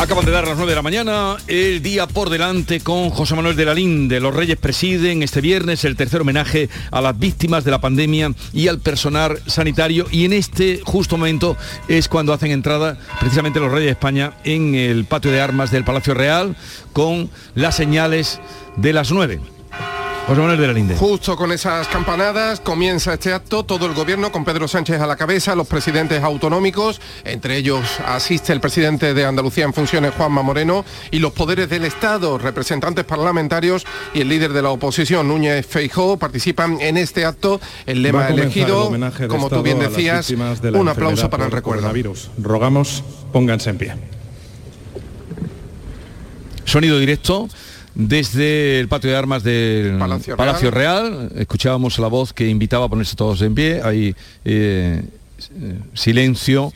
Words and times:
Acaban 0.00 0.24
de 0.24 0.30
dar 0.32 0.48
las 0.48 0.56
9 0.56 0.72
de 0.72 0.76
la 0.76 0.80
mañana, 0.80 1.36
el 1.46 1.82
día 1.82 2.06
por 2.06 2.30
delante 2.30 2.80
con 2.80 3.10
José 3.10 3.34
Manuel 3.34 3.54
de 3.54 3.66
la 3.66 3.74
Linde. 3.74 4.18
Los 4.18 4.34
Reyes 4.34 4.56
presiden 4.56 5.22
este 5.22 5.42
viernes 5.42 5.84
el 5.84 5.94
tercer 5.94 6.22
homenaje 6.22 6.70
a 6.90 7.02
las 7.02 7.18
víctimas 7.18 7.64
de 7.64 7.70
la 7.70 7.82
pandemia 7.82 8.32
y 8.54 8.68
al 8.68 8.78
personal 8.78 9.38
sanitario 9.46 10.06
y 10.10 10.24
en 10.24 10.32
este 10.32 10.80
justo 10.86 11.18
momento 11.18 11.54
es 11.86 12.08
cuando 12.08 12.32
hacen 12.32 12.50
entrada 12.50 12.98
precisamente 13.20 13.60
los 13.60 13.70
Reyes 13.70 13.88
de 13.88 13.92
España 13.92 14.32
en 14.44 14.74
el 14.74 15.04
patio 15.04 15.32
de 15.32 15.42
armas 15.42 15.70
del 15.70 15.84
Palacio 15.84 16.14
Real 16.14 16.56
con 16.94 17.28
las 17.54 17.76
señales 17.76 18.40
de 18.76 18.94
las 18.94 19.12
9. 19.12 19.59
José 20.30 20.42
Manuel 20.42 20.60
de 20.60 20.66
la 20.68 20.72
Linde. 20.72 20.94
Justo 20.96 21.34
con 21.34 21.50
esas 21.50 21.88
campanadas 21.88 22.60
comienza 22.60 23.14
este 23.14 23.32
acto, 23.32 23.64
todo 23.64 23.86
el 23.86 23.94
gobierno 23.94 24.30
con 24.30 24.44
Pedro 24.44 24.68
Sánchez 24.68 25.00
a 25.00 25.06
la 25.08 25.16
cabeza, 25.16 25.56
los 25.56 25.66
presidentes 25.66 26.22
autonómicos, 26.22 27.00
entre 27.24 27.56
ellos 27.56 27.84
asiste 28.06 28.52
el 28.52 28.60
presidente 28.60 29.12
de 29.12 29.24
Andalucía 29.24 29.64
en 29.64 29.74
funciones, 29.74 30.14
Juanma 30.14 30.42
Moreno, 30.42 30.84
y 31.10 31.18
los 31.18 31.32
poderes 31.32 31.68
del 31.68 31.84
Estado, 31.84 32.38
representantes 32.38 33.04
parlamentarios 33.04 33.84
y 34.14 34.20
el 34.20 34.28
líder 34.28 34.52
de 34.52 34.62
la 34.62 34.70
oposición, 34.70 35.26
Núñez 35.26 35.66
Feijó, 35.66 36.16
participan 36.16 36.80
en 36.80 36.96
este 36.96 37.24
acto. 37.24 37.60
El 37.84 38.00
lema 38.00 38.28
elegido, 38.28 38.88
como 39.26 39.50
tú 39.50 39.64
bien 39.64 39.80
decías, 39.80 40.30
un 40.30 40.88
aplauso 40.88 41.28
para 41.28 41.46
el 41.46 41.50
recuerdo. 41.50 41.92
Rogamos, 42.38 43.02
pónganse 43.32 43.70
en 43.70 43.78
pie. 43.78 43.94
Sonido 46.66 47.00
directo 47.00 47.48
desde 47.94 48.80
el 48.80 48.88
patio 48.88 49.10
de 49.10 49.16
armas 49.16 49.42
del 49.42 49.98
Palacio, 50.36 50.70
Real. 50.70 51.30
Escuchábamos 51.36 51.98
la 51.98 52.08
voz 52.08 52.32
que 52.32 52.48
invitaba 52.48 52.86
a 52.86 52.88
ponerse 52.88 53.16
todos 53.16 53.42
en 53.42 53.54
pie. 53.54 53.80
Hay 53.82 54.14
eh, 54.44 55.02
silencio 55.94 56.72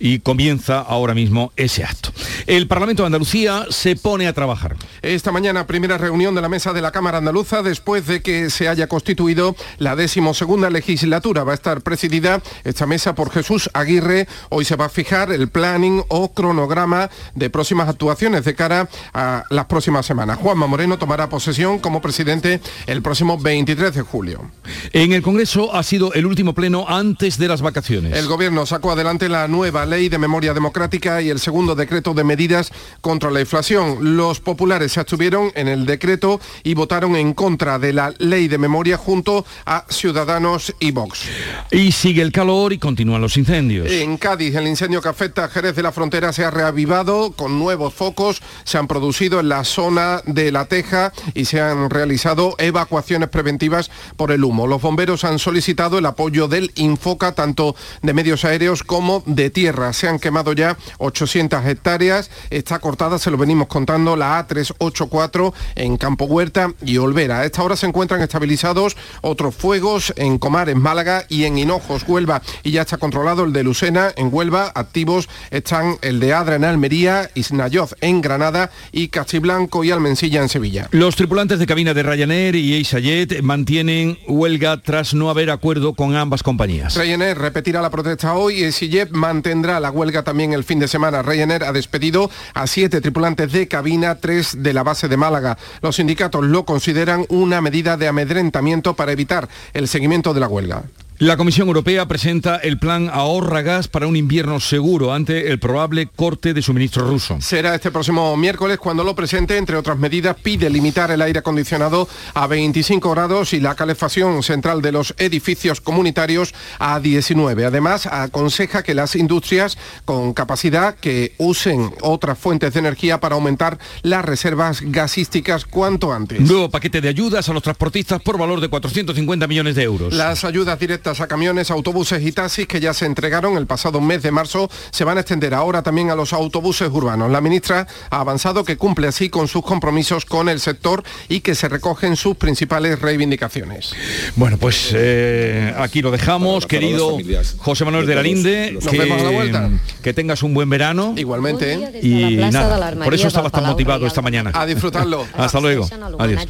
y 0.00 0.20
comienza 0.20 0.80
ahora 0.80 1.14
mismo 1.14 1.52
ese 1.56 1.84
acto. 1.84 2.10
El 2.46 2.66
Parlamento 2.66 3.02
de 3.02 3.08
Andalucía 3.08 3.66
se 3.68 3.94
pone 3.94 4.26
a 4.26 4.32
trabajar. 4.32 4.76
Esta 5.02 5.30
mañana 5.30 5.66
primera 5.66 5.98
reunión 5.98 6.34
de 6.34 6.40
la 6.40 6.48
mesa 6.48 6.72
de 6.72 6.80
la 6.80 6.90
Cámara 6.90 7.18
Andaluza 7.18 7.62
después 7.62 8.06
de 8.06 8.22
que 8.22 8.50
se 8.50 8.66
haya 8.66 8.88
constituido 8.88 9.54
la 9.78 9.94
decimosegunda 9.94 10.70
legislatura. 10.70 11.44
Va 11.44 11.52
a 11.52 11.54
estar 11.54 11.82
presidida 11.82 12.42
esta 12.64 12.86
mesa 12.86 13.14
por 13.14 13.30
Jesús 13.30 13.70
Aguirre. 13.74 14.26
Hoy 14.48 14.64
se 14.64 14.76
va 14.76 14.86
a 14.86 14.88
fijar 14.88 15.30
el 15.30 15.48
planning 15.48 16.02
o 16.08 16.32
cronograma 16.32 17.10
de 17.34 17.50
próximas 17.50 17.88
actuaciones 17.88 18.44
de 18.44 18.54
cara 18.54 18.88
a 19.12 19.44
las 19.50 19.66
próximas 19.66 20.06
semanas. 20.06 20.38
Juanma 20.38 20.66
Moreno 20.66 20.98
tomará 20.98 21.28
posesión 21.28 21.78
como 21.78 22.00
presidente 22.00 22.60
el 22.86 23.02
próximo 23.02 23.36
23 23.38 23.94
de 23.94 24.02
julio. 24.02 24.50
En 24.92 25.12
el 25.12 25.20
Congreso 25.20 25.74
ha 25.74 25.82
sido 25.82 26.14
el 26.14 26.24
último 26.24 26.54
pleno 26.54 26.86
antes 26.88 27.36
de 27.38 27.48
las 27.48 27.60
vacaciones. 27.60 28.16
El 28.16 28.26
Gobierno 28.26 28.64
sacó 28.64 28.92
adelante 28.92 29.28
la 29.28 29.46
nueva 29.46 29.86
Ley 29.90 30.08
de 30.08 30.18
Memoria 30.18 30.54
Democrática 30.54 31.20
y 31.20 31.30
el 31.30 31.40
segundo 31.40 31.74
decreto 31.74 32.14
de 32.14 32.22
medidas 32.22 32.70
contra 33.00 33.30
la 33.32 33.40
inflación. 33.40 34.16
Los 34.16 34.38
populares 34.38 34.92
se 34.92 35.00
abstuvieron 35.00 35.50
en 35.56 35.66
el 35.66 35.84
decreto 35.84 36.40
y 36.62 36.74
votaron 36.74 37.16
en 37.16 37.34
contra 37.34 37.80
de 37.80 37.92
la 37.92 38.14
Ley 38.18 38.46
de 38.46 38.56
Memoria 38.56 38.96
junto 38.96 39.44
a 39.66 39.84
Ciudadanos 39.88 40.72
y 40.78 40.92
Vox. 40.92 41.24
Y 41.72 41.90
sigue 41.90 42.22
el 42.22 42.30
calor 42.30 42.72
y 42.72 42.78
continúan 42.78 43.20
los 43.20 43.36
incendios. 43.36 43.90
En 43.90 44.16
Cádiz, 44.16 44.54
el 44.54 44.68
incendio 44.68 45.02
que 45.02 45.08
afecta 45.08 45.44
a 45.44 45.48
Jerez 45.48 45.74
de 45.74 45.82
la 45.82 45.90
Frontera 45.90 46.32
se 46.32 46.44
ha 46.44 46.52
reavivado 46.52 47.32
con 47.32 47.58
nuevos 47.58 47.92
focos. 47.92 48.40
Se 48.62 48.78
han 48.78 48.86
producido 48.86 49.40
en 49.40 49.48
la 49.48 49.64
zona 49.64 50.22
de 50.24 50.52
La 50.52 50.66
Teja 50.66 51.12
y 51.34 51.46
se 51.46 51.60
han 51.60 51.90
realizado 51.90 52.54
evacuaciones 52.58 53.28
preventivas 53.28 53.90
por 54.16 54.30
el 54.30 54.44
humo. 54.44 54.68
Los 54.68 54.80
bomberos 54.80 55.24
han 55.24 55.40
solicitado 55.40 55.98
el 55.98 56.06
apoyo 56.06 56.46
del 56.46 56.70
Infoca, 56.76 57.32
tanto 57.32 57.74
de 58.02 58.12
medios 58.12 58.44
aéreos 58.44 58.84
como 58.84 59.24
de 59.26 59.50
tierra 59.50 59.79
se 59.92 60.08
han 60.08 60.18
quemado 60.18 60.52
ya 60.52 60.76
800 60.98 61.64
hectáreas. 61.66 62.30
Está 62.50 62.78
cortada, 62.78 63.18
se 63.18 63.30
lo 63.30 63.38
venimos 63.38 63.68
contando, 63.68 64.16
la 64.16 64.46
A384 64.46 65.52
en 65.76 65.96
Campo 65.96 66.26
Huerta 66.26 66.72
y 66.84 66.98
Olvera. 66.98 67.40
A 67.40 67.44
esta 67.44 67.62
hora 67.62 67.76
se 67.76 67.86
encuentran 67.86 68.20
estabilizados 68.22 68.96
otros 69.22 69.54
fuegos 69.54 70.12
en 70.16 70.38
Comares, 70.38 70.76
Málaga 70.76 71.24
y 71.28 71.44
en 71.44 71.58
Hinojos, 71.58 72.04
Huelva. 72.06 72.42
Y 72.62 72.72
ya 72.72 72.82
está 72.82 72.98
controlado 72.98 73.44
el 73.44 73.52
de 73.52 73.64
Lucena 73.64 74.12
en 74.16 74.28
Huelva. 74.32 74.72
Activos 74.74 75.28
están 75.50 75.96
el 76.02 76.20
de 76.20 76.32
Adra 76.32 76.56
en 76.56 76.64
Almería, 76.64 77.30
Isnayoz 77.34 77.94
en 78.00 78.20
Granada 78.20 78.70
y 78.92 79.08
Castiblanco 79.08 79.84
y 79.84 79.90
Almensilla 79.90 80.42
en 80.42 80.48
Sevilla. 80.48 80.88
Los 80.90 81.16
tripulantes 81.16 81.58
de 81.58 81.66
cabina 81.66 81.94
de 81.94 82.02
Ryanair 82.02 82.56
y 82.56 82.74
EasyJet 82.74 83.42
mantienen 83.42 84.18
huelga 84.26 84.80
tras 84.82 85.14
no 85.14 85.30
haber 85.30 85.50
acuerdo 85.50 85.94
con 85.94 86.16
ambas 86.16 86.42
compañías. 86.42 86.96
Ryanair 86.96 87.38
repetirá 87.38 87.80
la 87.80 87.90
protesta 87.90 88.34
hoy 88.34 88.60
y 88.60 88.64
EasyJet 88.64 89.10
mantendrá 89.10 89.69
la 89.78 89.90
huelga 89.90 90.24
también 90.24 90.52
el 90.52 90.64
fin 90.64 90.80
de 90.80 90.88
semana. 90.88 91.22
Ryanair 91.22 91.62
ha 91.62 91.72
despedido 91.72 92.30
a 92.54 92.66
siete 92.66 93.00
tripulantes 93.00 93.52
de 93.52 93.68
cabina, 93.68 94.16
tres 94.16 94.62
de 94.62 94.72
la 94.72 94.82
base 94.82 95.06
de 95.06 95.16
Málaga. 95.16 95.58
Los 95.82 95.96
sindicatos 95.96 96.44
lo 96.44 96.64
consideran 96.64 97.26
una 97.28 97.60
medida 97.60 97.96
de 97.96 98.08
amedrentamiento 98.08 98.94
para 98.94 99.12
evitar 99.12 99.48
el 99.74 99.86
seguimiento 99.86 100.34
de 100.34 100.40
la 100.40 100.48
huelga. 100.48 100.84
La 101.20 101.36
Comisión 101.36 101.68
Europea 101.68 102.08
presenta 102.08 102.56
el 102.56 102.78
plan 102.78 103.10
Ahorra 103.12 103.60
Gas 103.60 103.88
para 103.88 104.06
un 104.06 104.16
invierno 104.16 104.58
seguro 104.58 105.12
ante 105.12 105.50
el 105.50 105.58
probable 105.58 106.06
corte 106.06 106.54
de 106.54 106.62
suministro 106.62 107.06
ruso. 107.06 107.36
Será 107.42 107.74
este 107.74 107.90
próximo 107.90 108.34
miércoles 108.38 108.78
cuando 108.78 109.04
lo 109.04 109.14
presente, 109.14 109.58
entre 109.58 109.76
otras 109.76 109.98
medidas, 109.98 110.34
pide 110.42 110.70
limitar 110.70 111.10
el 111.10 111.20
aire 111.20 111.40
acondicionado 111.40 112.08
a 112.32 112.46
25 112.46 113.10
grados 113.10 113.52
y 113.52 113.60
la 113.60 113.74
calefacción 113.74 114.42
central 114.42 114.80
de 114.80 114.92
los 114.92 115.14
edificios 115.18 115.82
comunitarios 115.82 116.54
a 116.78 116.98
19. 117.00 117.66
Además, 117.66 118.06
aconseja 118.06 118.82
que 118.82 118.94
las 118.94 119.14
industrias 119.14 119.76
con 120.06 120.32
capacidad 120.32 120.94
que 120.94 121.34
usen 121.36 121.92
otras 122.00 122.38
fuentes 122.38 122.72
de 122.72 122.80
energía 122.80 123.20
para 123.20 123.34
aumentar 123.34 123.78
las 124.00 124.24
reservas 124.24 124.80
gasísticas 124.80 125.66
cuanto 125.66 126.14
antes. 126.14 126.40
Nuevo 126.40 126.70
paquete 126.70 127.02
de 127.02 127.10
ayudas 127.10 127.46
a 127.50 127.52
los 127.52 127.62
transportistas 127.62 128.22
por 128.22 128.38
valor 128.38 128.62
de 128.62 128.70
450 128.70 129.46
millones 129.46 129.74
de 129.74 129.82
euros. 129.82 130.14
Las 130.14 130.44
ayudas 130.44 130.78
directas 130.78 131.09
a 131.18 131.26
camiones, 131.26 131.72
autobuses 131.72 132.22
y 132.22 132.30
taxis 132.30 132.68
que 132.68 132.78
ya 132.78 132.94
se 132.94 133.06
entregaron 133.06 133.56
el 133.56 133.66
pasado 133.66 134.00
mes 134.00 134.22
de 134.22 134.30
marzo 134.30 134.70
se 134.90 135.04
van 135.04 135.16
a 135.18 135.20
extender 135.20 135.54
ahora 135.54 135.82
también 135.82 136.10
a 136.10 136.14
los 136.14 136.32
autobuses 136.32 136.88
urbanos. 136.92 137.30
La 137.30 137.40
ministra 137.40 137.86
ha 138.10 138.20
avanzado 138.20 138.64
que 138.64 138.76
cumple 138.76 139.08
así 139.08 139.28
con 139.28 139.48
sus 139.48 139.62
compromisos 139.62 140.24
con 140.24 140.48
el 140.48 140.60
sector 140.60 141.02
y 141.28 141.40
que 141.40 141.54
se 141.54 141.68
recogen 141.68 142.16
sus 142.16 142.36
principales 142.36 143.00
reivindicaciones. 143.00 143.92
Bueno, 144.36 144.58
pues 144.58 144.90
eh, 144.94 145.74
aquí 145.78 146.02
lo 146.02 146.10
dejamos, 146.10 146.66
querido 146.66 147.18
José 147.58 147.84
Manuel 147.84 148.06
de 148.06 148.14
la 148.14 148.22
Linde. 148.22 148.72
Nos 148.72 148.84
vemos 148.92 149.20
a 149.20 149.24
la 149.24 149.30
vuelta. 149.30 149.70
Que 150.02 150.12
tengas 150.12 150.42
un 150.42 150.54
buen 150.54 150.68
verano. 150.68 151.14
Igualmente. 151.16 152.00
Y 152.02 152.36
nada, 152.36 152.94
por 153.02 153.14
eso 153.14 153.28
estabas 153.28 153.52
tan 153.52 153.64
motivado 153.64 154.06
esta 154.06 154.22
mañana. 154.22 154.52
A 154.54 154.66
disfrutarlo. 154.66 155.26
Hasta 155.36 155.60
luego. 155.60 155.88
Adiós. 156.18 156.46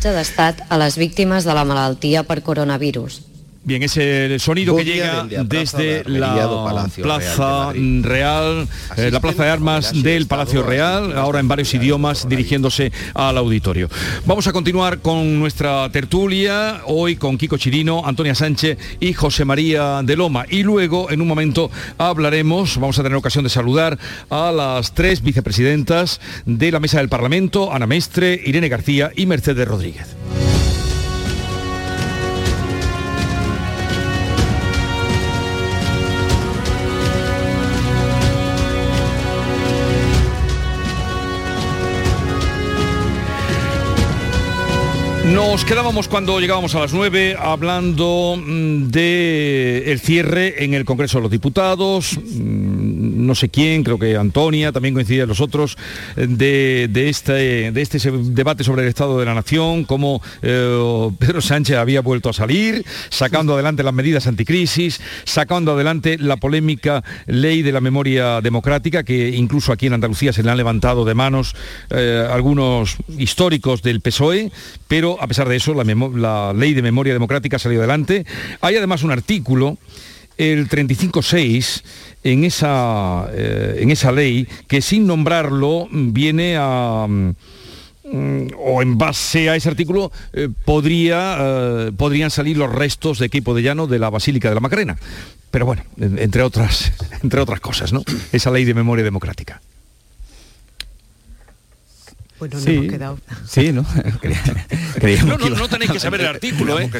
a 0.68 0.78
las 0.78 0.96
víctimas 0.96 1.44
de 1.44 1.54
la 1.54 1.64
malaltia 1.64 2.22
por 2.24 2.42
coronavirus. 2.42 3.29
Bien, 3.62 3.82
es 3.82 3.94
el 3.98 4.40
sonido 4.40 4.74
que 4.74 4.84
llega 4.86 5.26
desde 5.44 6.02
la 6.06 6.88
Plaza 6.96 7.72
Real, 7.74 8.66
eh, 8.96 9.10
la 9.12 9.20
Plaza 9.20 9.44
de 9.44 9.50
Armas 9.50 10.02
del 10.02 10.26
Palacio 10.26 10.62
Real, 10.62 11.12
ahora 11.16 11.40
en 11.40 11.48
varios 11.48 11.74
idiomas 11.74 12.26
dirigiéndose 12.26 12.90
al 13.12 13.36
auditorio. 13.36 13.90
Vamos 14.24 14.46
a 14.46 14.54
continuar 14.54 15.00
con 15.00 15.38
nuestra 15.38 15.90
tertulia, 15.90 16.80
hoy 16.86 17.16
con 17.16 17.36
Kiko 17.36 17.58
Chirino, 17.58 18.02
Antonia 18.06 18.34
Sánchez 18.34 18.78
y 18.98 19.12
José 19.12 19.44
María 19.44 20.00
de 20.02 20.16
Loma. 20.16 20.46
Y 20.48 20.62
luego, 20.62 21.10
en 21.10 21.20
un 21.20 21.28
momento, 21.28 21.70
hablaremos, 21.98 22.78
vamos 22.78 22.98
a 22.98 23.02
tener 23.02 23.16
ocasión 23.16 23.44
de 23.44 23.50
saludar 23.50 23.98
a 24.30 24.52
las 24.52 24.94
tres 24.94 25.22
vicepresidentas 25.22 26.18
de 26.46 26.72
la 26.72 26.80
Mesa 26.80 26.98
del 26.98 27.10
Parlamento, 27.10 27.74
Ana 27.74 27.86
Mestre, 27.86 28.40
Irene 28.42 28.70
García 28.70 29.10
y 29.14 29.26
Mercedes 29.26 29.68
Rodríguez. 29.68 30.16
Nos 45.32 45.64
quedábamos 45.64 46.08
cuando 46.08 46.40
llegábamos 46.40 46.74
a 46.74 46.80
las 46.80 46.92
9 46.92 47.36
hablando 47.38 48.36
mm, 48.36 48.88
de 48.88 50.00
cierre 50.02 50.64
en 50.64 50.74
el 50.74 50.84
Congreso 50.84 51.18
de 51.18 51.22
los 51.22 51.30
Diputados, 51.30 52.18
mm, 52.18 52.89
no 53.10 53.34
sé 53.34 53.48
quién, 53.48 53.84
creo 53.84 53.98
que 53.98 54.16
Antonia, 54.16 54.72
también 54.72 54.94
coincidían 54.94 55.28
los 55.28 55.40
otros, 55.40 55.76
de, 56.16 56.88
este, 56.94 57.72
de 57.72 57.82
este 57.82 57.98
debate 58.10 58.64
sobre 58.64 58.82
el 58.82 58.88
Estado 58.88 59.18
de 59.18 59.26
la 59.26 59.34
Nación, 59.34 59.84
cómo 59.84 60.22
eh, 60.42 61.10
Pedro 61.18 61.40
Sánchez 61.40 61.76
había 61.76 62.00
vuelto 62.00 62.30
a 62.30 62.32
salir, 62.32 62.84
sacando 63.08 63.54
adelante 63.54 63.82
las 63.82 63.94
medidas 63.94 64.26
anticrisis, 64.26 65.00
sacando 65.24 65.72
adelante 65.72 66.18
la 66.18 66.36
polémica 66.36 67.02
ley 67.26 67.62
de 67.62 67.72
la 67.72 67.80
memoria 67.80 68.40
democrática, 68.40 69.02
que 69.02 69.30
incluso 69.30 69.72
aquí 69.72 69.86
en 69.86 69.94
Andalucía 69.94 70.32
se 70.32 70.42
le 70.42 70.50
han 70.50 70.56
levantado 70.56 71.04
de 71.04 71.14
manos 71.14 71.54
eh, 71.90 72.26
algunos 72.30 72.96
históricos 73.18 73.82
del 73.82 74.00
PSOE, 74.00 74.50
pero 74.88 75.20
a 75.20 75.26
pesar 75.26 75.48
de 75.48 75.56
eso, 75.56 75.74
la, 75.74 76.52
ley 76.52 76.74
de 76.74 76.82
memoria 76.82 77.12
democrática 77.12 77.56
ha 77.56 77.60
salido 77.60 77.82
adelante. 77.82 78.24
Hay 78.60 78.76
además 78.76 79.02
un 79.02 79.10
artículo 79.10 79.78
el 80.38 80.68
35.6 80.68 81.82
en 82.22 82.44
esa, 82.44 83.28
eh, 83.32 83.78
en 83.80 83.90
esa 83.90 84.12
ley 84.12 84.46
que 84.66 84.82
sin 84.82 85.06
nombrarlo 85.06 85.88
viene 85.90 86.56
a 86.58 87.06
mm, 87.08 88.48
o 88.58 88.82
en 88.82 88.98
base 88.98 89.50
a 89.50 89.56
ese 89.56 89.68
artículo 89.68 90.10
eh, 90.32 90.48
podría, 90.64 91.36
eh, 91.38 91.92
podrían 91.96 92.30
salir 92.30 92.56
los 92.56 92.72
restos 92.72 93.18
de 93.18 93.26
equipo 93.26 93.54
de 93.54 93.62
llano 93.62 93.86
de 93.86 93.98
la 93.98 94.10
Basílica 94.10 94.48
de 94.48 94.54
la 94.54 94.60
Macarena. 94.60 94.98
Pero 95.50 95.66
bueno, 95.66 95.82
entre 95.98 96.42
otras, 96.42 96.92
entre 97.22 97.40
otras 97.40 97.60
cosas, 97.60 97.92
¿no? 97.92 98.02
Esa 98.32 98.50
ley 98.50 98.64
de 98.64 98.74
memoria 98.74 99.04
democrática. 99.04 99.60
Bueno, 102.40 102.56
no 102.56 102.60
sí, 102.62 102.70
hemos 102.70 102.86
quedado. 102.86 103.18
Sí, 103.46 103.70
¿no? 103.70 103.82
no, 105.26 105.38
no, 105.38 105.50
no, 105.50 105.68
tenéis 105.68 105.90
que 105.90 106.00
saber 106.00 106.22
el 106.22 106.26
artículo, 106.26 106.80
¿eh? 106.80 106.90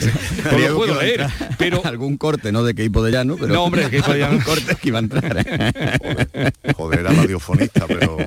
No 0.53 0.59
lo 0.59 0.77
puedo 0.77 1.01
leer, 1.01 1.27
pero... 1.57 1.81
Algún 1.91 2.19
corte, 2.19 2.53
¿no? 2.53 2.63
De 2.63 2.75
que 2.75 2.85
hipo 2.85 3.03
de 3.03 3.11
llano, 3.11 3.37
pero... 3.41 3.53
No, 3.53 3.65
hombre, 3.65 3.89
que 3.89 3.99
hipo 3.99 4.13
de 4.13 4.19
llano. 4.19 4.39
corte 4.45 4.77
que 4.77 4.89
iba 4.89 4.99
a 4.99 5.03
entrar. 5.03 5.37
¿eh? 5.39 6.51
Joder, 6.77 7.01
era 7.01 7.13
radiofonista, 7.13 7.87
pero... 7.87 8.19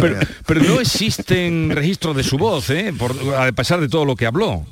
Pero, 0.00 0.18
pero, 0.44 0.62
no 0.62 0.80
existen 0.80 1.70
registros 1.70 2.16
de 2.16 2.24
su 2.24 2.36
voz, 2.38 2.68
¿eh? 2.70 2.92
Por, 2.98 3.14
a 3.36 3.52
pesar 3.52 3.80
de 3.80 3.88
todo 3.88 4.04
lo 4.04 4.16
que 4.16 4.26
habló. 4.26 4.66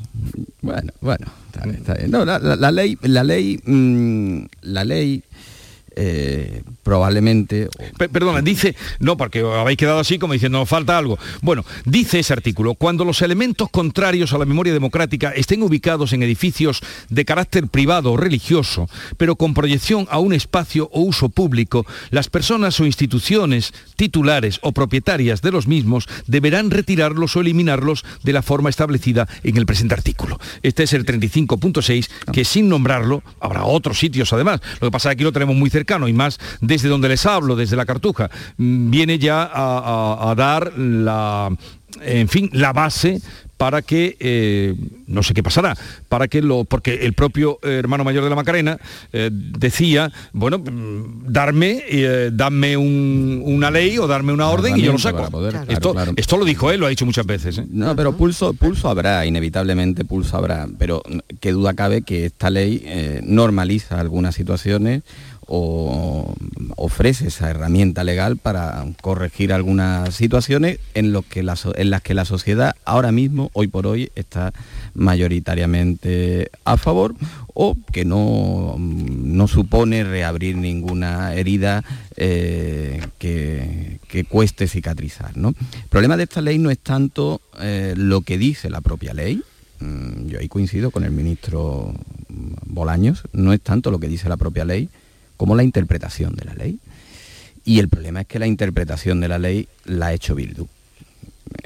Bueno, 0.63 0.93
bueno, 1.01 1.27
está 1.47 1.65
bien, 1.65 1.77
está 1.77 1.95
bien. 1.95 2.11
No, 2.11 2.25
la, 2.25 2.41
la, 2.41 2.57
la 2.57 2.73
ley, 2.73 2.99
la 3.03 3.23
ley, 3.23 3.61
mmm, 3.65 4.45
la 4.63 4.85
ley 4.85 5.23
eh, 5.97 6.63
probablemente... 6.83 7.69
perdona, 7.97 8.43
dice, 8.43 8.77
no, 9.01 9.17
porque 9.17 9.41
habéis 9.41 9.79
quedado 9.79 9.99
así 9.99 10.19
como 10.19 10.35
diciendo, 10.35 10.59
nos 10.59 10.69
falta 10.69 10.97
algo. 10.97 11.19
Bueno, 11.41 11.65
dice 11.87 12.19
ese 12.19 12.35
artículo, 12.35 12.75
cuando 12.75 13.05
los 13.05 13.23
elementos 13.23 13.71
contrarios 13.71 14.33
a 14.33 14.39
la 14.39 14.45
memoria 14.45 14.75
democrática 14.75 15.31
estén 15.31 15.63
ubicados 15.63 16.13
en 16.13 16.23
edificios 16.23 16.83
de 17.09 17.25
carácter 17.25 17.69
privado 17.69 18.13
o 18.13 18.17
religioso, 18.17 18.89
pero 19.17 19.37
con 19.37 19.55
proyección 19.55 20.07
a 20.11 20.19
un 20.19 20.35
espacio 20.35 20.91
o 20.93 21.01
uso 21.01 21.31
público, 21.31 21.87
las 22.11 22.29
personas 22.29 22.79
o 22.79 22.85
instituciones 22.85 23.73
titulares 23.97 24.61
o 24.63 24.73
propietarias 24.73 25.41
de 25.41 25.53
los 25.53 25.67
mismos 25.67 26.07
deberán 26.27 26.71
retirarlos 26.71 27.37
o 27.37 27.41
eliminarlos 27.41 28.05
de 28.23 28.35
la 28.35 28.43
forma 28.43 28.69
establecida 28.69 29.27
en 29.43 29.57
el 29.57 29.65
presente 29.65 29.95
artículo. 29.95 30.39
Este 30.63 30.83
es 30.83 30.93
el 30.93 31.07
35.6, 31.07 32.09
que 32.33 32.45
sin 32.45 32.69
nombrarlo, 32.69 33.23
habrá 33.41 33.65
otros 33.65 33.99
sitios 33.99 34.33
además. 34.35 34.61
Lo 34.81 34.89
que 34.89 34.93
pasa 34.93 35.09
es 35.09 35.13
que 35.13 35.17
aquí 35.17 35.25
lo 35.25 35.33
tenemos 35.33 35.57
muy 35.57 35.71
cerca 35.71 35.86
y 36.09 36.13
más 36.13 36.39
desde 36.61 36.89
donde 36.89 37.09
les 37.09 37.25
hablo, 37.27 37.57
desde 37.57 37.77
la 37.77 37.87
Cartuja, 37.87 38.31
mm, 38.57 38.91
viene 38.91 39.19
ya 39.19 39.51
a, 39.53 40.35
dar 40.37 40.77
la, 40.77 41.51
en 42.03 42.29
fin, 42.29 42.51
la 42.53 42.73
base 42.73 43.21
para 43.57 43.81
que, 43.81 44.17
eh, 44.21 44.75
no 45.07 45.23
sé 45.23 45.33
qué 45.33 45.43
pasará, 45.43 45.77
para 46.09 46.29
que 46.29 46.43
lo, 46.43 46.65
porque 46.65 47.07
el 47.07 47.15
propio 47.15 47.59
hermano 47.63 48.05
mayor 48.05 48.23
de 48.23 48.31
la 48.31 48.37
Macarena 48.37 48.79
eh, 49.13 49.31
decía, 49.33 50.13
bueno, 50.33 50.59
mm, 50.59 51.33
darme, 51.33 51.83
eh, 51.89 52.31
darme 52.33 52.77
una 52.77 53.71
ley 53.71 53.99
o 53.99 54.07
darme 54.07 54.33
una 54.33 54.49
orden 54.49 54.77
y 54.77 54.83
yo 54.83 54.93
lo 54.93 54.99
saco. 54.99 55.27
esto, 55.69 55.95
esto, 56.17 56.37
lo 56.37 56.45
dijo 56.45 56.71
él, 56.71 56.81
lo 56.81 56.87
ha 56.87 56.91
dicho 56.91 57.07
muchas 57.07 57.27
veces. 57.27 57.63
No, 57.71 57.97
pero 57.97 58.17
pulso, 58.17 58.53
pulso 58.53 58.91
habrá, 58.91 59.25
inevitablemente 59.25 60.05
pulso 60.05 60.37
habrá, 60.37 60.69
pero 60.79 61.03
qué 61.41 61.53
duda 61.53 61.73
cabe 61.73 62.03
que 62.03 62.27
esta 62.27 62.51
ley 62.51 63.23
normaliza 63.25 63.99
algunas 63.99 64.35
situaciones 64.35 65.03
o 65.47 66.35
ofrece 66.77 67.29
esa 67.29 67.51
herramienta 67.51 68.05
legal 68.05 68.37
para 68.37 68.85
corregir 69.01 69.53
algunas 69.53 70.15
situaciones 70.15 70.79
en, 70.95 71.15
que 71.29 71.41
en 71.41 71.91
las 71.91 72.03
que 72.03 72.15
la 72.15 72.25
sociedad 72.25 72.75
ahora 72.85 73.13
mismo, 73.13 73.51
hoy 73.53 73.69
por 73.69 73.87
hoy, 73.87 74.11
está 74.15 74.53
mayoritariamente 74.95 76.51
a 76.65 76.77
favor 76.77 77.15
o 77.55 77.77
que 77.93 78.05
no, 78.05 78.77
no 78.79 79.49
supone 79.49 80.05
reabrir 80.05 80.57
ninguna 80.57 81.35
herida 81.35 81.85
eh, 82.17 83.01
que, 83.19 83.99
cueste 84.29 84.67
cicatrizar. 84.67 85.33
El 85.37 85.55
problema 85.89 86.17
de 86.17 86.25
esta 86.25 86.41
ley 86.41 86.59
no 86.59 86.71
es 86.71 86.79
tanto 86.79 87.41
eh, 87.61 87.95
lo 87.97 88.23
que 88.23 88.39
dice 88.39 88.71
la 88.71 88.81
propia 88.81 89.15
ley, 89.15 89.43
mm, 89.81 90.27
yo 90.27 90.39
ahí 90.41 90.49
coincido 90.49 90.91
con 90.91 91.05
el 91.05 91.13
ministro 91.13 91.95
Bolaños, 92.67 93.25
no 93.33 93.53
es 93.53 93.61
tanto 93.61 93.91
lo 93.91 93.99
que 93.99 94.09
dice 94.09 94.29
la 94.29 94.37
propia 94.37 94.65
ley, 94.65 94.89
como 95.37 95.55
la 95.55 95.63
interpretación 95.63 96.35
de 96.35 96.45
la 96.45 96.55
ley. 96.55 96.79
Y 97.65 97.79
el 97.81 97.89
problema 97.89 98.23
es 98.23 98.27
que 98.27 98.39
la 98.39 98.47
interpretación 98.47 99.21
de 99.21 99.29
la 99.29 99.39
ley 99.39 99.69
la 99.85 100.07
ha 100.07 100.13
hecho 100.13 100.35
Bildu. 100.35 100.69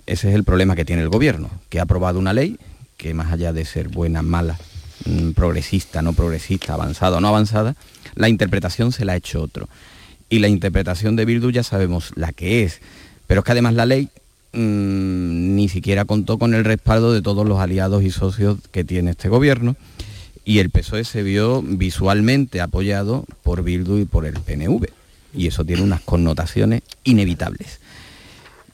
Ese 0.07 0.29
es 0.29 0.35
el 0.35 0.45
problema 0.45 0.77
que 0.77 0.85
tiene 0.85 1.03
el 1.03 1.09
gobierno, 1.09 1.51
que 1.69 1.79
ha 1.79 1.83
aprobado 1.83 2.19
una 2.19 2.33
ley 2.33 2.59
que 3.01 3.15
más 3.15 3.33
allá 3.33 3.55
de 3.55 3.65
ser 3.65 3.89
buena, 3.89 4.21
mala, 4.21 4.59
mm, 5.07 5.31
progresista, 5.31 6.03
no 6.03 6.13
progresista, 6.13 6.75
avanzada 6.75 7.17
o 7.17 7.21
no 7.21 7.29
avanzada, 7.29 7.75
la 8.15 8.29
interpretación 8.29 8.93
se 8.93 9.07
la 9.07 9.13
ha 9.13 9.17
hecho 9.17 9.43
otro. 9.43 9.71
Y 10.29 10.41
la 10.41 10.49
interpretación 10.49 11.17
de 11.17 11.25
Bildu 11.25 11.51
ya 11.51 11.63
sabemos 11.63 12.13
la 12.15 12.33
que 12.33 12.63
es. 12.63 12.81
Pero 13.27 13.41
es 13.41 13.45
que 13.47 13.53
además 13.53 13.73
la 13.73 13.87
ley 13.87 14.11
mmm, 14.53 15.55
ni 15.55 15.71
siquiera 15.71 16.05
contó 16.05 16.39
con 16.39 16.53
el 16.53 16.65
respaldo 16.65 17.13
de 17.13 17.23
todos 17.23 17.49
los 17.49 17.59
aliados 17.59 18.03
y 18.03 18.11
socios 18.11 18.59
que 18.71 18.85
tiene 18.85 19.13
este 19.13 19.31
gobierno 19.31 19.77
y 20.51 20.59
el 20.59 20.71
PSOE 20.71 21.05
se 21.05 21.23
vio 21.23 21.63
visualmente 21.63 22.61
apoyado 22.61 23.25
por 23.45 23.63
Bildu 23.63 23.99
y 23.99 24.05
por 24.05 24.27
el 24.27 24.35
PNV. 24.35 24.85
Y 25.33 25.47
eso 25.47 25.65
tiene 25.65 25.83
unas 25.83 26.01
connotaciones 26.01 26.83
inevitables. 27.05 27.79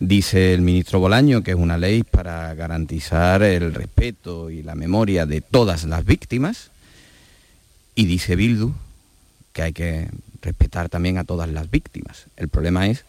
Dice 0.00 0.55
el 0.55 0.62
ministro 0.62 1.00
Bolaño 1.00 1.43
que 1.43 1.50
es 1.50 1.56
una 1.58 1.76
ley 1.76 2.02
para 2.02 2.55
garantizar 2.55 3.43
el 3.43 3.75
respeto 3.75 4.49
y 4.49 4.62
la 4.62 4.75
memoria 4.75 5.26
de 5.26 5.43
todas 5.43 5.84
las 5.84 6.06
víctimas. 6.06 6.70
Y 7.94 8.06
dice 8.06 8.37
Bildu 8.37 8.72
que 9.52 9.61
hay 9.61 9.75
que 9.75 10.08
respetar 10.40 10.88
también 10.88 11.19
a 11.19 11.25
todas 11.25 11.50
las 11.50 11.70
víctimas. 11.70 12.25
El 12.38 12.49
problema 12.49 12.87
es 12.87 13.05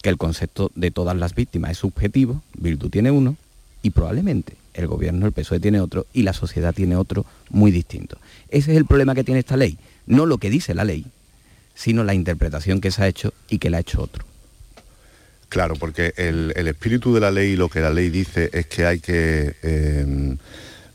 que 0.00 0.08
el 0.08 0.16
concepto 0.16 0.72
de 0.74 0.90
todas 0.90 1.18
las 1.18 1.34
víctimas 1.34 1.72
es 1.72 1.78
subjetivo, 1.78 2.42
Bildu 2.54 2.88
tiene 2.88 3.10
uno, 3.10 3.36
y 3.82 3.90
probablemente 3.90 4.56
el 4.76 4.86
gobierno, 4.86 5.26
el 5.26 5.32
PSOE 5.32 5.60
tiene 5.60 5.80
otro 5.80 6.06
y 6.12 6.22
la 6.22 6.32
sociedad 6.32 6.74
tiene 6.74 6.96
otro 6.96 7.24
muy 7.50 7.70
distinto. 7.70 8.18
Ese 8.48 8.72
es 8.72 8.76
el 8.76 8.86
problema 8.86 9.14
que 9.14 9.24
tiene 9.24 9.40
esta 9.40 9.56
ley, 9.56 9.78
no 10.06 10.26
lo 10.26 10.38
que 10.38 10.50
dice 10.50 10.74
la 10.74 10.84
ley, 10.84 11.06
sino 11.74 12.04
la 12.04 12.14
interpretación 12.14 12.80
que 12.80 12.90
se 12.90 13.02
ha 13.02 13.08
hecho 13.08 13.32
y 13.48 13.58
que 13.58 13.70
la 13.70 13.78
ha 13.78 13.80
hecho 13.80 14.02
otro. 14.02 14.24
Claro, 15.48 15.74
porque 15.76 16.12
el, 16.16 16.52
espíritu 16.56 17.14
de 17.14 17.20
la 17.20 17.30
ley 17.30 17.52
y 17.52 17.56
lo 17.56 17.68
que 17.68 17.80
la 17.80 17.90
ley 17.90 18.10
dice 18.10 18.50
es 18.52 18.66
que 18.66 18.84
hay 18.84 18.98
que 18.98 19.54
em, 19.62 20.36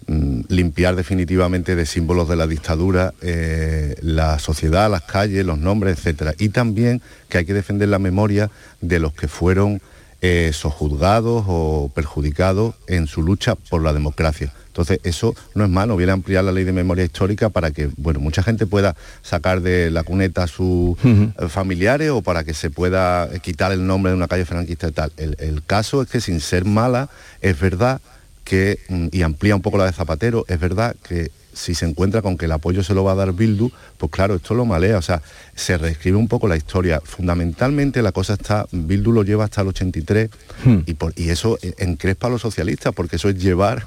mm, 0.08 0.42
limpiar 0.50 0.96
definitivamente 0.96 1.76
de 1.76 1.86
símbolos 1.86 2.28
de 2.28 2.36
la 2.36 2.48
dictadura 2.48 3.14
eh, 3.22 3.96
la 4.02 4.40
sociedad, 4.40 4.92
las 4.92 5.04
calles, 5.04 5.46
los 5.46 5.58
nombres, 5.58 5.98
etcétera. 5.98 6.34
Y 6.38 6.50
también 6.50 7.02
que 7.30 7.38
hay 7.38 7.46
que 7.46 7.54
defender 7.54 7.88
la 7.90 8.00
memoria 8.00 8.52
de 8.82 9.00
los 9.00 9.14
que 9.14 9.30
fueron 9.30 9.82
eh, 10.22 10.52
sojuzgados 10.54 11.46
o 11.48 11.92
perjudicados 11.94 12.76
en 12.88 13.08
su 13.08 13.24
lucha 13.24 13.56
por 13.56 13.82
la 13.82 13.92
democracia. 13.92 14.54
Entonces, 14.68 15.00
eso 15.04 15.36
no 15.54 15.66
es 15.66 15.70
malo, 15.70 15.98
viene 15.98 16.12
a 16.12 16.14
ampliar 16.14 16.44
la 16.44 16.52
ley 16.52 16.64
de 16.64 16.72
memoria 16.72 17.04
histórica 17.04 17.50
para 17.50 17.72
que, 17.72 17.90
bueno, 17.98 18.22
mucha 18.22 18.42
gente 18.42 18.66
pueda 18.66 18.96
sacar 19.22 19.62
de 19.62 19.92
la 19.92 20.04
cuneta 20.04 20.44
a 20.44 20.48
sus 20.48 20.96
eh, 21.04 21.32
familiares 21.50 22.12
o 22.12 22.22
para 22.22 22.46
que 22.46 22.54
se 22.54 22.70
pueda 22.70 23.30
quitar 23.40 23.74
el 23.74 23.86
nombre 23.86 24.12
de 24.12 24.16
una 24.16 24.30
calle 24.30 24.46
franquista 24.46 24.88
y 24.88 24.92
tal. 24.92 25.12
El, 25.18 25.62
caso 25.64 26.02
es 26.02 26.08
que 26.08 26.22
sin 26.22 26.40
ser 26.40 26.64
mala, 26.64 27.10
es 27.42 27.60
verdad 27.60 28.00
que, 28.46 28.80
mm, 28.88 29.08
y 29.12 29.24
amplía 29.24 29.56
un 29.56 29.62
poco 29.62 29.78
la 29.78 29.86
de 29.86 29.92
Zapatero, 29.92 30.46
es 30.48 30.60
verdad 30.60 30.96
que 31.04 31.32
si 31.54 31.76
se 31.76 31.86
encuentra 31.86 32.22
con 32.22 32.38
que 32.38 32.46
el 32.46 32.52
apoyo 32.52 32.84
se 32.84 32.94
lo 32.94 33.04
va 33.04 33.14
a 33.14 33.16
dar 33.16 33.34
Bildu, 33.34 33.72
pues 33.98 34.12
claro, 34.12 34.36
esto 34.36 34.54
lo 34.54 34.66
malea, 34.66 34.98
o 34.98 35.02
sea, 35.02 35.22
se 35.56 35.78
reescribe 35.78 36.18
un 36.18 36.28
poco 36.28 36.48
la 36.48 36.58
historia. 36.58 37.02
Fundamentalmente 37.04 38.02
la 38.02 38.12
cosa 38.12 38.34
está, 38.34 38.66
Bildu 38.72 39.12
lo 39.12 39.24
lleva 39.24 39.46
hasta 39.46 39.62
el 39.62 39.70
83 39.70 40.30
hmm. 40.66 40.78
y, 40.86 40.94
por, 40.94 41.14
y 41.16 41.30
eso 41.30 41.58
encrespa 41.78 42.28
a 42.28 42.30
los 42.30 42.42
socialistas, 42.42 42.94
porque 42.94 43.18
eso 43.18 43.30
es 43.30 43.42
llevar 43.42 43.86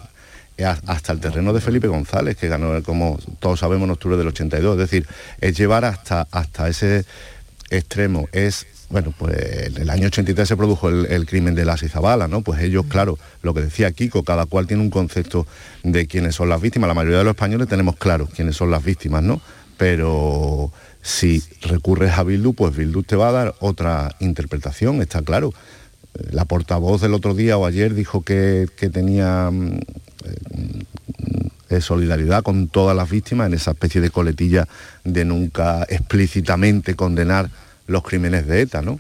hasta 0.87 1.13
el 1.13 1.21
terreno 1.21 1.53
de 1.53 1.61
Felipe 1.61 1.89
González, 1.89 2.37
que 2.37 2.49
ganó, 2.49 2.81
como 2.83 3.19
todos 3.41 3.61
sabemos, 3.61 3.87
en 3.87 3.91
octubre 3.93 4.17
del 4.17 4.29
82. 4.29 4.75
Es 4.75 4.79
decir, 4.79 5.07
es 5.41 5.57
llevar 5.57 5.85
hasta, 5.85 6.29
hasta 6.31 6.69
ese 6.69 7.05
extremo, 7.71 8.29
es 8.33 8.67
bueno, 8.91 9.13
pues 9.17 9.37
en 9.67 9.81
el 9.81 9.91
año 9.91 10.07
83 10.07 10.47
se 10.47 10.57
produjo 10.57 10.89
el, 10.89 11.27
crimen 11.27 11.55
de 11.55 11.65
las 11.65 11.83
Izabala, 11.83 12.29
¿no? 12.29 12.43
Pues 12.43 12.61
ellos, 12.61 12.87
claro, 12.89 13.19
lo 13.43 13.55
que 13.55 13.63
decía 13.63 13.91
Kiko, 13.93 14.23
cada 14.23 14.47
cual 14.47 14.67
tiene 14.67 14.83
un 14.83 14.91
concepto 14.91 15.47
de 15.83 16.07
quiénes 16.07 16.35
son 16.35 16.49
las 16.49 16.61
víctimas. 16.61 16.89
La 16.89 16.95
mayoría 16.95 17.19
de 17.19 17.25
los 17.25 17.35
españoles 17.35 17.69
tenemos 17.69 17.97
claro 17.97 18.29
quiénes 18.35 18.57
son 18.57 18.71
las 18.71 18.85
víctimas, 18.85 19.23
¿no? 19.23 19.41
Pero 19.77 20.71
si 21.03 21.43
recurres 21.63 22.13
a 22.13 22.23
Bildu, 22.23 22.55
pues 22.55 22.77
Bildu 22.77 23.03
te 23.03 23.17
va 23.17 23.29
a 23.29 23.33
dar 23.33 23.55
otra 23.61 24.15
interpretación, 24.21 25.03
está 25.03 25.23
claro. 25.23 25.53
La 26.31 26.45
portavoz 26.45 27.01
del 27.01 27.15
otro 27.15 27.35
día 27.35 27.59
o 27.59 27.67
ayer 27.67 27.95
dijo 27.95 28.23
que, 28.23 28.69
tenía 28.93 29.51
mm, 29.51 29.81
eh, 31.71 31.81
solidaridad 31.81 32.45
con 32.45 32.69
todas 32.69 32.97
las 32.97 33.11
víctimas 33.11 33.49
en 33.49 33.55
esa 33.55 33.73
especie 33.73 34.01
de 34.01 34.11
coletilla 34.11 34.69
de 35.03 35.25
nunca 35.25 35.85
explícitamente 35.89 36.95
condenar 36.95 37.51
los 37.87 38.03
crímenes 38.03 38.47
de 38.47 38.63
ETA, 38.63 38.83
¿no? 38.83 38.99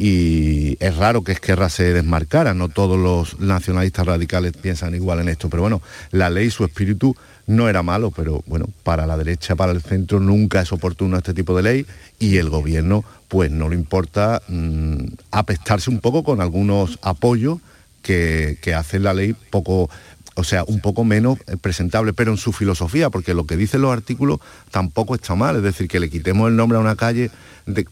Y 0.00 0.76
es 0.78 0.96
raro 0.96 1.24
que 1.24 1.32
Esquerra 1.32 1.68
se 1.68 1.92
desmarcara, 1.92 2.54
no 2.54 2.68
todos 2.68 2.96
los 2.96 3.40
nacionalistas 3.40 4.06
radicales 4.06 4.52
piensan 4.52 4.94
igual 4.94 5.18
en 5.18 5.28
esto, 5.28 5.50
pero 5.50 5.62
bueno, 5.62 5.82
la 6.12 6.30
ley, 6.30 6.50
su 6.50 6.64
espíritu 6.64 7.16
no 7.48 7.68
era 7.68 7.82
malo, 7.82 8.12
pero 8.12 8.44
bueno, 8.46 8.66
para 8.84 9.06
la 9.08 9.16
derecha, 9.16 9.56
para 9.56 9.72
el 9.72 9.82
centro 9.82 10.20
nunca 10.20 10.60
es 10.60 10.72
oportuno 10.72 11.16
este 11.16 11.34
tipo 11.34 11.56
de 11.56 11.62
ley 11.64 11.86
y 12.20 12.36
el 12.36 12.48
gobierno 12.48 13.04
pues 13.26 13.50
no 13.50 13.68
le 13.68 13.74
importa 13.74 14.40
mm, 14.46 15.04
apestarse 15.32 15.90
un 15.90 15.98
poco 15.98 16.22
con 16.22 16.40
algunos 16.40 17.00
apoyos 17.02 17.58
que, 18.00 18.56
que 18.62 18.74
hacen 18.74 19.02
la 19.02 19.14
ley 19.14 19.34
poco 19.50 19.90
o 20.38 20.44
sea, 20.44 20.62
un 20.68 20.80
poco 20.80 21.02
menos 21.02 21.38
eh, 21.48 21.56
presentable, 21.56 22.12
pero 22.12 22.30
en 22.30 22.36
su 22.36 22.52
filosofía, 22.52 23.10
porque 23.10 23.34
lo 23.34 23.44
que 23.44 23.56
dicen 23.56 23.82
los 23.82 23.92
artículos 23.92 24.38
tampoco 24.70 25.16
está 25.16 25.34
mal, 25.34 25.56
es 25.56 25.64
decir, 25.64 25.88
que 25.88 25.98
le 25.98 26.08
quitemos 26.08 26.48
el 26.48 26.54
nombre 26.54 26.78
a 26.78 26.80
una 26.80 26.94
calle 26.94 27.32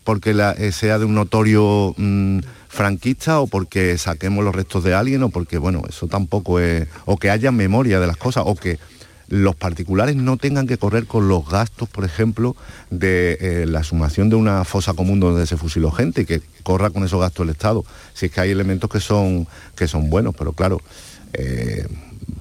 porque 0.05 0.31
eh, 0.31 0.71
sea 0.71 1.01
de 1.01 1.05
un 1.05 1.17
notorio 1.17 1.93
mm, 1.97 2.39
franquista 2.69 3.41
o 3.41 3.49
porque 3.49 3.99
saquemos 3.99 4.45
los 4.45 4.55
restos 4.55 4.85
de 4.85 4.95
alguien 4.95 5.25
o 5.25 5.31
porque, 5.31 5.59
bueno, 5.59 5.83
eso 5.89 6.07
tampoco 6.07 6.61
es, 6.61 6.87
o 7.05 7.17
que 7.17 7.31
haya 7.31 7.51
memoria 7.51 7.99
de 7.99 8.07
las 8.07 8.17
cosas, 8.17 8.45
o 8.47 8.55
que 8.55 8.79
los 9.29 9.57
particulares 9.57 10.15
no 10.15 10.37
tengan 10.37 10.69
que 10.69 10.79
correr 10.79 11.07
con 11.07 11.27
los 11.27 11.49
gastos, 11.49 11.89
por 11.89 12.05
ejemplo, 12.05 12.55
de 12.91 13.39
eh, 13.41 13.67
la 13.67 13.83
sumación 13.83 14.31
de 14.31 14.37
una 14.37 14.65
fosa 14.65 14.95
común 14.95 15.19
donde 15.19 15.49
se 15.49 15.57
fusiló 15.57 15.91
gente 15.91 16.23
y 16.23 16.27
que 16.27 16.43
corra 16.63 16.91
con 16.91 17.05
esos 17.05 17.21
gastos 17.21 17.43
el 17.43 17.51
Estado. 17.51 17.85
Si 18.15 18.27
es 18.27 18.33
que 18.33 18.41
hay 18.41 18.53
elementos 18.53 18.89
que 18.89 19.01
son, 19.01 19.49
que 19.75 19.89
son 19.89 20.11
buenos, 20.11 20.33
pero 20.39 20.53
claro, 20.53 20.81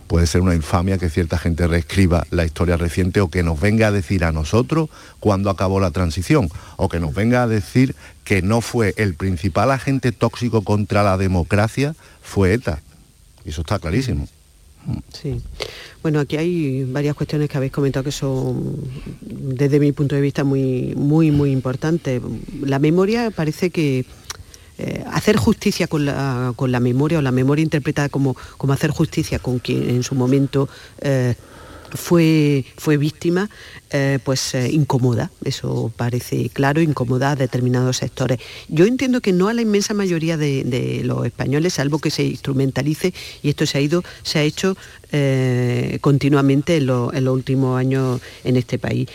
puede 0.07 0.27
ser 0.27 0.41
una 0.41 0.55
infamia 0.55 0.97
que 0.97 1.09
cierta 1.09 1.37
gente 1.37 1.67
reescriba 1.67 2.25
la 2.31 2.45
historia 2.45 2.77
reciente 2.77 3.21
o 3.21 3.29
que 3.29 3.43
nos 3.43 3.59
venga 3.59 3.87
a 3.87 3.91
decir 3.91 4.23
a 4.23 4.31
nosotros 4.31 4.89
cuándo 5.19 5.49
acabó 5.49 5.79
la 5.79 5.91
transición 5.91 6.49
o 6.77 6.89
que 6.89 6.99
nos 6.99 7.13
venga 7.13 7.43
a 7.43 7.47
decir 7.47 7.95
que 8.23 8.41
no 8.41 8.61
fue 8.61 8.93
el 8.97 9.13
principal 9.13 9.71
agente 9.71 10.11
tóxico 10.11 10.63
contra 10.63 11.03
la 11.03 11.17
democracia 11.17 11.95
fue 12.21 12.53
ETA. 12.53 12.81
Y 13.43 13.49
eso 13.49 13.61
está 13.61 13.79
clarísimo. 13.79 14.27
Sí. 15.13 15.41
Bueno, 16.01 16.19
aquí 16.19 16.37
hay 16.37 16.83
varias 16.83 17.15
cuestiones 17.15 17.49
que 17.49 17.57
habéis 17.57 17.71
comentado 17.71 18.03
que 18.03 18.11
son, 18.11 18.77
desde 19.21 19.79
mi 19.79 19.91
punto 19.91 20.15
de 20.15 20.21
vista, 20.21 20.43
muy, 20.43 20.93
muy, 20.95 21.31
muy 21.31 21.51
importantes. 21.51 22.21
La 22.61 22.77
memoria 22.77 23.31
parece 23.31 23.71
que 23.71 24.05
eh, 24.77 25.05
hacer 25.09 25.37
justicia 25.37 25.87
con 25.87 26.05
la, 26.05 26.79
memoria 26.81 27.19
o 27.19 27.21
la 27.21 27.31
memoria 27.31 27.63
interpretada 27.63 28.09
como, 28.09 28.35
como 28.57 28.73
hacer 28.73 28.91
justicia 28.91 29.39
con 29.39 29.59
quien 29.59 29.89
en 29.89 30.03
su 30.03 30.15
momento 30.15 30.67
eh, 30.99 31.35
fue, 31.91 32.65
fue 32.75 32.97
víctima, 32.97 33.49
eh, 33.91 34.19
pues 34.21 34.53
incomoda, 34.53 35.31
eso 35.45 35.93
parece 35.95 36.49
claro, 36.49 36.81
incomoda 36.81 37.31
a 37.31 37.35
determinados 37.37 37.97
sectores. 37.97 38.39
Yo 38.67 38.83
entiendo 38.83 39.21
que 39.21 39.31
no 39.31 39.47
a 39.47 39.53
la 39.53 39.61
inmensa 39.61 39.93
mayoría 39.93 40.35
de, 40.35 41.01
los 41.05 41.25
españoles, 41.25 41.75
salvo 41.75 41.99
que 41.99 42.11
se 42.11 42.25
instrumentalice, 42.25 43.13
y 43.43 43.49
esto 43.49 43.65
se 43.65 43.77
ha 43.77 43.81
ido, 43.81 44.03
se 44.23 44.39
ha 44.39 44.43
hecho 44.43 44.75
continuamente 46.01 46.75
en, 46.75 46.89
en, 46.89 47.23
los 47.23 47.33
últimos 47.33 47.79
años 47.79 48.19
en 48.43 48.57
este 48.57 48.77
país. 48.77 49.07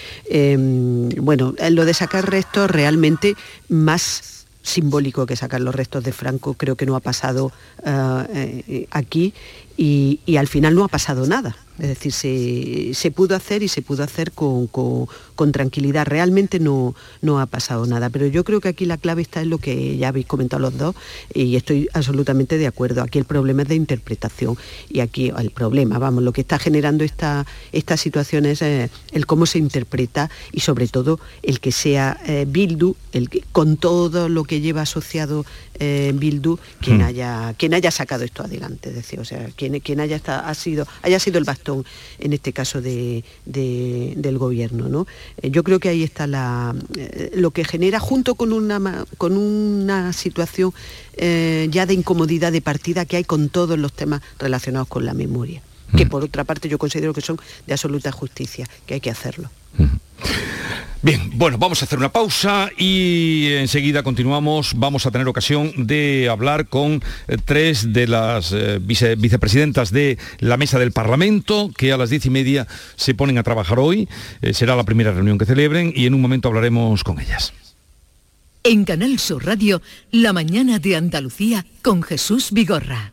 Bueno, 1.19 1.55
lo 1.71 1.85
de 1.85 1.93
sacar 1.93 2.31
restos 2.31 2.71
realmente 2.71 3.35
más 3.69 4.40
simbólico 4.71 5.27
que 5.27 5.37
sacar 5.37 5.61
los 5.61 5.75
restos 5.75 6.05
de 6.05 6.13
Franco, 6.13 6.55
creo 6.55 6.77
que 6.77 6.87
no 6.87 6.97
ha 6.97 7.01
pasado 7.01 7.53
eh, 7.85 8.65
eh, 8.67 8.87
aquí 8.91 9.35
y, 9.83 10.37
al 10.37 10.47
final 10.47 10.75
no 10.75 10.85
ha 10.85 10.89
pasado 10.89 11.27
nada. 11.27 11.57
Es 11.79 11.89
decir, 11.89 12.13
se, 12.13 13.11
pudo 13.11 13.35
hacer 13.35 13.63
y 13.63 13.69
se 13.69 13.81
pudo 13.81 14.05
hacer 14.05 14.33
con, 14.33 14.69
tranquilidad. 15.53 16.07
Realmente 16.07 16.61
no, 16.61 16.95
no, 17.23 17.41
ha 17.41 17.47
pasado 17.47 17.87
nada. 17.87 18.11
Pero 18.11 18.27
yo 18.27 18.45
creo 18.45 18.61
que 18.61 18.69
aquí 18.69 18.85
la 18.85 18.99
clave 18.99 19.23
está 19.23 19.41
en 19.41 19.49
lo 19.49 19.57
que 19.57 19.97
ya 19.97 20.09
habéis 20.09 20.27
comentado 20.27 20.61
los 20.61 20.77
dos 20.77 20.95
y 21.33 21.57
estoy 21.57 21.89
absolutamente 21.95 22.59
de 22.59 22.67
acuerdo. 22.67 23.01
Aquí 23.03 23.19
el 23.19 23.25
problema 23.25 23.63
es 23.63 23.69
de 23.69 23.77
interpretación 23.77 24.59
y 24.91 25.01
aquí 25.01 25.33
el 25.35 25.51
problema, 25.51 25.99
vamos, 25.99 26.23
lo 26.23 26.35
que 26.35 26.43
está 26.43 26.59
generando 26.59 27.03
esta, 27.03 27.47
esta 27.73 27.97
situación 27.97 28.45
es 28.45 28.61
eh, 28.61 28.91
el 29.13 29.25
cómo 29.25 29.47
se 29.47 29.59
interpreta 29.59 30.29
y 30.53 30.61
sobre 30.61 30.89
todo 30.89 31.19
el 31.43 31.61
que 31.61 31.73
sea 31.73 32.21
eh, 32.27 32.45
Bildu, 32.47 32.97
el 33.13 33.31
con 33.53 33.79
todo 33.79 34.29
lo 34.29 34.45
que 34.45 34.61
lleva 34.61 34.83
asociado 34.83 35.47
eh, 35.83 36.13
Bildu, 36.15 36.59
quien, 36.83 36.99
hmm. 36.99 37.05
haya, 37.05 37.55
quien 37.57 37.73
haya 37.73 37.91
sacado 37.91 38.23
esto 38.23 38.43
adelante. 38.43 38.91
Es 38.91 38.97
decir, 38.97 39.19
o 39.19 39.25
sea, 39.25 39.49
quien, 39.57 39.70
quien 39.79 40.01
haya, 40.01 40.21
ha 40.27 40.55
sido, 40.55 40.87
haya 41.03 41.21
sido 41.21 41.39
el 41.39 41.45
bastón 41.45 41.85
en 42.19 42.33
este 42.33 42.53
caso 42.53 42.81
del 42.81 44.39
gobierno. 44.39 44.89
¿no? 44.89 45.07
Eh, 45.41 45.51
yo 45.51 45.63
creo 45.63 45.79
que 45.79 45.89
ahí 45.89 46.03
está 46.03 46.27
la, 46.27 46.75
eh, 46.97 47.31
lo 47.35 47.53
que 47.53 47.65
genera, 47.65 48.01
junto 48.01 48.35
con 48.35 48.53
una, 48.53 49.05
con 49.19 49.37
una 49.37 50.13
situación 50.13 50.73
eh, 51.15 51.69
ya 51.71 51.87
de 51.87 51.95
incomodidad 51.95 52.51
de 52.51 52.63
partida 52.63 53.05
que 53.05 53.17
hay 53.17 53.25
con 53.25 53.49
todos 53.49 53.79
los 53.79 53.93
temas 53.93 54.23
relacionados 54.39 54.89
con 54.89 55.05
la 55.05 55.15
memoria, 55.15 55.63
que 55.97 56.07
mm. 56.07 56.09
por 56.09 56.25
otra 56.25 56.45
parte 56.45 56.69
yo 56.69 56.79
considero 56.79 57.13
que 57.13 57.21
son 57.21 57.39
de 57.67 57.73
absoluta 57.73 58.11
justicia, 58.11 58.67
que 58.87 58.95
hay 58.95 59.01
que 59.01 59.11
hacerlo. 59.11 59.51
Mm. 59.79 60.10
Bien, 61.03 61.31
bueno, 61.33 61.57
vamos 61.57 61.81
a 61.81 61.87
hacer 61.87 61.99
una 61.99 62.13
pausa 62.13 62.69
y 62.77 63.53
enseguida 63.53 64.03
continuamos. 64.03 64.75
Vamos 64.77 65.07
a 65.07 65.11
tener 65.11 65.27
ocasión 65.29 65.73
de 65.87 66.29
hablar 66.31 66.69
con 66.69 67.03
eh, 67.27 67.39
tres 67.43 67.95
de 67.95 68.07
las 68.07 68.53
eh, 68.53 68.79
vicepresidentas 68.79 69.93
de 69.93 70.19
la 70.41 70.59
mesa 70.59 70.79
del 70.79 70.93
Parlamento 70.93 71.71
que 71.75 71.93
a 71.93 71.97
las 71.97 72.11
diez 72.11 72.27
y 72.27 72.31
media 72.31 72.67
se 72.97 73.15
ponen 73.15 73.39
a 73.39 73.43
trabajar 73.43 73.79
hoy. 73.79 74.11
Eh, 74.43 74.53
será 74.53 74.77
la 74.77 74.85
primera 74.85 75.11
reunión 75.11 75.39
que 75.39 75.47
celebren 75.47 75.91
y 75.97 76.05
en 76.05 76.13
un 76.13 76.21
momento 76.21 76.49
hablaremos 76.49 77.03
con 77.03 77.19
ellas. 77.19 77.55
En 78.63 78.85
Canal 78.85 79.19
Sur 79.19 79.47
Radio, 79.47 79.81
La 80.11 80.35
mañana 80.35 80.79
de 80.79 80.97
Andalucía 80.97 81.65
con 81.81 82.03
Jesús 82.03 82.53
Vigorra. 82.53 83.13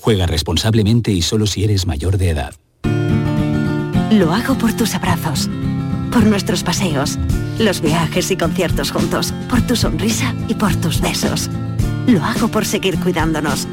Juega 0.00 0.26
responsablemente 0.26 1.12
y 1.12 1.22
solo 1.22 1.46
si 1.46 1.64
eres 1.64 1.86
mayor 1.86 2.16
de 2.16 2.30
edad. 2.30 2.54
Lo 4.10 4.32
hago 4.32 4.56
por 4.56 4.72
tus 4.72 4.94
abrazos, 4.94 5.48
por 6.10 6.26
nuestros 6.26 6.64
paseos, 6.64 7.18
los 7.58 7.80
viajes 7.80 8.30
y 8.30 8.36
conciertos 8.36 8.90
juntos, 8.90 9.32
por 9.48 9.60
tu 9.62 9.76
sonrisa 9.76 10.34
y 10.48 10.54
por 10.54 10.74
tus 10.76 11.00
besos. 11.00 11.48
Lo 12.06 12.24
hago 12.24 12.48
por 12.48 12.64
seguir 12.64 12.98
cuidándonos. 12.98 13.68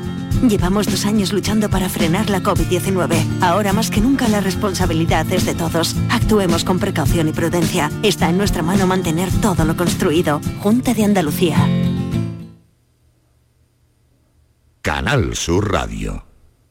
Llevamos 0.47 0.85
dos 0.85 1.05
años 1.05 1.33
luchando 1.33 1.69
para 1.69 1.89
frenar 1.89 2.29
la 2.29 2.43
COVID-19. 2.43 3.41
Ahora 3.41 3.73
más 3.73 3.89
que 3.89 4.01
nunca 4.01 4.27
la 4.27 4.41
responsabilidad 4.41 5.25
es 5.31 5.45
de 5.45 5.55
todos. 5.55 5.95
Actuemos 6.11 6.63
con 6.63 6.77
precaución 6.77 7.27
y 7.29 7.31
prudencia. 7.31 7.89
Está 8.03 8.29
en 8.29 8.37
nuestra 8.37 8.61
mano 8.61 8.85
mantener 8.85 9.31
todo 9.41 9.65
lo 9.65 9.75
construido. 9.75 10.39
Junta 10.59 10.93
de 10.93 11.05
Andalucía. 11.05 11.57
Canal 14.87 15.35
Sur 15.35 15.73
Radio. 15.73 16.23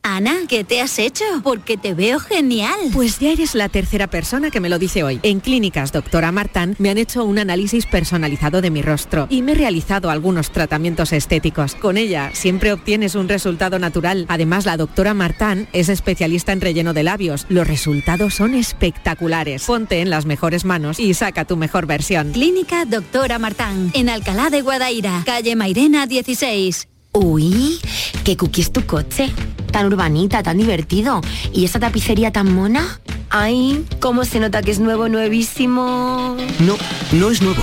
Ana, 0.03 0.33
¿qué 0.49 0.65
te 0.65 0.81
has 0.81 0.99
hecho? 0.99 1.27
Porque 1.43 1.77
te 1.77 1.93
veo 1.93 2.19
genial. 2.19 2.81
Pues 2.95 3.19
ya 3.19 3.29
eres 3.29 3.55
la 3.55 3.69
tercera 3.69 4.07
persona 4.07 4.51
que 4.51 4.59
me 4.59 4.71
lo 4.71 4.79
dice 4.79 5.03
hoy. 5.03 5.21
En 5.23 5.41
Clínicas 5.41 5.93
Doctora 5.93 6.33
Martán 6.33 6.77
me 6.79 6.89
han 6.89 6.97
hecho 6.97 7.27
un 7.27 7.39
análisis 7.39 7.85
personalizado 7.85 8.63
de 8.63 8.71
mi 8.71 8.81
rostro 8.81 9.27
y 9.29 9.43
me 9.43 9.53
he 9.53 9.57
realizado 9.57 10.09
algunos 10.09 10.51
tratamientos 10.51 11.13
estéticos. 11.13 11.75
Con 11.75 11.99
ella 11.99 12.31
siempre 12.33 12.73
obtienes 12.73 13.17
un 13.17 13.29
resultado 13.29 13.79
natural. 13.79 14.25
Además, 14.31 14.65
la 14.65 14.79
doctora 14.79 15.13
Martán 15.13 15.69
es 15.75 15.91
especialista 15.91 16.53
en 16.53 16.63
relleno 16.63 16.95
de 16.95 17.03
labios. 17.03 17.45
Los 17.51 17.69
resultados 17.69 18.33
son 18.33 18.55
espectaculares. 18.55 19.67
Ponte 19.67 20.01
en 20.01 20.09
las 20.09 20.25
mejores 20.25 20.65
manos 20.65 20.99
y 20.99 21.13
saca 21.13 21.45
tu 21.45 21.59
mejor 21.59 21.85
versión. 21.85 22.33
Clínica 22.33 22.87
Doctora 22.87 23.39
Martán, 23.39 23.91
en 23.93 24.09
Alcalá 24.09 24.49
de 24.49 24.63
Guadaira, 24.63 25.23
calle 25.27 25.55
Mairena 25.55 26.07
16. 26.07 26.89
Uy, 27.19 27.81
qué 28.25 28.37
cookie 28.37 28.61
es 28.61 28.71
tu 28.71 28.85
coche. 28.85 29.31
Tan 29.73 29.87
urbanita, 29.87 30.43
tan 30.43 30.59
divertido. 30.59 31.23
¿Y 31.51 31.65
esa 31.65 31.81
tapicería 31.81 32.31
tan 32.31 32.55
mona? 32.55 33.01
Ay, 33.31 33.87
cómo 34.01 34.27
se 34.27 34.39
nota 34.39 34.61
que 34.61 34.71
es 34.71 34.81
nuevo, 34.81 35.09
nuevísimo. 35.09 36.37
No, 36.59 36.77
no 37.13 37.31
es 37.31 37.41
nuevo. 37.41 37.63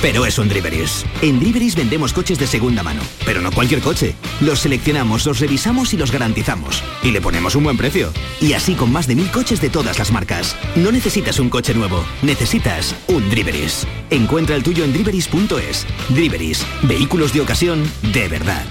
Pero 0.00 0.24
es 0.24 0.38
un 0.38 0.48
Driveris. 0.48 1.04
En 1.20 1.38
Driveris 1.38 1.76
vendemos 1.76 2.14
coches 2.14 2.38
de 2.38 2.46
segunda 2.46 2.82
mano, 2.82 3.02
pero 3.26 3.42
no 3.42 3.52
cualquier 3.52 3.82
coche. 3.82 4.14
Los 4.40 4.60
seleccionamos, 4.60 5.26
los 5.26 5.38
revisamos 5.38 5.92
y 5.92 5.98
los 5.98 6.10
garantizamos. 6.10 6.82
Y 7.02 7.10
le 7.10 7.20
ponemos 7.20 7.56
un 7.56 7.64
buen 7.64 7.76
precio. 7.76 8.10
Y 8.40 8.54
así 8.54 8.74
con 8.74 8.90
más 8.90 9.06
de 9.06 9.16
mil 9.16 9.30
coches 9.30 9.60
de 9.60 9.68
todas 9.68 9.98
las 9.98 10.12
marcas. 10.12 10.56
No 10.76 10.90
necesitas 10.90 11.38
un 11.38 11.50
coche 11.50 11.74
nuevo, 11.74 12.02
necesitas 12.22 12.94
un 13.08 13.28
Driveris. 13.28 13.86
Encuentra 14.08 14.56
el 14.56 14.62
tuyo 14.62 14.82
en 14.82 14.94
driveris.es. 14.94 15.86
Driveris, 16.08 16.64
vehículos 16.84 17.34
de 17.34 17.42
ocasión 17.42 17.82
de 18.14 18.28
verdad. 18.28 18.64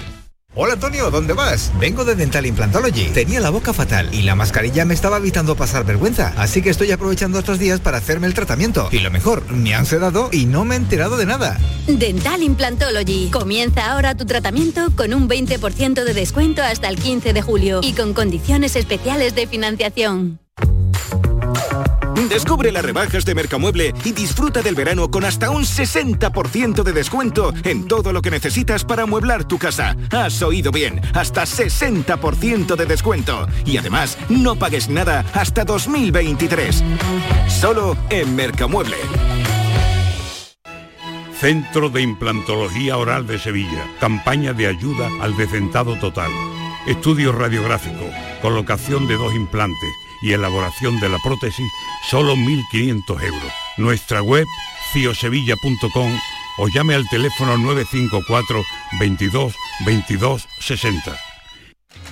Hola 0.56 0.74
Antonio, 0.74 1.10
¿dónde 1.10 1.32
vas? 1.32 1.72
Vengo 1.80 2.04
de 2.04 2.14
Dental 2.14 2.46
Implantology. 2.46 3.06
Tenía 3.06 3.40
la 3.40 3.50
boca 3.50 3.72
fatal 3.72 4.14
y 4.14 4.22
la 4.22 4.36
mascarilla 4.36 4.84
me 4.84 4.94
estaba 4.94 5.16
evitando 5.16 5.56
pasar 5.56 5.84
vergüenza, 5.84 6.32
así 6.36 6.62
que 6.62 6.70
estoy 6.70 6.92
aprovechando 6.92 7.40
estos 7.40 7.58
días 7.58 7.80
para 7.80 7.98
hacerme 7.98 8.28
el 8.28 8.34
tratamiento. 8.34 8.88
Y 8.92 9.00
lo 9.00 9.10
mejor, 9.10 9.50
me 9.50 9.74
han 9.74 9.84
sedado 9.84 10.28
y 10.30 10.46
no 10.46 10.64
me 10.64 10.76
he 10.76 10.78
enterado 10.78 11.16
de 11.16 11.26
nada. 11.26 11.58
Dental 11.88 12.40
Implantology. 12.40 13.30
Comienza 13.32 13.90
ahora 13.90 14.14
tu 14.14 14.26
tratamiento 14.26 14.92
con 14.94 15.12
un 15.12 15.28
20% 15.28 16.04
de 16.04 16.14
descuento 16.14 16.62
hasta 16.62 16.88
el 16.88 17.00
15 17.00 17.32
de 17.32 17.42
julio 17.42 17.80
y 17.82 17.94
con 17.94 18.14
condiciones 18.14 18.76
especiales 18.76 19.34
de 19.34 19.48
financiación. 19.48 20.38
Descubre 22.28 22.72
las 22.72 22.84
rebajas 22.84 23.24
de 23.24 23.34
Mercamueble 23.34 23.92
y 24.04 24.12
disfruta 24.12 24.62
del 24.62 24.74
verano 24.74 25.10
con 25.10 25.24
hasta 25.24 25.50
un 25.50 25.64
60% 25.64 26.82
de 26.82 26.92
descuento 26.92 27.52
en 27.64 27.86
todo 27.86 28.12
lo 28.12 28.22
que 28.22 28.30
necesitas 28.30 28.84
para 28.84 29.02
amueblar 29.02 29.44
tu 29.44 29.58
casa. 29.58 29.96
Has 30.10 30.40
oído 30.42 30.70
bien, 30.70 31.00
hasta 31.14 31.42
60% 31.42 32.76
de 32.76 32.86
descuento. 32.86 33.46
Y 33.64 33.76
además, 33.76 34.16
no 34.28 34.56
pagues 34.56 34.88
nada 34.88 35.24
hasta 35.34 35.64
2023. 35.64 36.82
Solo 37.48 37.96
en 38.10 38.34
Mercamueble. 38.34 38.96
Centro 41.38 41.90
de 41.90 42.00
Implantología 42.02 42.96
Oral 42.96 43.26
de 43.26 43.38
Sevilla. 43.38 43.84
Campaña 44.00 44.52
de 44.54 44.66
ayuda 44.66 45.08
al 45.20 45.36
decentado 45.36 45.96
total. 45.98 46.30
Estudio 46.86 47.32
radiográfico. 47.32 48.08
Colocación 48.40 49.06
de 49.06 49.16
dos 49.16 49.34
implantes 49.34 49.90
y 50.24 50.32
elaboración 50.32 50.98
de 51.00 51.10
la 51.10 51.18
prótesis, 51.18 51.70
solo 52.08 52.34
1.500 52.34 53.22
euros. 53.22 53.52
Nuestra 53.76 54.22
web, 54.22 54.46
ciosevilla.com 54.92 56.18
o 56.56 56.68
llame 56.68 56.94
al 56.94 57.06
teléfono 57.08 57.58
954 57.58 58.64
22 58.98 59.54
22 59.84 60.48
60. 60.60 61.33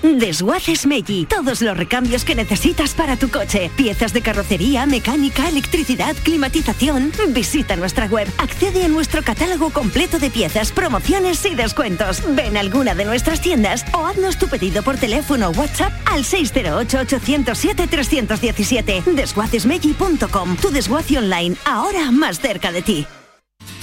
Desguaces 0.02 0.87
Meggi. 0.87 1.26
Todos 1.26 1.61
los 1.62 1.76
recambios 1.76 2.25
que 2.25 2.35
necesitas 2.35 2.94
para 2.94 3.16
tu 3.16 3.30
coche. 3.30 3.71
Piezas 3.76 4.12
de 4.12 4.21
carrocería, 4.21 4.85
mecánica, 4.87 5.49
electricidad, 5.49 6.16
climatización. 6.23 7.12
Visita 7.28 7.76
nuestra 7.76 8.06
web. 8.06 8.26
Accede 8.38 8.85
a 8.85 8.88
nuestro 8.88 9.23
catálogo 9.23 9.71
completo 9.71 10.18
de 10.18 10.30
piezas, 10.30 10.73
promociones 10.73 11.47
y 11.47 11.54
descuentos. 11.54 12.21
Ven 12.35 12.56
a 12.56 12.61
alguna 12.61 12.94
de 12.94 13.04
nuestras 13.04 13.40
tiendas 13.40 13.85
o 13.94 14.06
haznos 14.06 14.38
tu 14.38 14.49
pedido 14.49 14.82
por 14.82 14.97
teléfono 14.97 15.50
o 15.50 15.52
WhatsApp 15.52 15.92
al 16.06 16.25
608-807-317. 16.25 19.04
Desguacesmeggi.com. 19.04 20.56
Tu 20.56 20.71
desguace 20.71 21.18
online, 21.18 21.54
ahora 21.64 22.11
más 22.11 22.40
cerca 22.40 22.73
de 22.73 22.82
ti. 22.82 23.06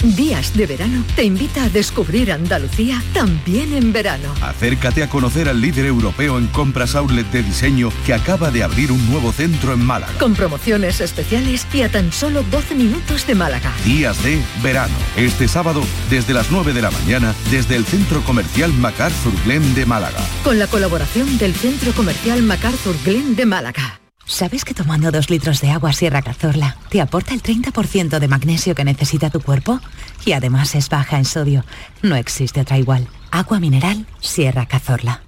Días 0.02 0.56
de 0.56 0.66
verano 0.66 1.04
te 1.14 1.24
invita 1.24 1.64
a 1.64 1.68
descubrir 1.68 2.32
Andalucía 2.32 3.02
también 3.12 3.74
en 3.74 3.92
verano. 3.92 4.34
Acércate 4.40 5.02
a 5.02 5.10
conocer 5.10 5.46
al 5.46 5.60
líder 5.60 5.84
europeo 5.84 6.38
en 6.38 6.46
compras 6.46 6.94
outlet 6.94 7.30
de 7.30 7.42
diseño 7.42 7.92
que 8.06 8.14
acaba 8.14 8.50
de 8.50 8.62
abrir 8.62 8.92
un 8.92 9.10
nuevo 9.10 9.30
centro 9.30 9.74
en 9.74 9.84
Málaga. 9.84 10.14
Con 10.18 10.34
promociones 10.34 11.02
especiales 11.02 11.66
y 11.74 11.82
a 11.82 11.90
tan 11.90 12.12
solo 12.12 12.42
12 12.44 12.76
minutos 12.76 13.26
de 13.26 13.34
Málaga. 13.34 13.74
Días 13.84 14.22
de 14.24 14.42
verano. 14.62 14.94
Este 15.16 15.48
sábado, 15.48 15.82
desde 16.08 16.32
las 16.32 16.50
9 16.50 16.72
de 16.72 16.80
la 16.80 16.90
mañana, 16.90 17.34
desde 17.50 17.76
el 17.76 17.84
Centro 17.84 18.22
Comercial 18.24 18.72
MacArthur 18.72 19.34
Glen 19.44 19.74
de 19.74 19.84
Málaga. 19.84 20.20
Con 20.42 20.58
la 20.58 20.66
colaboración 20.66 21.36
del 21.36 21.54
Centro 21.54 21.92
Comercial 21.92 22.42
MacArthur 22.42 22.96
Glen 23.04 23.36
de 23.36 23.44
Málaga. 23.44 24.00
¿Sabes 24.30 24.64
que 24.64 24.74
tomando 24.74 25.10
dos 25.10 25.28
litros 25.28 25.60
de 25.60 25.70
agua 25.70 25.92
Sierra 25.92 26.22
Cazorla 26.22 26.76
te 26.88 27.00
aporta 27.00 27.34
el 27.34 27.42
30% 27.42 28.20
de 28.20 28.28
magnesio 28.28 28.76
que 28.76 28.84
necesita 28.84 29.28
tu 29.28 29.40
cuerpo? 29.40 29.80
Y 30.24 30.32
además 30.32 30.76
es 30.76 30.88
baja 30.88 31.18
en 31.18 31.24
sodio. 31.24 31.64
No 32.00 32.14
existe 32.14 32.60
otra 32.60 32.78
igual. 32.78 33.08
Agua 33.32 33.58
mineral 33.58 34.06
Sierra 34.20 34.66
Cazorla. 34.66 35.24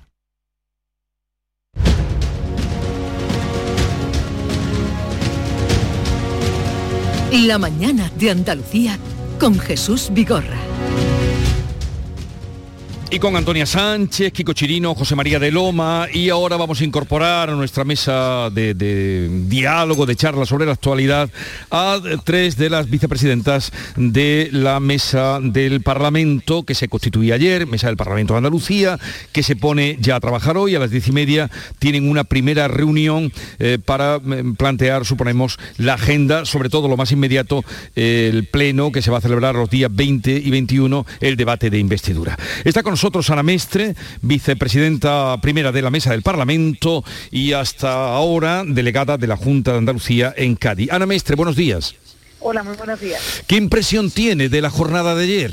La 7.33 7.59
mañana 7.59 8.09
de 8.21 8.31
Andalucía 8.31 8.99
con 9.41 9.59
Jesús 9.59 10.11
Vigorra. 10.13 10.72
Y 13.15 13.19
con 13.19 13.37
Antonia 13.37 13.67
Sánchez, 13.67 14.33
Kiko 14.33 14.55
Chirino, 14.55 14.95
José 14.95 15.15
María 15.15 15.39
de 15.39 15.51
Loma 15.51 16.07
y 16.11 16.31
ahora 16.31 16.57
vamos 16.57 16.81
a 16.81 16.85
incorporar 16.85 17.51
a 17.51 17.55
nuestra 17.55 17.85
mesa 17.85 18.49
de, 18.49 19.29
diálogo, 19.49 20.07
de 20.07 20.17
charla 20.17 20.47
sobre 20.47 20.65
la 20.65 20.73
actualidad 20.73 21.29
a 21.71 22.01
tres 22.25 22.57
de 22.57 22.71
las 22.71 22.89
vicepresidentas 22.89 23.71
de 23.97 24.49
la 24.51 24.81
mesa 24.81 25.41
del 25.43 25.83
Parlamento 25.83 26.63
que 26.63 26.75
se 26.75 26.89
constituía 26.89 27.35
ayer, 27.35 27.67
mesa 27.67 27.89
del 27.89 27.99
Parlamento 27.99 28.33
de 28.33 28.39
Andalucía, 28.39 28.99
que 29.33 29.43
se 29.43 29.57
pone 29.57 29.99
ya 30.01 30.17
a 30.17 30.21
trabajar 30.21 30.57
hoy 30.57 30.75
a 30.75 30.79
las 30.79 30.91
diez 30.91 31.07
y 31.07 31.13
media. 31.13 31.51
Tienen 31.79 32.09
una 32.09 32.25
primera 32.25 32.67
reunión 32.67 33.31
eh, 33.59 33.79
para 33.85 34.21
plantear, 34.57 35.05
suponemos, 35.05 35.59
la 35.77 35.95
agenda, 35.95 36.47
sobre 36.47 36.71
todo 36.71 36.89
lo 36.89 36.97
más 36.97 37.13
inmediato, 37.13 37.63
eh, 37.95 38.31
el 38.33 38.47
pleno 38.47 38.91
que 38.91 39.03
se 39.03 39.11
va 39.11 39.19
a 39.19 39.21
celebrar 39.21 39.55
los 39.55 39.69
días 39.69 39.95
20 39.95 40.33
y 40.33 40.51
21, 40.51 41.05
el 41.21 41.37
debate 41.37 41.69
de 41.69 41.79
investidura. 41.79 42.39
Está 42.65 42.83
con 42.83 43.02
nosotros 43.03 43.31
Ana 43.31 43.43
Mestre, 43.43 43.97
vicepresidenta 44.21 45.37
primera 45.43 45.73
de 45.73 45.83
la 45.83 45.91
Mesa 45.91 46.13
del 46.13 46.23
Parlamento 46.23 47.03
y 47.33 47.53
hasta 47.53 48.15
ahora 48.15 48.63
delegada 48.65 49.19
de 49.19 49.27
la 49.27 49.37
Junta 49.37 49.73
de 49.73 49.79
Andalucía 49.79 50.33
en 50.37 50.55
Cádiz. 50.55 50.93
Ana 50.93 51.05
Mestre, 51.05 51.35
buenos 51.35 51.57
días. 51.57 51.97
Hola, 52.39 52.63
muy 52.63 52.77
buenos 52.77 53.01
días. 53.01 53.43
¿Qué 53.49 53.57
impresión 53.57 54.13
tiene 54.13 54.49
de 54.49 54.61
la 54.61 54.71
jornada 54.71 55.17
de 55.17 55.25
ayer? 55.25 55.51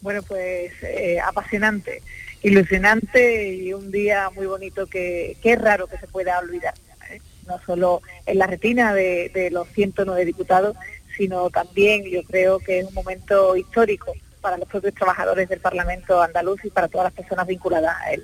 Bueno, 0.00 0.22
pues 0.22 0.72
eh, 0.80 1.18
apasionante, 1.20 2.00
ilusionante 2.42 3.54
y 3.54 3.74
un 3.74 3.92
día 3.92 4.30
muy 4.34 4.46
bonito 4.46 4.86
que, 4.86 5.36
que 5.42 5.52
es 5.52 5.60
raro 5.60 5.88
que 5.88 5.98
se 5.98 6.06
pueda 6.06 6.38
olvidar. 6.38 6.72
¿eh? 7.10 7.20
No 7.46 7.60
solo 7.66 8.00
en 8.24 8.38
la 8.38 8.46
retina 8.46 8.94
de, 8.94 9.30
de 9.34 9.50
los 9.50 9.68
109 9.74 10.24
diputados, 10.24 10.74
sino 11.18 11.50
también 11.50 12.04
yo 12.04 12.22
creo 12.22 12.60
que 12.60 12.78
es 12.78 12.86
un 12.86 12.94
momento 12.94 13.54
histórico 13.58 14.14
para 14.46 14.58
los 14.58 14.68
propios 14.68 14.94
trabajadores 14.94 15.48
del 15.48 15.58
Parlamento 15.58 16.22
andaluz 16.22 16.64
y 16.64 16.70
para 16.70 16.86
todas 16.86 17.06
las 17.06 17.12
personas 17.14 17.48
vinculadas 17.48 17.96
a 18.00 18.12
él. 18.12 18.22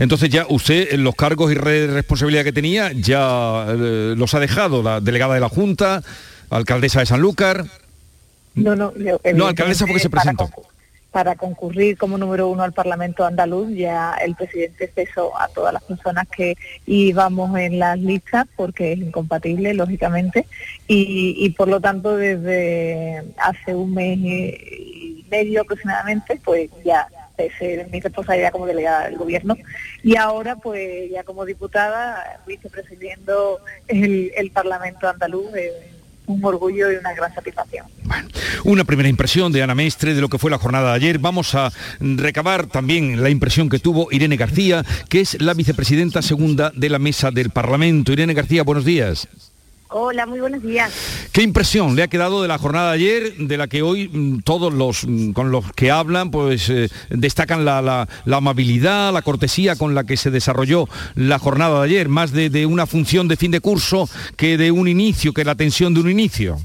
Entonces 0.00 0.28
ya 0.28 0.44
usted 0.48 0.90
los 0.94 1.14
cargos 1.14 1.52
y 1.52 1.54
responsabilidad 1.54 2.42
que 2.42 2.52
tenía 2.52 2.90
ya 2.90 3.64
eh, 3.68 4.14
los 4.16 4.34
ha 4.34 4.40
dejado, 4.40 4.82
la 4.82 5.00
delegada 5.00 5.34
de 5.34 5.40
la 5.40 5.48
Junta, 5.48 6.02
alcaldesa 6.50 6.98
de 6.98 7.06
Sanlúcar. 7.06 7.64
No, 8.56 8.74
no, 8.74 8.92
no 9.34 9.46
alcaldesa 9.46 9.86
porque 9.86 10.00
se 10.00 10.10
presentó. 10.10 10.48
Para, 10.48 10.66
para 11.12 11.36
concurrir 11.36 11.96
como 11.96 12.18
número 12.18 12.48
uno 12.48 12.64
al 12.64 12.72
Parlamento 12.72 13.24
andaluz, 13.24 13.70
ya 13.70 14.14
el 14.14 14.34
presidente 14.34 14.90
cesó 14.92 15.38
a 15.40 15.46
todas 15.46 15.72
las 15.72 15.84
personas 15.84 16.26
que 16.28 16.56
íbamos 16.86 17.56
en 17.56 17.78
las 17.78 18.00
listas, 18.00 18.46
porque 18.56 18.94
es 18.94 18.98
incompatible, 18.98 19.74
lógicamente, 19.74 20.46
y, 20.88 21.36
y 21.38 21.50
por 21.50 21.68
lo 21.68 21.80
tanto 21.80 22.16
desde 22.16 23.22
hace 23.38 23.76
un 23.76 23.94
mes 23.94 24.18
y 24.18 24.99
medio 25.30 25.62
aproximadamente, 25.62 26.40
pues 26.44 26.70
ya 26.84 27.06
es 27.38 27.90
mi 27.90 28.00
responsabilidad 28.00 28.52
como 28.52 28.66
delegada 28.66 29.04
del 29.04 29.16
gobierno 29.16 29.56
y 30.02 30.16
ahora 30.16 30.56
pues 30.56 31.10
ya 31.10 31.24
como 31.24 31.44
diputada 31.44 32.42
vicepresidiendo 32.46 33.60
el, 33.88 34.30
el 34.36 34.50
Parlamento 34.50 35.08
andaluz 35.08 35.54
eh, 35.54 35.72
un 36.26 36.44
orgullo 36.44 36.92
y 36.92 36.96
una 36.96 37.12
gran 37.12 37.34
satisfacción. 37.34 37.86
Bueno, 38.04 38.28
una 38.64 38.84
primera 38.84 39.08
impresión 39.08 39.52
de 39.52 39.62
Ana 39.62 39.74
Mestre 39.74 40.14
de 40.14 40.20
lo 40.20 40.28
que 40.28 40.38
fue 40.38 40.50
la 40.50 40.58
jornada 40.58 40.90
de 40.90 40.96
ayer. 40.96 41.18
Vamos 41.18 41.54
a 41.54 41.72
recabar 41.98 42.66
también 42.66 43.22
la 43.22 43.30
impresión 43.30 43.68
que 43.68 43.78
tuvo 43.78 44.08
Irene 44.12 44.36
García, 44.36 44.84
que 45.08 45.20
es 45.20 45.40
la 45.40 45.54
vicepresidenta 45.54 46.22
segunda 46.22 46.72
de 46.74 46.88
la 46.88 46.98
mesa 46.98 47.30
del 47.30 47.50
Parlamento. 47.50 48.12
Irene 48.12 48.34
García, 48.34 48.62
buenos 48.62 48.84
días. 48.84 49.28
Hola, 49.92 50.24
muy 50.24 50.38
buenos 50.38 50.62
días. 50.62 50.92
¿Qué 51.32 51.42
impresión 51.42 51.96
le 51.96 52.04
ha 52.04 52.08
quedado 52.08 52.42
de 52.42 52.48
la 52.48 52.58
jornada 52.58 52.90
de 52.92 52.94
ayer, 52.94 53.34
de 53.38 53.56
la 53.56 53.66
que 53.66 53.82
hoy 53.82 54.08
mm, 54.08 54.42
todos 54.42 54.72
los 54.72 55.04
mm, 55.04 55.32
con 55.32 55.50
los 55.50 55.72
que 55.72 55.90
hablan 55.90 56.30
pues 56.30 56.70
eh, 56.70 56.88
destacan 57.08 57.64
la, 57.64 57.82
la, 57.82 58.08
la, 58.24 58.36
amabilidad, 58.36 59.12
la 59.12 59.22
cortesía 59.22 59.74
con 59.74 59.96
la 59.96 60.04
que 60.04 60.16
se 60.16 60.30
desarrolló 60.30 60.88
la 61.16 61.40
jornada 61.40 61.80
de 61.80 61.86
ayer, 61.86 62.08
más 62.08 62.30
de, 62.30 62.50
de, 62.50 62.66
una 62.66 62.86
función 62.86 63.26
de 63.26 63.36
fin 63.36 63.50
de 63.50 63.58
curso 63.58 64.08
que 64.36 64.56
de 64.56 64.70
un 64.70 64.86
inicio, 64.86 65.32
que 65.32 65.44
la 65.44 65.56
tensión 65.56 65.92
de 65.92 66.00
un 66.00 66.10
inicio? 66.10 66.58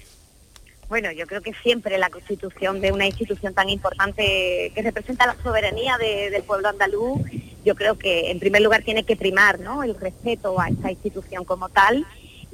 Bueno, 0.88 1.12
yo 1.12 1.26
creo 1.26 1.42
que 1.42 1.54
siempre 1.64 1.98
la 1.98 2.12
constitución 2.12 2.80
de 2.80 2.92
una 2.92 3.08
institución 3.08 3.56
tan 3.56 3.70
importante 3.70 4.72
que 4.76 4.82
representa 4.84 5.26
la 5.26 5.36
soberanía 5.42 5.98
de, 5.98 6.30
del 6.30 6.44
pueblo 6.44 6.70
andaluz, 6.70 7.22
yo 7.66 7.74
creo 7.74 7.98
que 7.98 8.30
en 8.30 8.40
primer 8.40 8.62
lugar 8.62 8.84
tiene 8.84 9.04
que 9.04 9.16
primar 9.16 9.60
¿no? 9.60 9.82
el 9.82 10.00
respeto 10.00 10.62
a 10.62 10.68
esta 10.68 10.92
institución 10.92 11.44
como 11.44 11.70
tal 11.70 12.06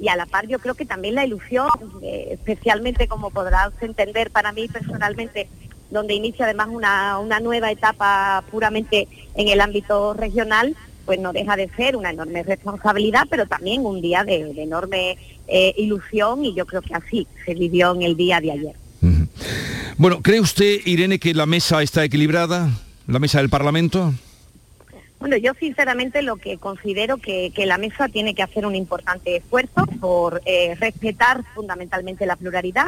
y 0.02 0.08
a 0.08 0.16
la 0.16 0.26
par 0.26 0.48
yo 0.48 0.58
creo 0.58 0.74
que 0.74 0.84
también 0.84 1.14
la 1.14 1.24
ilusión, 1.24 1.68
eh, 2.02 2.30
especialmente 2.32 3.06
como 3.06 3.30
podrás 3.30 3.70
entender 3.80 4.32
para 4.32 4.50
mí 4.50 4.66
personalmente, 4.66 5.46
donde 5.92 6.14
inicia 6.14 6.44
además 6.44 6.68
una, 6.72 7.20
una 7.20 7.38
nueva 7.38 7.70
etapa 7.70 8.42
puramente 8.50 9.06
en 9.36 9.46
el 9.46 9.60
ámbito 9.60 10.12
regional, 10.12 10.74
pues 11.06 11.20
no 11.20 11.32
deja 11.32 11.54
de 11.54 11.70
ser 11.76 11.94
una 11.94 12.10
enorme 12.10 12.42
responsabilidad, 12.42 13.28
pero 13.30 13.46
también 13.46 13.86
un 13.86 14.02
día 14.02 14.24
de, 14.24 14.50
enorme 14.60 15.18
eh, 15.46 15.72
ilusión 15.76 16.44
y 16.44 16.52
yo 16.52 16.66
creo 16.66 16.82
que 16.82 16.94
así 16.94 17.28
se 17.46 17.54
vivió 17.54 17.94
en 17.94 18.02
el 18.02 18.16
día 18.16 18.40
de 18.40 18.50
ayer. 18.50 18.74
Bueno, 19.98 20.20
¿cree 20.20 20.40
usted, 20.40 20.80
Irene, 20.84 21.20
que 21.20 21.32
la 21.32 21.46
mesa 21.46 21.80
está 21.80 22.02
equilibrada, 22.02 22.70
la 23.06 23.20
mesa 23.20 23.38
del 23.38 23.50
Parlamento? 23.50 24.12
Bueno, 25.22 25.36
yo 25.36 25.54
sinceramente 25.54 26.20
lo 26.20 26.34
que 26.34 26.58
considero 26.58 27.16
que, 27.16 27.52
la 27.64 27.78
mesa 27.78 28.08
tiene 28.08 28.34
que 28.34 28.42
hacer 28.42 28.66
un 28.66 28.74
importante 28.74 29.36
esfuerzo 29.36 29.86
por 30.00 30.42
eh, 30.46 30.74
respetar 30.80 31.44
fundamentalmente 31.54 32.26
la 32.26 32.34
pluralidad. 32.34 32.86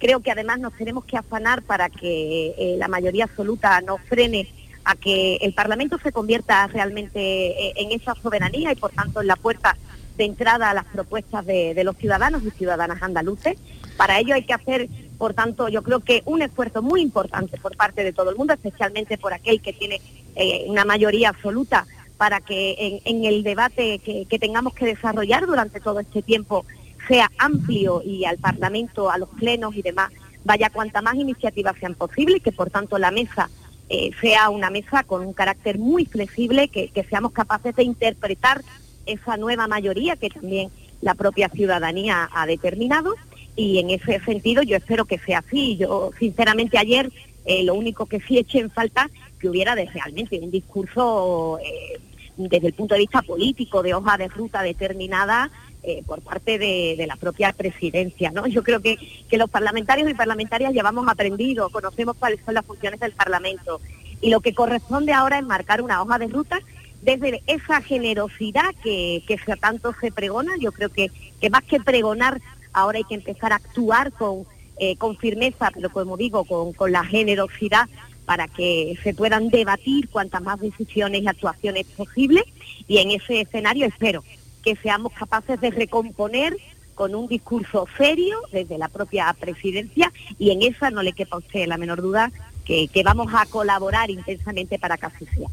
Creo 0.00 0.18
que 0.18 0.32
además 0.32 0.58
nos 0.58 0.72
tenemos 0.72 1.04
que 1.04 1.16
afanar 1.16 1.62
para 1.62 1.88
que 1.88 2.48
eh, 2.58 2.74
la 2.78 2.88
mayoría 2.88 3.26
absoluta 3.26 3.80
no 3.80 3.96
frene 3.96 4.48
a 4.82 4.96
que 4.96 5.36
el 5.36 5.54
Parlamento 5.54 5.98
se 6.02 6.10
convierta 6.10 6.66
realmente 6.66 7.20
eh, 7.20 7.74
en 7.76 7.92
esa 7.92 8.16
soberanía 8.16 8.72
y 8.72 8.74
por 8.74 8.90
tanto 8.90 9.20
en 9.20 9.28
la 9.28 9.36
puerta 9.36 9.76
de 10.16 10.24
entrada 10.24 10.70
a 10.70 10.74
las 10.74 10.86
propuestas 10.86 11.46
de, 11.46 11.74
de 11.74 11.84
los 11.84 11.96
ciudadanos 11.96 12.42
y 12.42 12.50
ciudadanas 12.50 13.00
andaluces. 13.04 13.56
Para 13.96 14.18
ello 14.18 14.34
hay 14.34 14.42
que 14.42 14.54
hacer, 14.54 14.88
por 15.16 15.32
tanto, 15.32 15.68
yo 15.68 15.84
creo 15.84 16.00
que 16.00 16.22
un 16.24 16.42
esfuerzo 16.42 16.82
muy 16.82 17.02
importante 17.02 17.56
por 17.56 17.76
parte 17.76 18.02
de 18.02 18.12
todo 18.12 18.30
el 18.30 18.36
mundo, 18.36 18.52
especialmente 18.52 19.16
por 19.16 19.32
aquel 19.32 19.62
que 19.62 19.72
tiene 19.72 20.00
eh, 20.38 20.64
una 20.68 20.84
mayoría 20.84 21.30
absoluta 21.30 21.84
para 22.16 22.40
que 22.40 23.00
en, 23.04 23.24
el 23.24 23.42
debate 23.42 23.98
que, 23.98 24.38
tengamos 24.38 24.72
que 24.74 24.86
desarrollar 24.86 25.46
durante 25.46 25.80
todo 25.80 26.00
este 26.00 26.22
tiempo 26.22 26.64
sea 27.06 27.30
amplio 27.38 28.02
y 28.04 28.24
al 28.24 28.38
Parlamento, 28.38 29.10
a 29.10 29.18
los 29.18 29.28
plenos 29.30 29.76
y 29.76 29.82
demás, 29.82 30.10
vaya 30.44 30.70
cuanta 30.70 31.02
más 31.02 31.16
iniciativas 31.16 31.76
sean 31.78 31.94
posibles, 31.94 32.42
que 32.42 32.52
por 32.52 32.70
tanto 32.70 32.98
la 32.98 33.10
mesa 33.10 33.50
eh, 33.88 34.10
sea 34.20 34.48
una 34.50 34.70
mesa 34.70 35.04
con 35.04 35.26
un 35.26 35.32
carácter 35.32 35.78
muy 35.78 36.06
flexible, 36.06 36.68
que, 36.68 36.88
que 36.88 37.04
seamos 37.04 37.32
capaces 37.32 37.74
de 37.76 37.84
interpretar 37.84 38.62
esa 39.06 39.36
nueva 39.36 39.66
mayoría 39.68 40.16
que 40.16 40.30
también 40.30 40.70
la 41.00 41.14
propia 41.14 41.48
ciudadanía 41.48 42.28
ha 42.32 42.46
determinado 42.46 43.14
y 43.56 43.78
en 43.78 43.90
ese 43.90 44.20
sentido 44.20 44.62
yo 44.62 44.76
espero 44.76 45.04
que 45.04 45.18
sea 45.18 45.38
así. 45.38 45.76
Yo 45.76 46.12
sinceramente 46.18 46.78
ayer 46.78 47.10
eh, 47.44 47.64
lo 47.64 47.74
único 47.74 48.06
que 48.06 48.20
sí 48.20 48.38
eché 48.38 48.60
en 48.60 48.70
falta 48.70 49.10
que 49.38 49.48
hubiera 49.48 49.74
de 49.74 49.86
realmente 49.86 50.38
un 50.38 50.50
discurso 50.50 51.58
eh, 51.62 52.00
desde 52.36 52.68
el 52.68 52.72
punto 52.72 52.94
de 52.94 53.00
vista 53.00 53.22
político, 53.22 53.82
de 53.82 53.94
hoja 53.94 54.16
de 54.16 54.28
ruta 54.28 54.62
determinada 54.62 55.50
eh, 55.82 56.02
por 56.06 56.20
parte 56.22 56.58
de, 56.58 57.04
la 57.06 57.16
propia 57.16 57.52
presidencia. 57.52 58.30
¿no? 58.30 58.46
Yo 58.46 58.62
creo 58.62 58.80
que, 58.80 58.98
que 59.28 59.38
los 59.38 59.50
parlamentarios 59.50 60.10
y 60.10 60.14
parlamentarias 60.14 60.72
llevamos 60.72 61.08
aprendido, 61.08 61.70
conocemos 61.70 62.16
cuáles 62.16 62.40
son 62.44 62.54
las 62.54 62.66
funciones 62.66 63.00
del 63.00 63.12
Parlamento 63.12 63.80
y 64.20 64.30
lo 64.30 64.40
que 64.40 64.54
corresponde 64.54 65.12
ahora 65.12 65.38
es 65.38 65.46
marcar 65.46 65.82
una 65.82 66.02
hoja 66.02 66.18
de 66.18 66.28
ruta 66.28 66.60
desde 67.02 67.42
esa 67.46 67.80
generosidad 67.80 68.74
que, 68.82 69.22
que 69.26 69.38
tanto 69.60 69.94
se 70.00 70.10
pregona, 70.10 70.52
yo 70.58 70.72
creo 70.72 70.88
que, 70.88 71.10
que 71.40 71.50
más 71.50 71.62
que 71.62 71.80
pregonar, 71.80 72.40
ahora 72.72 72.98
hay 72.98 73.04
que 73.04 73.14
empezar 73.14 73.52
a 73.52 73.56
actuar 73.56 74.12
con, 74.12 74.44
eh, 74.78 74.96
con 74.96 75.16
firmeza, 75.16 75.70
pero 75.72 75.90
como 75.90 76.16
digo, 76.16 76.44
con, 76.44 76.72
con 76.72 76.92
la 76.92 77.04
generosidad 77.04 77.88
para 78.28 78.46
que 78.46 78.98
se 79.02 79.14
puedan 79.14 79.48
debatir 79.48 80.10
cuantas 80.10 80.42
más 80.42 80.60
decisiones 80.60 81.22
y 81.22 81.28
actuaciones 81.28 81.86
posibles 81.86 82.44
y 82.86 82.98
en 82.98 83.10
ese 83.12 83.40
escenario 83.40 83.86
espero 83.86 84.22
que 84.62 84.76
seamos 84.76 85.14
capaces 85.14 85.58
de 85.62 85.70
recomponer 85.70 86.54
con 86.94 87.14
un 87.14 87.26
discurso 87.26 87.86
serio 87.96 88.38
desde 88.52 88.76
la 88.76 88.88
propia 88.88 89.34
presidencia 89.40 90.12
y 90.38 90.50
en 90.50 90.60
esa 90.60 90.90
no 90.90 91.02
le 91.02 91.14
quepa 91.14 91.36
a 91.36 91.38
usted 91.38 91.66
la 91.66 91.78
menor 91.78 92.02
duda 92.02 92.30
que, 92.66 92.90
vamos 93.02 93.32
a 93.32 93.46
colaborar 93.46 94.10
intensamente 94.10 94.78
para 94.78 94.98
que 94.98 95.06
así 95.06 95.24
sea. 95.24 95.48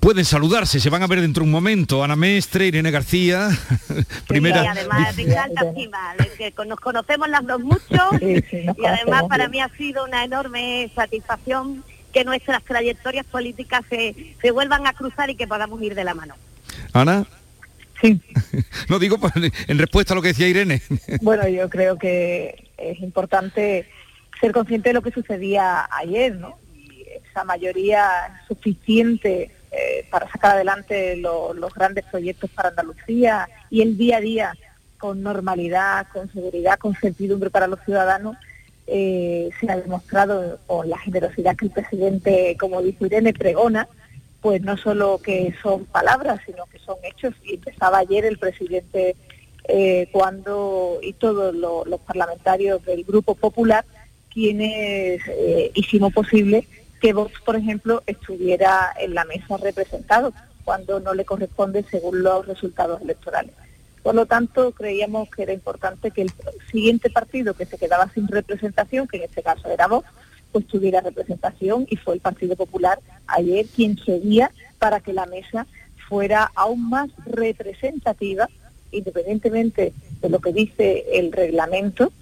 Pueden 0.00 0.24
saludarse, 0.24 0.78
se 0.80 0.90
van 0.90 1.02
a 1.02 1.06
ver 1.06 1.20
dentro 1.20 1.42
de 1.42 1.46
un 1.46 1.52
momento. 1.52 2.04
Ana 2.04 2.16
Mestre, 2.16 2.66
Irene 2.66 2.90
García, 2.90 3.48
primera... 4.28 4.62
Y 4.62 4.66
además 4.66 5.16
de 5.16 5.36
alta 5.36 5.64
estima, 5.64 6.14
de 6.18 6.28
que 6.36 6.52
con- 6.52 6.68
nos 6.68 6.78
conocemos 6.80 7.28
las 7.28 7.46
dos 7.46 7.60
mucho 7.60 7.98
y 8.20 8.84
además 8.86 9.24
para 9.28 9.48
mí 9.48 9.60
ha 9.60 9.68
sido 9.76 10.04
una 10.04 10.24
enorme 10.24 10.90
satisfacción 10.94 11.82
que 12.12 12.24
nuestras 12.24 12.62
trayectorias 12.64 13.26
políticas 13.26 13.82
se, 13.90 14.34
se 14.40 14.50
vuelvan 14.50 14.86
a 14.86 14.92
cruzar 14.92 15.28
y 15.30 15.34
que 15.34 15.46
podamos 15.46 15.80
ir 15.82 15.94
de 15.94 16.04
la 16.04 16.14
mano. 16.14 16.34
Ana. 16.92 17.26
Sí. 18.00 18.20
no 18.88 18.98
digo 18.98 19.18
pues, 19.18 19.32
en 19.66 19.78
respuesta 19.78 20.14
a 20.14 20.16
lo 20.16 20.22
que 20.22 20.28
decía 20.28 20.48
Irene. 20.48 20.82
Bueno, 21.20 21.48
yo 21.48 21.68
creo 21.68 21.98
que 21.98 22.68
es 22.78 23.00
importante 23.00 23.88
ser 24.40 24.52
consciente 24.52 24.90
de 24.90 24.94
lo 24.94 25.02
que 25.02 25.10
sucedía 25.10 25.88
ayer, 25.90 26.36
¿no? 26.36 26.56
Esa 27.30 27.44
mayoría 27.44 28.40
suficiente 28.46 29.50
eh, 29.70 30.06
para 30.10 30.28
sacar 30.30 30.52
adelante 30.56 31.16
lo- 31.16 31.52
los 31.54 31.72
grandes 31.74 32.04
proyectos 32.06 32.50
para 32.50 32.70
Andalucía 32.70 33.48
y 33.70 33.82
el 33.82 33.96
día 33.98 34.16
a 34.16 34.20
día 34.20 34.54
con 34.98 35.22
normalidad, 35.22 36.06
con 36.12 36.32
seguridad, 36.32 36.78
con 36.78 36.94
certidumbre 36.94 37.50
para 37.50 37.66
los 37.66 37.78
ciudadanos, 37.84 38.36
eh, 38.86 39.50
se 39.60 39.70
ha 39.70 39.76
demostrado 39.76 40.58
con 40.66 40.88
la 40.88 40.98
generosidad 40.98 41.54
que 41.56 41.66
el 41.66 41.70
presidente, 41.70 42.56
como 42.58 42.80
dijo 42.82 43.04
Irene, 43.06 43.32
pregona, 43.34 43.86
pues 44.40 44.62
no 44.62 44.76
solo 44.76 45.18
que 45.22 45.54
son 45.62 45.84
palabras, 45.84 46.40
sino 46.46 46.64
que 46.66 46.78
son 46.78 46.96
hechos. 47.02 47.34
Y 47.44 47.54
empezaba 47.56 47.98
ayer 47.98 48.24
el 48.24 48.38
presidente 48.38 49.14
eh, 49.68 50.08
cuando, 50.12 50.98
y 51.02 51.12
todos 51.12 51.54
lo- 51.54 51.84
los 51.84 52.00
parlamentarios 52.00 52.82
del 52.86 53.04
Grupo 53.04 53.34
Popular, 53.34 53.84
quienes 54.32 55.20
eh, 55.28 55.70
hicimos 55.74 56.12
posible 56.12 56.66
que 57.00 57.12
Vox, 57.12 57.40
por 57.44 57.56
ejemplo, 57.56 58.02
estuviera 58.06 58.92
en 58.98 59.14
la 59.14 59.24
mesa 59.24 59.56
representado, 59.56 60.32
cuando 60.64 61.00
no 61.00 61.14
le 61.14 61.24
corresponde 61.24 61.82
según 61.90 62.22
los 62.22 62.46
resultados 62.46 63.00
electorales. 63.00 63.52
Por 64.02 64.14
lo 64.14 64.26
tanto, 64.26 64.72
creíamos 64.72 65.30
que 65.30 65.44
era 65.44 65.52
importante 65.52 66.10
que 66.10 66.22
el 66.22 66.32
siguiente 66.70 67.10
partido 67.10 67.54
que 67.54 67.64
se 67.64 67.78
quedaba 67.78 68.10
sin 68.12 68.28
representación, 68.28 69.08
que 69.08 69.16
en 69.16 69.22
este 69.24 69.42
caso 69.42 69.68
era 69.70 69.86
Vox, 69.86 70.06
pues 70.52 70.66
tuviera 70.66 71.00
representación 71.00 71.86
y 71.88 71.96
fue 71.96 72.14
el 72.14 72.20
Partido 72.20 72.56
Popular 72.56 73.00
ayer 73.26 73.66
quien 73.74 73.98
seguía 73.98 74.50
para 74.78 75.00
que 75.00 75.12
la 75.12 75.26
mesa 75.26 75.66
fuera 76.08 76.50
aún 76.54 76.88
más 76.88 77.10
representativa, 77.26 78.48
independientemente 78.92 79.92
de 80.20 80.28
lo 80.28 80.38
que 80.38 80.52
dice 80.52 81.04
el 81.12 81.32
reglamento, 81.32 82.12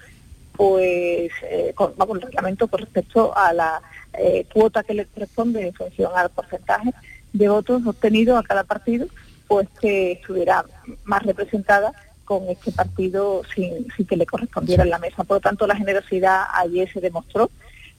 pues 0.57 1.31
eh, 1.43 1.73
con, 1.75 1.95
vamos, 1.97 2.17
el 2.17 2.23
reglamento 2.23 2.69
con 2.69 2.81
respecto 2.81 3.37
a 3.37 3.53
la 3.53 3.83
eh, 4.19 4.47
cuota 4.53 4.83
que 4.83 4.95
le 4.95 5.07
corresponde 5.07 5.67
en 5.67 5.75
función 5.75 6.13
al 6.15 6.31
porcentaje 6.31 6.93
de 7.33 7.49
votos 7.49 7.87
obtenidos 7.87 8.39
a 8.39 8.43
cada 8.43 8.65
partido, 8.65 9.07
pues 9.47 9.69
que 9.81 10.13
estuviera 10.13 10.65
más 11.05 11.23
representada 11.23 11.93
con 12.25 12.49
este 12.49 12.73
partido 12.73 13.43
sin, 13.55 13.87
sin 13.97 14.07
que 14.07 14.17
le 14.17 14.27
correspondiera 14.27 14.83
en 14.83 14.91
la 14.91 14.99
mesa. 14.99 15.25
Por 15.25 15.37
lo 15.37 15.41
tanto, 15.41 15.67
la 15.67 15.77
generosidad 15.77 16.45
ayer 16.55 16.91
se 16.93 17.01
demostró. 17.01 17.51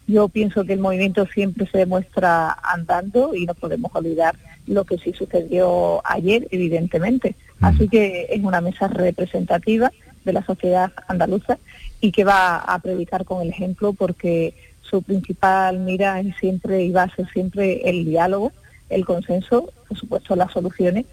Yo 0.08 0.28
pienso 0.28 0.66
que 0.66 0.74
el 0.74 0.80
movimiento 0.80 1.26
siempre 1.28 1.68
se 1.68 1.80
demuestra 1.80 2.58
andando 2.64 3.36
y 3.36 3.46
no 3.46 3.54
podemos 3.54 3.92
olvidar 3.94 4.36
lo 4.68 4.84
que 4.84 4.98
sí 4.98 5.14
sucedió 5.14 6.02
ayer, 6.06 6.48
evidentemente. 6.52 7.36
Así 7.62 7.88
que 7.88 8.28
es 8.30 8.44
una 8.44 8.62
mesa 8.62 8.88
representativa 8.88 9.92
de 10.24 10.34
la 10.34 10.46
sociedad 10.46 10.92
andaluza 11.08 11.58
y 12.00 12.12
que 12.12 12.24
va 12.24 12.58
a 12.58 12.80
predicar 12.80 13.26
con 13.26 13.42
el 13.42 13.50
ejemplo 13.50 13.94
porque 13.94 14.54
su 14.90 15.02
principal 15.02 15.80
mira 15.80 16.20
es 16.20 16.36
siempre 16.38 16.84
y 16.84 16.92
va 16.92 17.04
a 17.04 17.16
ser 17.16 17.28
siempre 17.32 17.82
el 17.90 18.06
diálogo, 18.06 18.52
el 18.90 19.06
consenso, 19.06 19.72
por 19.88 19.98
supuesto 19.98 20.36
las 20.36 20.52
soluciones 20.52 21.06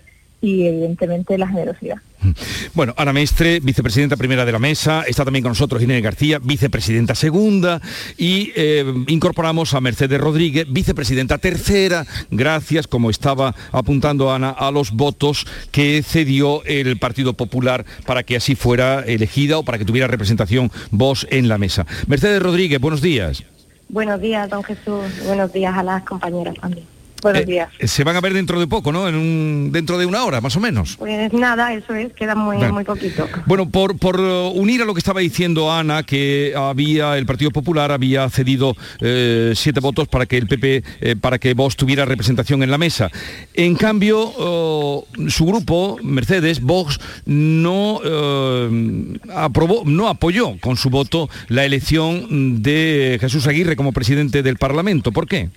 y 0.44 0.66
evidentemente 0.66 1.38
la 1.38 1.48
generosidad. 1.48 1.96
Bueno, 2.74 2.92
Ana 2.96 3.12
Mestre, 3.12 3.60
vicepresidenta 3.60 4.16
primera 4.16 4.44
de 4.44 4.50
la 4.50 4.58
mesa, 4.58 5.04
está 5.06 5.24
también 5.24 5.44
con 5.44 5.50
nosotros 5.50 5.80
Irene 5.80 6.00
García, 6.00 6.40
vicepresidenta 6.42 7.14
segunda, 7.14 7.80
y 8.18 8.50
eh, 8.56 8.84
incorporamos 9.06 9.74
a 9.74 9.80
Mercedes 9.80 10.20
Rodríguez, 10.20 10.66
vicepresidenta 10.68 11.38
tercera, 11.38 12.04
gracias, 12.32 12.88
como 12.88 13.10
estaba 13.10 13.54
apuntando 13.70 14.32
Ana, 14.32 14.50
a 14.50 14.72
los 14.72 14.90
votos 14.90 15.46
que 15.70 16.02
cedió 16.02 16.64
el 16.64 16.98
Partido 16.98 17.34
Popular 17.34 17.84
para 18.06 18.24
que 18.24 18.34
así 18.34 18.56
fuera 18.56 19.02
elegida 19.02 19.58
o 19.58 19.62
para 19.62 19.78
que 19.78 19.84
tuviera 19.84 20.08
representación 20.08 20.72
vos 20.90 21.28
en 21.30 21.48
la 21.48 21.58
mesa. 21.58 21.87
Mercedes 22.08 22.42
Rodríguez, 22.42 22.80
buenos 22.80 23.02
días. 23.02 23.44
Buenos 23.88 24.20
días, 24.20 24.49
don 24.49 24.62
Jesús. 24.64 25.05
Buenos 25.27 25.53
días 25.53 25.77
a 25.77 25.83
las 25.83 26.03
compañeras 26.03 26.55
también. 26.61 26.93
Buenos 27.24 27.42
Eh, 27.42 27.46
días. 27.46 27.68
Se 27.82 28.04
van 28.04 28.16
a 28.16 28.20
ver 28.20 28.34
dentro 28.34 28.60
de 28.60 28.66
poco, 28.66 28.92
¿no? 28.92 29.08
En 29.08 29.14
un- 29.14 29.70
dentro 29.72 29.96
de 29.98 30.04
una 30.06 30.24
hora, 30.24 30.40
más 30.42 30.54
o 30.56 30.60
menos. 30.60 30.96
Pues 30.98 31.32
nada, 31.32 31.72
eso 31.72 31.94
es, 31.94 32.12
queda 32.12 32.34
muy, 32.34 32.58
Bueno. 32.58 32.74
muy 32.74 32.84
poquito. 32.84 33.26
Bueno, 33.46 33.68
por, 33.68 33.96
por 33.98 34.20
eh, 34.20 34.50
unir 34.54 34.82
a 34.82 34.84
lo 34.84 34.92
que 34.92 34.98
estaba 34.98 35.20
diciendo 35.20 35.72
Ana, 35.72 36.02
que 36.02 36.52
había 36.54 37.16
el 37.16 37.24
Partido 37.24 37.50
Popular 37.50 37.90
había 37.92 38.28
cedido 38.28 38.76
eh, 39.00 39.52
siete 39.56 39.80
votos 39.80 40.06
para 40.06 40.26
que 40.26 40.37
el 40.37 40.46
PP, 40.46 40.84
eh, 41.00 41.16
para 41.18 41.38
que 41.38 41.54
Vox 41.54 41.76
tuviera 41.76 42.04
representación 42.04 42.62
en 42.62 42.70
la 42.70 42.76
mesa. 42.78 43.10
En 43.54 43.74
cambio, 43.74 44.20
oh, 44.38 45.06
su 45.28 45.46
grupo, 45.46 45.98
Mercedes, 46.02 46.60
Vox, 46.60 47.00
no 47.24 48.00
eh, 48.04 49.18
aprobó, 49.34 49.82
no 49.87 50.08
apoyó 50.08 50.58
con 50.60 50.76
su 50.76 50.90
voto 50.90 51.30
la 51.48 51.64
elección 51.64 52.62
de 52.62 53.16
Jesús 53.18 53.46
Aguirre 53.46 53.76
como 53.76 53.92
presidente 53.92 54.42
del 54.42 54.56
Parlamento. 54.56 55.10
¿Por 55.10 55.26
qué? 55.26 55.48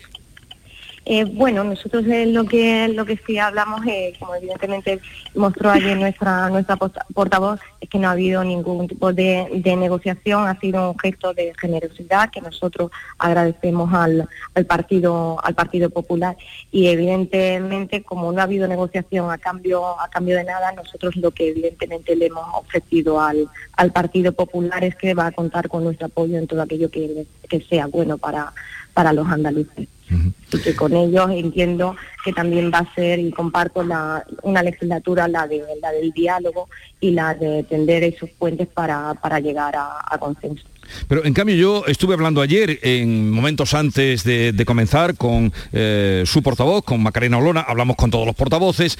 Eh, 1.09 1.23
bueno, 1.23 1.63
nosotros 1.63 2.03
lo 2.05 2.43
que 2.43 2.89
lo 2.89 3.05
que 3.05 3.17
sí 3.25 3.37
hablamos, 3.39 3.79
eh, 3.87 4.11
como 4.19 4.35
evidentemente 4.35 4.99
mostró 5.35 5.69
ayer 5.69 5.97
nuestra 5.97 6.49
nuestra 6.49 6.75
portavoz, 6.75 7.61
es 7.79 7.89
que 7.89 7.97
no 7.97 8.09
ha 8.09 8.11
habido 8.11 8.43
ningún 8.43 8.89
tipo 8.89 9.13
de, 9.13 9.47
negociación, 9.63 10.49
ha 10.49 10.59
sido 10.59 10.91
un 10.91 10.99
gesto 10.99 11.33
de 11.33 11.53
generosidad 11.61 12.29
que 12.29 12.41
nosotros 12.41 12.91
agradecemos 13.19 13.93
al, 13.93 14.27
al 14.53 14.65
partido 14.65 15.37
al 15.45 15.55
Partido 15.55 15.89
Popular. 15.89 16.35
Y 16.71 16.87
evidentemente 16.87 18.03
como 18.03 18.33
no 18.33 18.41
ha 18.41 18.43
habido 18.43 18.67
negociación 18.67 19.31
a 19.31 19.37
cambio 19.37 19.97
a 20.01 20.09
cambio 20.09 20.35
de 20.35 20.43
nada, 20.43 20.73
nosotros 20.73 21.15
lo 21.15 21.31
que 21.31 21.51
evidentemente 21.51 22.17
le 22.17 22.25
hemos 22.25 22.47
ofrecido 22.53 23.21
al, 23.21 23.47
al 23.77 23.93
Partido 23.93 24.33
Popular 24.33 24.83
es 24.83 24.95
que 24.97 25.13
va 25.13 25.27
a 25.27 25.31
contar 25.31 25.69
con 25.69 25.85
nuestro 25.85 26.07
apoyo 26.07 26.37
en 26.37 26.47
todo 26.47 26.61
aquello 26.61 26.91
que, 26.91 27.25
que 27.47 27.61
sea 27.61 27.87
bueno 27.87 28.17
para 28.17 28.51
para 28.97 29.13
los 29.13 29.27
andaluces 29.27 29.87
y 30.51 30.57
que 30.63 30.75
con 30.75 30.91
ellos 30.93 31.29
entiendo 31.29 31.95
que 32.25 32.33
también 32.33 32.71
va 32.73 32.79
a 32.79 32.95
ser 32.95 33.19
y 33.19 33.29
comparto 33.29 33.83
la, 33.83 34.25
una 34.41 34.63
legislatura, 34.63 35.27
la, 35.27 35.47
de, 35.47 35.63
la 35.79 35.91
del 35.91 36.11
diálogo 36.13 36.67
y 36.99 37.11
la 37.11 37.35
de 37.35 37.61
tender 37.61 38.03
esos 38.03 38.31
puentes 38.31 38.67
para, 38.67 39.13
para 39.13 39.39
llegar 39.39 39.75
a, 39.75 39.99
a 40.03 40.17
consenso. 40.17 40.65
Pero 41.07 41.25
en 41.25 41.33
cambio 41.33 41.55
yo 41.55 41.83
estuve 41.87 42.13
hablando 42.13 42.41
ayer, 42.41 42.79
en 42.81 43.31
momentos 43.31 43.73
antes 43.73 44.23
de, 44.23 44.63
comenzar, 44.65 45.15
con 45.15 45.53
eh, 45.71 46.23
su 46.25 46.41
portavoz, 46.43 46.83
con 46.83 47.01
Macarena 47.01 47.37
Olona, 47.37 47.61
hablamos 47.61 47.95
con 47.95 48.11
todos 48.11 48.25
los 48.25 48.35
portavoces, 48.35 48.97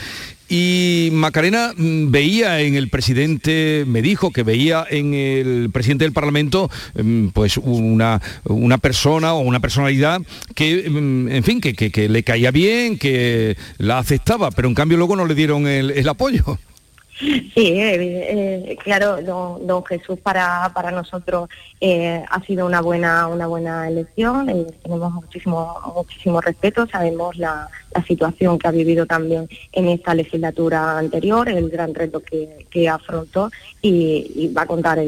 y 0.49 1.09
Macarena 1.11 1.73
mm, 1.75 2.09
veía 2.09 2.61
en 2.61 2.75
el 2.75 2.89
presidente, 2.89 3.83
me 3.85 4.01
dijo 4.01 4.31
que 4.31 4.43
veía 4.43 4.85
en 4.89 5.13
el 5.13 5.69
presidente 5.73 6.05
del 6.05 6.13
Parlamento 6.13 6.69
mm, 6.95 7.27
pues 7.27 7.57
una, 7.57 8.21
una 8.45 8.77
persona 8.77 9.33
o 9.33 9.39
una 9.39 9.59
personalidad 9.59 10.21
que, 10.55 10.89
mm, 10.89 11.29
en 11.29 11.43
fin, 11.43 11.59
que, 11.59 11.73
que, 11.73 12.09
le 12.09 12.23
caía 12.23 12.51
bien, 12.51 12.97
que 12.97 13.57
la 13.77 13.99
aceptaba, 13.99 14.51
pero 14.51 14.67
en 14.67 14.75
cambio 14.75 14.97
luego 14.97 15.15
no 15.15 15.25
le 15.25 15.35
dieron 15.35 15.67
el 15.67 16.07
apoyo. 16.07 16.57
Sí, 17.19 17.49
eh, 17.55 18.71
eh, 18.71 18.77
claro, 18.83 19.21
don, 19.23 19.83
Jesús 19.85 20.19
para, 20.19 20.71
para 20.73 20.91
nosotros 20.91 21.49
eh, 21.81 22.23
ha 22.29 22.41
sido 22.43 22.65
una 22.67 22.81
buena 22.81 23.27
una 23.27 23.47
buena 23.47 23.87
elección, 23.87 24.67
tenemos 24.83 25.13
muchísimo 25.13 25.93
muchísimo 25.95 26.41
respeto, 26.41 26.85
sabemos 26.87 27.37
la, 27.37 27.69
situación 28.05 28.59
que 28.59 28.67
ha 28.67 28.71
vivido 28.71 29.07
también 29.07 29.49
en 29.71 29.87
esta 29.87 30.13
legislatura 30.13 30.99
anterior, 30.99 31.49
el 31.49 31.67
gran 31.71 31.95
reto 31.95 32.19
que, 32.19 32.67
que 32.69 32.87
afrontó 32.87 33.49
y, 33.81 34.53
va 34.55 34.61
a 34.61 34.67
contar 34.67 34.99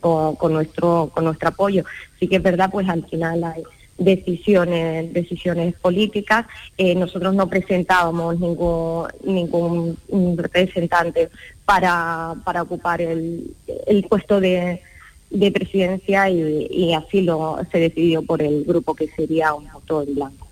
con, 0.00 0.34
con, 0.34 0.52
nuestro 0.52 1.08
con 1.14 1.22
nuestro 1.24 1.50
apoyo. 1.50 1.84
Sí 2.18 2.26
que 2.26 2.36
es 2.36 2.42
verdad, 2.42 2.68
pues 2.72 2.88
al 2.88 3.06
final 3.06 3.44
hay 3.44 3.62
decisiones, 3.98 5.12
decisiones 5.12 5.74
políticas. 5.74 6.46
Eh, 6.76 6.94
nosotros 6.94 7.34
no 7.34 7.48
presentábamos 7.48 8.38
ningún, 8.38 9.08
ningún 9.24 9.96
representante 10.36 11.30
para, 11.64 12.34
para 12.44 12.62
ocupar 12.62 13.00
el, 13.00 13.54
el 13.86 14.04
puesto 14.04 14.40
de, 14.40 14.80
de 15.30 15.50
presidencia 15.50 16.30
y, 16.30 16.94
así 16.94 17.22
lo 17.22 17.58
se 17.70 17.78
decidió 17.78 18.22
por 18.22 18.42
el 18.42 18.64
grupo 18.64 18.94
que 18.94 19.08
sería 19.08 19.54
un 19.54 19.66
voto 19.72 20.02
en 20.02 20.14
blanco. 20.14 20.46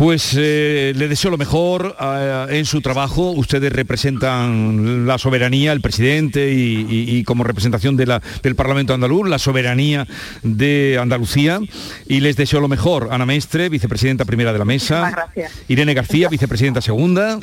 Pues 0.00 0.34
eh, 0.34 0.94
le 0.96 1.08
deseo 1.08 1.30
lo 1.30 1.36
mejor 1.36 1.94
eh, 2.00 2.46
en 2.52 2.64
su 2.64 2.80
trabajo. 2.80 3.32
Ustedes 3.32 3.70
representan 3.70 5.06
la 5.06 5.18
soberanía, 5.18 5.72
el 5.72 5.82
presidente 5.82 6.50
y, 6.50 7.22
como 7.24 7.44
representación 7.44 7.98
de 7.98 8.06
la, 8.06 8.22
del 8.42 8.56
Parlamento 8.56 8.94
andaluz, 8.94 9.28
la 9.28 9.38
soberanía 9.38 10.06
de 10.42 10.98
Andalucía. 10.98 11.60
Y 12.08 12.20
les 12.20 12.36
deseo 12.36 12.60
lo 12.60 12.68
mejor. 12.68 13.08
Ana 13.10 13.26
Mestre, 13.26 13.68
vicepresidenta 13.68 14.24
primera 14.24 14.54
de 14.54 14.58
la 14.58 14.64
mesa. 14.64 15.10
Gracias. 15.10 15.52
Irene 15.68 15.92
García, 15.92 16.30
vicepresidenta 16.30 16.80
segunda. 16.80 17.38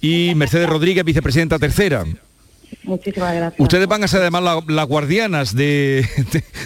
Y 0.00 0.32
Mercedes 0.34 0.68
Rodríguez, 0.68 1.04
vicepresidenta 1.04 1.60
tercera. 1.60 2.04
Muchísimas 2.84 3.34
gracias. 3.34 3.60
Ustedes 3.60 3.88
van 3.88 4.04
a 4.04 4.08
ser 4.08 4.20
además 4.20 4.62
las 4.66 4.86
guardianas 4.86 5.54
de, 5.54 6.06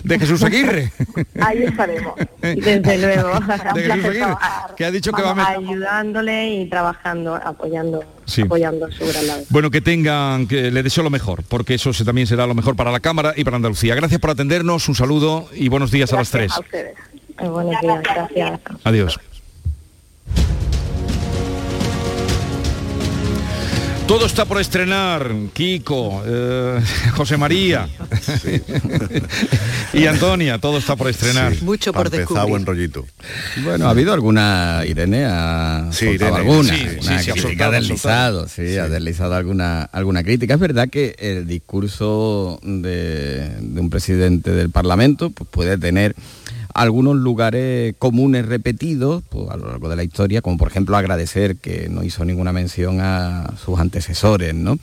Jesús 0.07 0.43
Aguirre. 0.43 0.93
Ahí 1.41 1.63
estaremos, 1.63 2.15
desde 2.41 2.99
luego. 2.99 3.31
que 4.77 4.85
ha 4.85 4.91
dicho 4.91 5.13
que 5.13 5.23
va 5.23 5.31
a 5.31 5.51
ayudándole 5.51 6.55
y 6.55 6.69
trabajando, 6.69 7.35
apoyando. 7.35 8.05
apoyando 8.45 8.91
su 8.91 9.07
gran 9.07 9.27
labor. 9.27 9.45
Bueno, 9.51 9.71
que 9.71 9.81
tengan, 9.81 10.47
que 10.47 10.71
le 10.71 10.83
deseo 10.83 11.05
lo 11.05 11.11
mejor, 11.11 11.45
porque 11.45 11.75
eso 11.75 11.93
también 12.05 12.27
será 12.27 12.47
lo 12.47 12.55
mejor 12.55 12.77
para 12.77 12.91
la 12.91 13.01
Cámara 13.01 13.33
y 13.37 13.45
para 13.45 13.57
Andalucía. 13.57 13.95
Gracias 13.95 14.21
por 14.21 14.31
atendernos, 14.31 14.89
un 14.89 14.95
saludo 14.95 15.49
y 15.53 15.69
buenos 15.69 15.91
días 15.91 16.13
a 16.13 16.17
las 16.17 16.31
tres. 16.31 16.53
A 16.53 16.61
ustedes. 16.61 16.97
buenos 17.39 17.81
días, 17.81 18.03
gracias. 18.03 18.61
Adiós. 18.85 19.21
Todo 24.09 24.25
está 24.25 24.47
por 24.47 24.59
estrenar, 24.59 25.35
Kiko, 25.53 26.23
eh, 26.25 26.81
José 27.15 27.37
María 27.37 27.87
y 29.93 30.07
Antonia, 30.07 30.59
todo 30.59 30.79
está 30.79 30.97
por 30.97 31.11
estrenar. 31.11 31.53
Mucho 31.61 31.93
por 31.93 32.09
descubrir. 32.09 32.49
buen 32.49 32.65
rollito. 32.65 33.07
Bueno, 33.63 33.87
ha 33.87 33.91
habido 33.91 34.15
alguna, 34.15 34.83
Irene 34.87 35.27
ha 35.27 35.91
sí, 35.93 36.17
alguna, 36.23 36.73
ha 36.73 37.71
deslizado, 37.71 38.49
sí, 38.49 38.79
ha 38.79 38.89
deslizado 38.89 39.35
alguna, 39.35 39.83
alguna 39.83 40.25
crítica. 40.25 40.55
Es 40.55 40.61
verdad 40.61 40.89
que 40.89 41.15
el 41.19 41.47
discurso 41.47 42.59
de, 42.63 43.59
de 43.61 43.81
un 43.81 43.91
presidente 43.91 44.53
del 44.53 44.71
Parlamento 44.71 45.29
pues, 45.29 45.51
puede 45.51 45.77
tener 45.77 46.17
algunos 46.79 47.17
lugares 47.17 47.95
comunes 47.99 48.47
repetidos 48.47 49.23
pues, 49.29 49.51
a 49.51 49.57
lo 49.57 49.67
largo 49.67 49.89
de 49.89 49.97
la 49.97 50.05
historia, 50.05 50.43
como 50.43 50.57
por 50.57 50.69
ejemplo 50.69 50.97
agradecer 50.97 51.57
que 51.57 51.89
no 51.89 52.05
hizo 52.05 52.25
ninguna 52.25 52.53
mención 52.53 53.01
a 53.01 53.55
sus 53.63 53.79
antecesores, 53.79 54.55
¿no? 54.55 54.79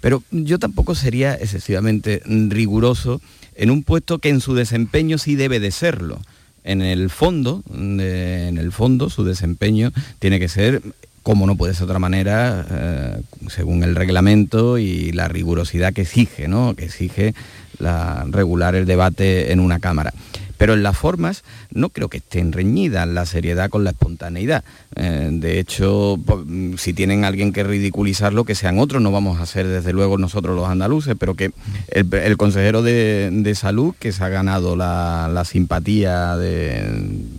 Pero 0.00 0.22
yo 0.30 0.58
tampoco 0.58 0.94
sería 0.94 1.34
excesivamente 1.34 2.22
riguroso 2.26 3.20
en 3.54 3.70
un 3.70 3.82
puesto 3.82 4.18
que 4.18 4.28
en 4.28 4.40
su 4.40 4.54
desempeño 4.54 5.18
sí 5.18 5.36
debe 5.36 5.58
de 5.58 5.70
serlo. 5.70 6.20
En 6.64 6.82
el 6.82 7.08
fondo, 7.08 7.62
en 7.72 8.58
el 8.58 8.72
fondo, 8.72 9.08
su 9.08 9.24
desempeño 9.24 9.90
tiene 10.18 10.38
que 10.38 10.48
ser 10.48 10.82
como 11.22 11.46
no 11.46 11.56
puede 11.56 11.74
ser 11.74 11.80
de 11.80 11.84
otra 11.84 11.98
manera, 11.98 12.66
eh, 12.70 13.20
según 13.48 13.82
el 13.82 13.94
reglamento 13.94 14.78
y 14.78 15.12
la 15.12 15.28
rigurosidad 15.28 15.92
que 15.92 16.02
exige, 16.02 16.48
¿no? 16.48 16.74
que 16.74 16.86
exige 16.86 17.34
la, 17.78 18.24
regular 18.30 18.74
el 18.74 18.86
debate 18.86 19.52
en 19.52 19.60
una 19.60 19.78
Cámara. 19.78 20.14
Pero 20.58 20.74
en 20.74 20.82
las 20.82 20.96
formas 20.96 21.44
no 21.70 21.88
creo 21.88 22.08
que 22.08 22.18
estén 22.18 22.52
reñidas 22.52 23.08
la 23.08 23.24
seriedad 23.24 23.70
con 23.70 23.84
la 23.84 23.90
espontaneidad. 23.90 24.64
Eh, 24.96 25.30
de 25.32 25.58
hecho, 25.60 26.18
mm, 26.18 26.74
si 26.76 26.92
tienen 26.92 27.24
alguien 27.24 27.52
que 27.52 27.64
ridiculizarlo, 27.64 28.44
que 28.44 28.54
sean 28.54 28.78
otros, 28.78 29.00
no 29.00 29.12
vamos 29.12 29.40
a 29.40 29.46
ser 29.46 29.66
desde 29.66 29.92
luego 29.92 30.18
nosotros 30.18 30.56
los 30.56 30.68
andaluces, 30.68 31.14
pero 31.18 31.34
que 31.34 31.52
el, 31.88 32.36
consejero 32.36 32.82
de, 32.82 33.52
salud, 33.54 33.94
que 33.98 34.12
se 34.12 34.22
ha 34.24 34.28
ganado 34.28 34.76
la, 34.76 35.42
simpatía 35.44 36.34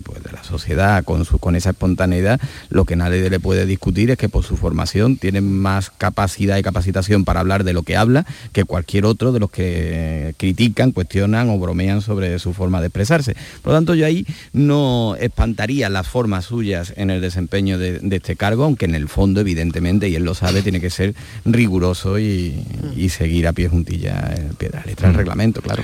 pues, 0.02 0.22
de, 0.22 0.32
la 0.32 0.42
sociedad 0.42 1.04
con, 1.04 1.24
su, 1.24 1.38
con 1.38 1.56
esa 1.56 1.70
espontaneidad, 1.70 2.40
lo 2.70 2.84
que 2.84 2.96
nadie 2.96 3.28
le 3.28 3.40
puede 3.40 3.66
discutir 3.66 4.10
es 4.10 4.18
que 4.18 4.28
por 4.28 4.44
su 4.44 4.56
formación 4.56 5.16
tiene 5.16 5.40
más 5.40 5.90
capacidad 5.90 6.56
y 6.56 6.62
capacitación 6.62 7.24
para 7.24 7.40
hablar 7.40 7.64
de 7.64 7.72
lo 7.72 7.82
que 7.82 7.96
habla 7.96 8.26
que 8.52 8.64
cualquier 8.64 9.04
otro 9.04 9.32
de 9.32 9.40
los 9.40 9.50
que 9.50 10.34
critican, 10.36 10.92
cuestionan 10.92 11.50
o 11.50 11.58
bromean 11.58 12.00
sobre 12.00 12.38
su 12.38 12.52
forma 12.52 12.80
de 12.80 12.90
expresarse. 13.10 13.34
Por 13.62 13.72
lo 13.72 13.78
tanto, 13.78 13.94
yo 13.94 14.06
ahí 14.06 14.26
no 14.52 15.16
espantaría 15.18 15.88
las 15.88 16.06
formas 16.06 16.46
suyas 16.46 16.92
en 16.96 17.10
el 17.10 17.20
desempeño 17.20 17.78
de, 17.78 18.00
este 18.10 18.36
cargo, 18.36 18.64
aunque 18.64 18.84
en 18.84 18.94
el 18.94 19.08
fondo, 19.08 19.40
evidentemente, 19.40 20.08
y 20.08 20.16
él 20.16 20.24
lo 20.24 20.34
sabe, 20.34 20.62
tiene 20.62 20.80
que 20.80 20.90
ser 20.90 21.14
riguroso 21.44 22.18
y, 22.18 22.64
seguir 23.10 23.48
a 23.48 23.52
pie 23.52 23.68
juntilla 23.68 24.32
el 24.36 24.54
pie 24.54 24.68
de 24.68 24.78
la 24.78 24.84
letra 24.84 25.08
del 25.08 25.16
mm. 25.16 25.18
reglamento, 25.18 25.62
claro. 25.62 25.82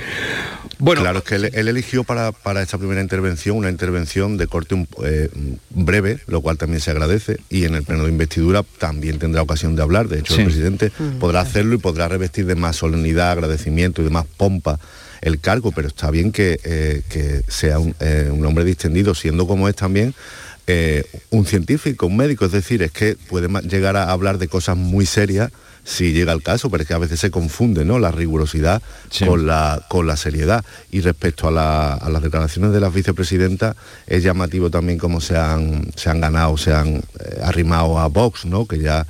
Bueno, 0.79 1.01
claro, 1.01 1.19
es 1.19 1.25
que 1.25 1.35
él, 1.35 1.67
eligió 1.67 2.05
para, 2.05 2.31
esta 2.61 2.77
primera 2.77 3.01
intervención 3.01 3.57
una 3.57 3.69
intervención 3.69 4.37
de 4.37 4.47
corte 4.47 4.87
eh, 5.03 5.29
breve, 5.71 6.19
lo 6.27 6.39
cual 6.41 6.57
también 6.57 6.79
se 6.79 6.91
agradece, 6.91 7.37
y 7.49 7.65
en 7.65 7.75
el 7.75 7.83
pleno 7.83 8.03
de 8.03 8.11
investidura 8.11 8.63
también 8.77 9.19
tendrá 9.19 9.41
ocasión 9.41 9.75
de 9.75 9.81
hablar. 9.81 10.07
De 10.07 10.19
hecho, 10.19 10.35
el 10.35 10.45
presidente 10.45 10.91
mm, 10.97 11.19
podrá 11.19 11.41
hacerlo 11.41 11.75
y 11.75 11.79
podrá 11.79 12.07
revestir 12.07 12.45
de 12.45 12.55
más 12.55 12.77
solemnidad, 12.77 13.31
agradecimiento 13.31 14.01
y 14.01 14.05
de 14.05 14.11
más 14.11 14.25
pompa 14.37 14.79
el 15.21 15.39
cargo, 15.39 15.71
pero 15.71 15.87
está 15.87 16.11
bien 16.11 16.31
que, 16.31 16.59
eh, 16.63 17.41
sea 17.47 17.77
eh, 17.99 18.29
un, 18.31 18.45
hombre 18.45 18.65
distendido, 18.65 19.15
siendo 19.15 19.47
como 19.47 19.67
es 19.67 19.75
también 19.75 20.13
eh, 20.67 21.03
un 21.29 21.45
científico, 21.45 22.07
un 22.07 22.17
médico, 22.17 22.45
es 22.45 22.51
decir, 22.51 22.83
es 22.83 22.91
que 22.91 23.15
puede 23.29 23.47
llegar 23.61 23.95
a 23.97 24.11
hablar 24.11 24.37
de 24.37 24.47
cosas 24.47 24.77
muy 24.77 25.05
serias 25.05 25.51
si 25.83 26.11
llega 26.11 26.33
el 26.33 26.43
caso, 26.43 26.69
pero 26.69 26.83
es 26.83 26.87
que 26.87 26.93
a 26.93 26.97
veces 26.97 27.17
se 27.17 27.31
confunde 27.31 27.85
¿no? 27.85 27.97
la 27.97 28.11
rigurosidad 28.11 28.81
con, 29.25 29.47
la, 29.47 29.85
con 29.87 30.05
la 30.05 30.17
seriedad. 30.17 30.65
Y 30.91 30.99
respecto 30.99 31.47
a, 31.47 31.51
las 32.09 32.21
declaraciones 32.21 32.73
de 32.73 32.81
las 32.81 32.93
vicepresidentas, 32.93 33.77
es 34.05 34.21
llamativo 34.21 34.69
también 34.69 34.99
cómo 34.99 35.21
se 35.21 35.37
han, 35.37 35.89
se 35.95 36.09
han 36.09 36.19
ganado, 36.19 36.57
se 36.57 36.73
han 36.73 37.01
arrimado 37.41 37.99
a 37.99 38.07
Vox, 38.07 38.45
¿no? 38.45 38.67
que 38.67 38.79
ya 38.79 39.07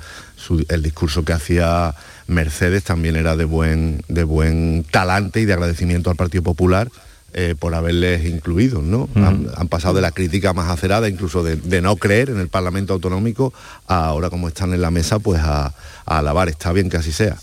el 0.68 0.82
discurso 0.84 1.24
que 1.24 1.32
hacía 1.32 1.96
Mercedes 2.28 2.84
también 2.84 3.16
era 3.16 3.36
de 3.36 3.44
buen, 3.44 4.02
de 4.06 4.22
buen 4.22 4.84
talante 4.90 5.40
y 5.40 5.46
de 5.46 5.54
agradecimiento 5.54 6.10
al 6.10 6.16
Partido 6.16 6.44
Popular 6.44 6.88
eh, 7.34 7.54
por 7.58 7.74
haberles 7.74 8.24
incluido, 8.24 8.80
¿no? 8.80 9.08
Han, 9.14 9.68
pasado 9.68 9.94
de 9.94 10.00
la 10.00 10.12
crítica 10.12 10.54
más 10.54 10.70
acerada, 10.70 11.10
incluso 11.10 11.42
de, 11.42 11.82
no 11.82 11.96
creer 11.96 12.30
en 12.30 12.38
el 12.38 12.48
Parlamento 12.48 12.94
Autonómico, 12.94 13.52
a 13.86 14.06
ahora 14.06 14.30
como 14.30 14.48
están 14.48 14.72
en 14.72 14.80
la 14.80 14.90
mesa, 14.90 15.18
pues 15.18 15.40
a, 15.42 15.74
alabar. 16.06 16.48
Está 16.48 16.72
bien 16.72 16.88
que 16.88 16.96
así 16.96 17.12
sea. 17.12 17.36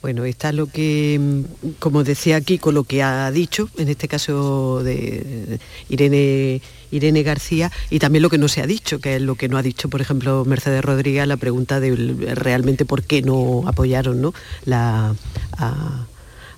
Bueno, 0.00 0.24
está 0.24 0.52
lo 0.52 0.66
que, 0.66 1.18
mm, 1.20 1.68
como 1.78 2.04
decía 2.04 2.36
aquí, 2.36 2.58
con 2.58 2.74
lo 2.74 2.84
que 2.84 3.02
ha 3.02 3.30
dicho, 3.30 3.68
en 3.76 3.88
este 3.88 4.08
caso 4.08 4.82
de 4.82 5.58
Irene, 5.90 6.62
Irene 6.92 7.24
García, 7.24 7.72
y 7.90 7.98
también 7.98 8.22
lo 8.22 8.30
que 8.30 8.38
no 8.38 8.46
se 8.46 8.62
ha 8.62 8.66
dicho, 8.66 9.00
que 9.00 9.16
es 9.16 9.22
lo 9.22 9.34
que 9.34 9.48
no 9.48 9.58
ha 9.58 9.62
dicho, 9.62 9.88
por 9.88 10.00
ejemplo, 10.00 10.44
Mercedes 10.44 10.84
Rodríguez, 10.84 11.26
la 11.26 11.36
pregunta 11.36 11.80
de 11.80 11.96
realmente 12.34 12.84
por 12.84 13.02
qué 13.02 13.22
no 13.22 13.64
apoyaron 13.66 14.20
¿no? 14.20 14.32
La, 14.64 15.14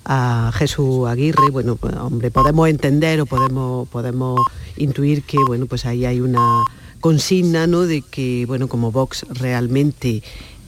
a, 0.05 0.51
Jesús 0.53 1.07
Aguirre, 1.07 1.49
bueno, 1.51 1.77
pues, 1.77 1.95
hombre, 1.95 2.29
podemos 2.29 2.69
entender 2.69 3.19
o 3.21 3.25
podemos, 3.25 3.89
podemos 3.89 4.39
intuir 4.77 5.23
que, 5.23 5.37
bueno, 5.47 5.65
pues 5.65 5.85
ahí 5.87 6.05
hay 6.05 6.19
una 6.19 6.63
consigna, 6.99 7.65
¿no? 7.65 7.81
De 7.81 8.03
que, 8.03 8.45
bueno, 8.45 8.67
como 8.67 8.91
Vox 8.91 9.25
realmente 9.29 10.21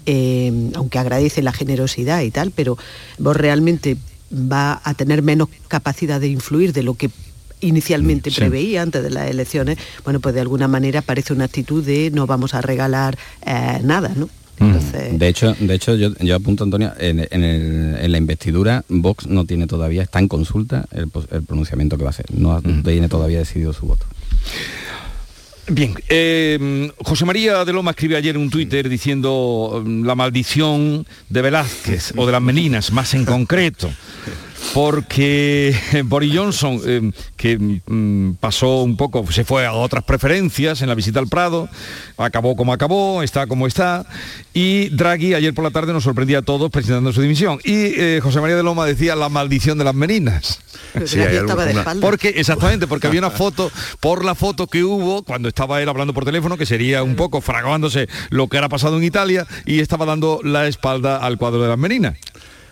eh, 0.07 0.71
aunque 0.73 0.99
agradece 0.99 1.41
la 1.43 1.51
generosidad 1.51 2.21
y 2.21 2.31
tal, 2.31 2.51
pero 2.51 2.77
vos 3.19 3.35
realmente 3.35 3.97
va 4.31 4.81
a 4.83 4.93
tener 4.93 5.21
menos 5.21 5.49
capacidad 5.67 6.21
de 6.21 6.29
influir 6.29 6.71
de 6.71 6.81
lo 6.81 6.93
que 6.93 7.11
inicialmente 7.61 8.31
preveía 8.31 8.81
antes 8.81 9.03
de 9.03 9.09
las 9.09 9.29
elecciones, 9.29 9.77
bueno, 10.03 10.19
pues 10.19 10.35
de 10.35 10.41
alguna 10.41 10.67
manera 10.67 11.01
parece 11.01 11.33
una 11.33 11.45
actitud 11.45 11.83
de 11.83 12.11
no 12.11 12.27
vamos 12.27 12.53
a 12.53 12.61
regalar 12.61 13.17
eh, 13.45 13.79
nada, 13.83 14.11
¿no? 14.15 14.29
De 14.59 15.27
hecho, 15.27 15.55
de 15.59 15.75
hecho 15.75 15.95
yo, 15.95 16.35
apunto, 16.35 16.63
Antonia, 16.63 16.95
en, 16.97 18.11
la 18.11 18.17
investidura 18.17 18.83
Vox 18.87 19.27
no 19.27 19.45
tiene 19.45 19.67
todavía, 19.67 20.01
está 20.01 20.17
en 20.17 20.27
consulta 20.27 20.87
el, 20.91 21.09
pronunciamiento 21.09 21.95
que 21.97 22.03
va 22.03 22.09
a 22.09 22.11
hacer, 22.11 22.25
no 22.33 22.61
tiene 22.61 23.07
todavía 23.07 23.37
decidido 23.37 23.71
su 23.73 23.85
voto. 23.85 24.05
Bien, 25.69 25.93
eh, 26.07 26.89
José 27.03 27.25
María 27.25 27.65
de 27.65 27.73
Loma 27.73 27.91
escribe 27.91 28.15
ayer 28.15 28.37
un 28.37 28.49
Twitter 28.49 28.87
diciendo 28.87 29.83
mm, 29.85 30.05
la 30.05 30.15
maldición 30.15 31.05
de 31.29 31.41
Velázquez 31.41 32.13
o 32.15 32.25
de 32.25 32.31
las 32.31 32.41
Meninas, 32.41 32.91
más 32.91 33.13
en 33.13 33.25
concreto 33.25 33.89
porque 34.73 35.75
Boris 36.05 36.33
Johnson, 36.35 36.81
eh, 36.85 37.11
que 37.35 37.57
mm, 37.57 38.33
pasó 38.39 38.83
un 38.83 38.97
poco, 38.97 39.29
se 39.31 39.43
fue 39.43 39.65
a 39.65 39.73
otras 39.73 40.03
preferencias 40.03 40.81
en 40.81 40.89
la 40.89 40.95
visita 40.95 41.19
al 41.19 41.27
Prado, 41.27 41.69
acabó 42.17 42.55
como 42.55 42.73
acabó, 42.73 43.23
está 43.23 43.47
como 43.47 43.67
está, 43.67 44.05
y 44.53 44.89
Draghi 44.89 45.33
ayer 45.33 45.53
por 45.53 45.63
la 45.63 45.71
tarde 45.71 45.93
nos 45.93 46.03
sorprendía 46.03 46.39
a 46.39 46.41
todos 46.41 46.71
presentando 46.71 47.13
su 47.13 47.21
dimisión. 47.21 47.59
Y 47.63 47.93
eh, 47.99 48.19
José 48.21 48.41
María 48.41 48.55
de 48.55 48.63
Loma 48.63 48.85
decía 48.85 49.15
la 49.15 49.29
maldición 49.29 49.77
de 49.77 49.83
las 49.83 49.95
meninas. 49.95 50.59
porque, 52.01 52.29
exactamente, 52.29 52.87
porque 52.87 53.07
había 53.07 53.19
una 53.19 53.29
foto, 53.31 53.71
por 53.99 54.25
la 54.25 54.35
foto 54.35 54.67
que 54.67 54.83
hubo, 54.83 55.23
cuando 55.23 55.49
estaba 55.49 55.81
él 55.81 55.89
hablando 55.89 56.13
por 56.13 56.25
teléfono, 56.25 56.57
que 56.57 56.65
sería 56.65 57.03
un 57.03 57.15
poco 57.15 57.41
fraguándose 57.41 58.07
lo 58.29 58.47
que 58.47 58.57
era 58.57 58.69
pasado 58.69 58.97
en 58.97 59.03
Italia, 59.03 59.45
y 59.65 59.79
estaba 59.79 60.05
dando 60.05 60.39
la 60.43 60.67
espalda 60.67 61.17
al 61.17 61.37
cuadro 61.37 61.61
de 61.61 61.69
las 61.69 61.77
meninas. 61.77 62.17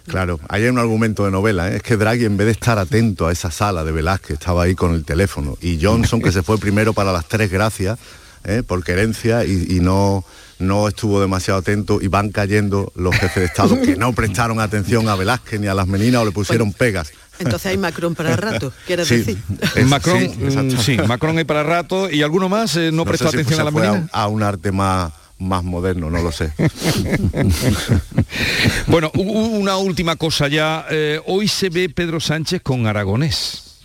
Claro, 0.07 0.39
ahí 0.49 0.63
hay 0.63 0.69
un 0.69 0.77
argumento 0.77 1.25
de 1.25 1.31
novela, 1.31 1.71
¿eh? 1.71 1.77
es 1.77 1.83
que 1.83 1.97
Draghi 1.97 2.25
en 2.25 2.37
vez 2.37 2.45
de 2.45 2.51
estar 2.51 2.77
atento 2.77 3.27
a 3.27 3.31
esa 3.31 3.49
sala 3.49 3.83
de 3.83 3.91
Velázquez 3.91 4.31
estaba 4.39 4.63
ahí 4.63 4.75
con 4.75 4.93
el 4.93 5.03
teléfono 5.03 5.57
y 5.61 5.83
Johnson 5.83 6.21
que 6.21 6.31
se 6.31 6.43
fue 6.43 6.59
primero 6.59 6.93
para 6.93 7.11
las 7.11 7.25
tres 7.27 7.51
gracias 7.51 7.97
¿eh? 8.43 8.63
por 8.65 8.83
querencia 8.83 9.43
y, 9.45 9.79
no, 9.81 10.23
no 10.59 10.87
estuvo 10.87 11.19
demasiado 11.19 11.59
atento 11.59 11.99
y 12.01 12.07
van 12.07 12.29
cayendo 12.29 12.91
los 12.95 13.15
jefes 13.15 13.35
de 13.35 13.45
Estado 13.45 13.81
que 13.81 13.95
no 13.95 14.13
prestaron 14.13 14.59
atención 14.59 15.09
a 15.09 15.15
Velázquez 15.15 15.59
ni 15.59 15.67
a 15.67 15.73
las 15.73 15.87
meninas 15.87 16.21
o 16.21 16.25
le 16.25 16.31
pusieron 16.31 16.71
pegas. 16.71 17.11
Entonces 17.39 17.65
hay 17.65 17.77
Macron 17.77 18.15
para 18.15 18.35
rato, 18.37 18.71
quieres 18.85 19.09
decir. 19.09 19.37
Macron, 19.87 20.29
sí, 20.79 20.97
Macron 20.97 21.37
hay 21.37 21.43
para 21.43 21.63
rato 21.63 22.09
y 22.09 22.21
alguno 22.21 22.47
más 22.47 22.77
eh, 22.77 22.91
no, 22.93 23.05
prestó 23.05 23.27
atención 23.27 23.59
a 23.59 23.63
las 23.65 23.73
meninas. 23.73 24.09
a 24.13 24.27
un 24.27 24.43
arte 24.43 24.71
más 24.71 25.11
más 25.38 25.63
moderno, 25.63 26.10
no 26.10 26.21
lo 26.21 26.32
sé. 26.32 26.52
bueno, 28.88 29.12
una 29.15 29.78
última 29.78 30.15
cosa 30.15 30.48
ya. 30.48 30.86
Eh, 30.89 31.19
hoy 31.28 31.48
se 31.48 31.69
ve 31.69 31.89
Pedro 31.89 32.19
Sánchez 32.19 32.62
con 32.62 32.88
Aragonés. 32.88 33.80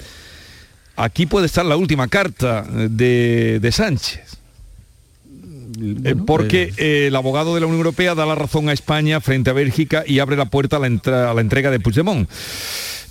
Aquí 0.96 1.26
puede 1.26 1.46
estar 1.46 1.64
la 1.64 1.76
última 1.76 2.08
carta 2.08 2.62
de, 2.62 3.58
de 3.60 3.72
Sánchez. 3.72 4.38
Eh, 6.04 6.14
porque 6.26 6.72
eh, 6.76 7.06
el 7.06 7.16
abogado 7.16 7.54
de 7.54 7.60
la 7.60 7.66
Unión 7.66 7.78
Europea 7.78 8.14
da 8.14 8.26
la 8.26 8.34
razón 8.34 8.68
a 8.68 8.72
España 8.72 9.20
frente 9.20 9.50
a 9.50 9.52
Bélgica 9.54 10.04
y 10.06 10.18
abre 10.18 10.36
la 10.36 10.46
puerta 10.46 10.76
a 10.76 10.80
la, 10.80 11.30
a 11.30 11.34
la 11.34 11.40
entrega 11.40 11.70
de 11.70 11.80
Puigdemont. 11.80 12.28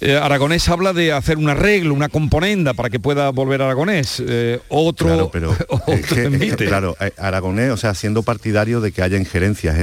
Eh, 0.02 0.16
Aragonés 0.16 0.70
habla 0.70 0.94
de 0.94 1.12
hacer 1.12 1.38
un 1.38 1.50
arreglo, 1.50 1.94
una 1.94 2.08
componenda 2.08 2.74
para 2.74 2.90
que 2.90 3.00
pueda 3.00 3.32
volver 3.32 3.62
Aragonés. 3.62 4.24
Eh, 4.26 4.62
otro, 4.70 5.08
claro, 5.08 5.30
pero 5.32 5.54
claro, 6.58 6.96
eh, 7.02 7.12
Aragonés, 7.18 7.72
o 7.72 7.78
sea, 7.78 7.94
siendo 7.94 8.24
partidario 8.24 8.80
de 8.80 8.94
que 8.94 9.02
haya 9.02 9.18
injerencias 9.18 9.78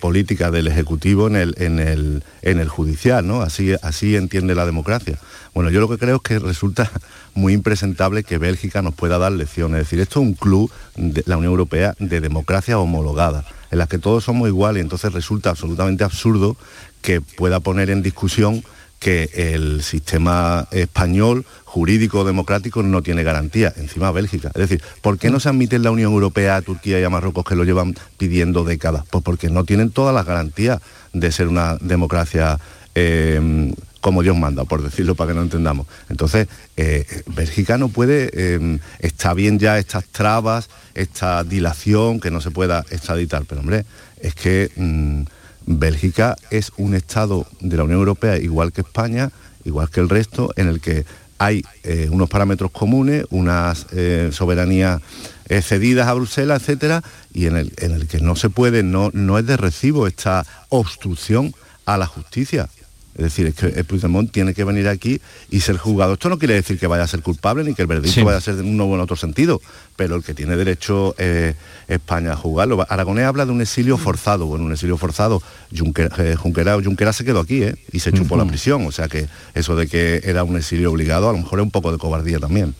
políticas 0.00 0.52
del 0.52 0.68
Ejecutivo 0.68 1.26
en 1.26 1.36
el, 1.36 1.54
en 1.58 1.80
el, 1.80 2.22
en 2.40 2.60
el 2.60 2.68
judicial, 2.68 3.26
¿no? 3.26 3.42
Así, 3.42 3.74
así 3.82 4.16
entiende 4.16 4.54
la 4.54 4.64
democracia. 4.64 5.18
Bueno, 5.52 5.70
yo 5.70 5.80
lo 5.80 5.88
que 5.88 5.98
creo 5.98 6.16
es 6.16 6.22
que 6.22 6.38
resulta 6.38 6.90
muy 7.34 7.52
impresentable 7.52 8.24
que 8.24 8.38
Bélgica 8.38 8.80
nos 8.80 8.94
pueda 8.94 9.18
dar 9.18 9.32
lecciones. 9.32 9.82
Es 9.82 9.86
decir, 9.86 10.00
esto 10.00 10.20
es 10.20 10.26
un 10.28 10.32
club 10.32 10.70
de 10.96 11.22
la 11.26 11.36
Unión 11.36 11.50
Europea 11.50 11.94
de 11.98 12.20
democracia 12.20 12.78
homologada, 12.78 13.44
en 13.70 13.78
la 13.78 13.86
que 13.86 13.98
todos 13.98 14.24
somos 14.24 14.48
iguales 14.48 14.80
y 14.80 14.84
entonces 14.84 15.12
resulta 15.12 15.50
absolutamente 15.50 16.04
absurdo 16.04 16.56
que 17.02 17.20
pueda 17.20 17.60
poner 17.60 17.90
en 17.90 18.02
discusión 18.02 18.64
que 18.98 19.30
el 19.34 19.82
sistema 19.82 20.66
español 20.70 21.44
jurídico 21.64 22.24
democrático 22.24 22.82
no 22.82 23.02
tiene 23.02 23.22
garantía, 23.22 23.72
encima 23.76 24.10
Bélgica. 24.10 24.48
Es 24.48 24.60
decir, 24.68 24.82
¿por 25.00 25.18
qué 25.18 25.30
no 25.30 25.38
se 25.38 25.48
admite 25.48 25.76
en 25.76 25.82
la 25.82 25.90
Unión 25.90 26.12
Europea 26.12 26.56
a 26.56 26.62
Turquía 26.62 26.98
y 26.98 27.04
a 27.04 27.10
Marruecos 27.10 27.44
que 27.44 27.54
lo 27.54 27.64
llevan 27.64 27.94
pidiendo 28.16 28.64
décadas? 28.64 29.04
Pues 29.10 29.22
porque 29.22 29.50
no 29.50 29.64
tienen 29.64 29.90
todas 29.90 30.14
las 30.14 30.26
garantías 30.26 30.80
de 31.12 31.30
ser 31.30 31.48
una 31.48 31.76
democracia 31.76 32.58
eh, 32.94 33.72
como 34.00 34.22
Dios 34.22 34.36
manda, 34.36 34.64
por 34.64 34.82
decirlo 34.82 35.14
para 35.14 35.32
que 35.32 35.34
no 35.36 35.42
entendamos. 35.42 35.86
Entonces, 36.08 36.48
eh, 36.76 37.04
Bélgica 37.26 37.78
no 37.78 37.88
puede, 37.88 38.30
eh, 38.32 38.78
está 39.00 39.34
bien 39.34 39.58
ya 39.58 39.78
estas 39.78 40.04
trabas, 40.06 40.68
esta 40.94 41.44
dilación, 41.44 42.20
que 42.20 42.30
no 42.30 42.40
se 42.40 42.50
pueda 42.50 42.84
extraditar, 42.90 43.44
pero 43.46 43.60
hombre, 43.60 43.84
es 44.20 44.34
que... 44.34 44.70
Mm, 44.76 45.22
Bélgica 45.68 46.34
es 46.50 46.72
un 46.78 46.94
Estado 46.94 47.46
de 47.60 47.76
la 47.76 47.84
Unión 47.84 47.98
Europea 47.98 48.38
igual 48.38 48.72
que 48.72 48.80
España, 48.80 49.30
igual 49.64 49.90
que 49.90 50.00
el 50.00 50.08
resto, 50.08 50.50
en 50.56 50.68
el 50.68 50.80
que 50.80 51.04
hay 51.36 51.62
eh, 51.84 52.08
unos 52.10 52.30
parámetros 52.30 52.70
comunes, 52.70 53.26
unas 53.30 53.86
eh, 53.92 54.30
soberanías 54.32 55.02
eh, 55.48 55.60
cedidas 55.60 56.08
a 56.08 56.14
Bruselas, 56.14 56.62
etcétera, 56.62 57.04
y 57.34 57.46
en 57.46 57.56
el, 57.56 57.72
en 57.76 57.92
el 57.92 58.08
que 58.08 58.18
no 58.18 58.34
se 58.34 58.48
puede, 58.48 58.82
no, 58.82 59.10
no 59.12 59.38
es 59.38 59.46
de 59.46 59.58
recibo 59.58 60.06
esta 60.06 60.46
obstrucción 60.70 61.54
a 61.84 61.98
la 61.98 62.06
justicia. 62.06 62.70
Es 63.18 63.24
decir, 63.24 63.48
es 63.48 63.54
que 63.56 63.66
el 63.66 63.84
Puigdemont 63.84 64.30
tiene 64.30 64.54
que 64.54 64.62
venir 64.62 64.86
aquí 64.86 65.20
y 65.50 65.60
ser 65.60 65.76
juzgado. 65.76 66.12
Esto 66.12 66.28
no 66.28 66.38
quiere 66.38 66.54
decir 66.54 66.78
que 66.78 66.86
vaya 66.86 67.02
a 67.02 67.08
ser 67.08 67.20
culpable 67.20 67.64
ni 67.64 67.74
que 67.74 67.82
el 67.82 67.88
veredicto 67.88 68.24
vaya 68.24 68.38
a 68.38 68.40
ser 68.40 68.54
de 68.54 68.62
uno 68.62 68.84
o 68.84 68.94
en 68.94 69.00
otro 69.00 69.16
sentido, 69.16 69.60
pero 69.96 70.14
el 70.14 70.22
que 70.22 70.34
tiene 70.34 70.56
derecho 70.56 71.16
eh, 71.18 71.54
España 71.88 72.32
a 72.32 72.36
juzgarlo. 72.36 72.86
Aragonés 72.88 73.24
habla 73.24 73.44
de 73.44 73.50
un 73.50 73.60
exilio 73.60 73.98
forzado. 73.98 74.46
Bueno, 74.46 74.66
un 74.66 74.72
exilio 74.72 74.96
forzado. 74.96 75.42
Junquera, 75.76 76.14
eh, 76.18 77.12
se 77.12 77.24
quedó 77.24 77.40
aquí 77.40 77.64
¿eh? 77.64 77.74
y 77.92 77.98
se 77.98 78.12
chupó 78.12 78.36
la 78.36 78.44
prisión. 78.44 78.86
O 78.86 78.92
sea 78.92 79.08
que 79.08 79.26
eso 79.54 79.74
de 79.74 79.88
que 79.88 80.20
era 80.22 80.44
un 80.44 80.56
exilio 80.56 80.92
obligado 80.92 81.28
a 81.28 81.32
lo 81.32 81.38
mejor 81.38 81.58
es 81.58 81.64
un 81.64 81.72
poco 81.72 81.90
de 81.90 81.98
cobardía 81.98 82.38
también. 82.38 82.74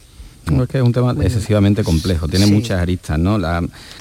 No, 0.51 0.63
es 0.63 0.69
que 0.69 0.79
es 0.79 0.85
un 0.85 0.93
tema 0.93 1.15
excesivamente 1.23 1.85
complejo, 1.85 2.29
tiene 2.29 2.47
muchas 2.47 2.81
aristas, 2.81 3.19
¿no? 3.19 3.39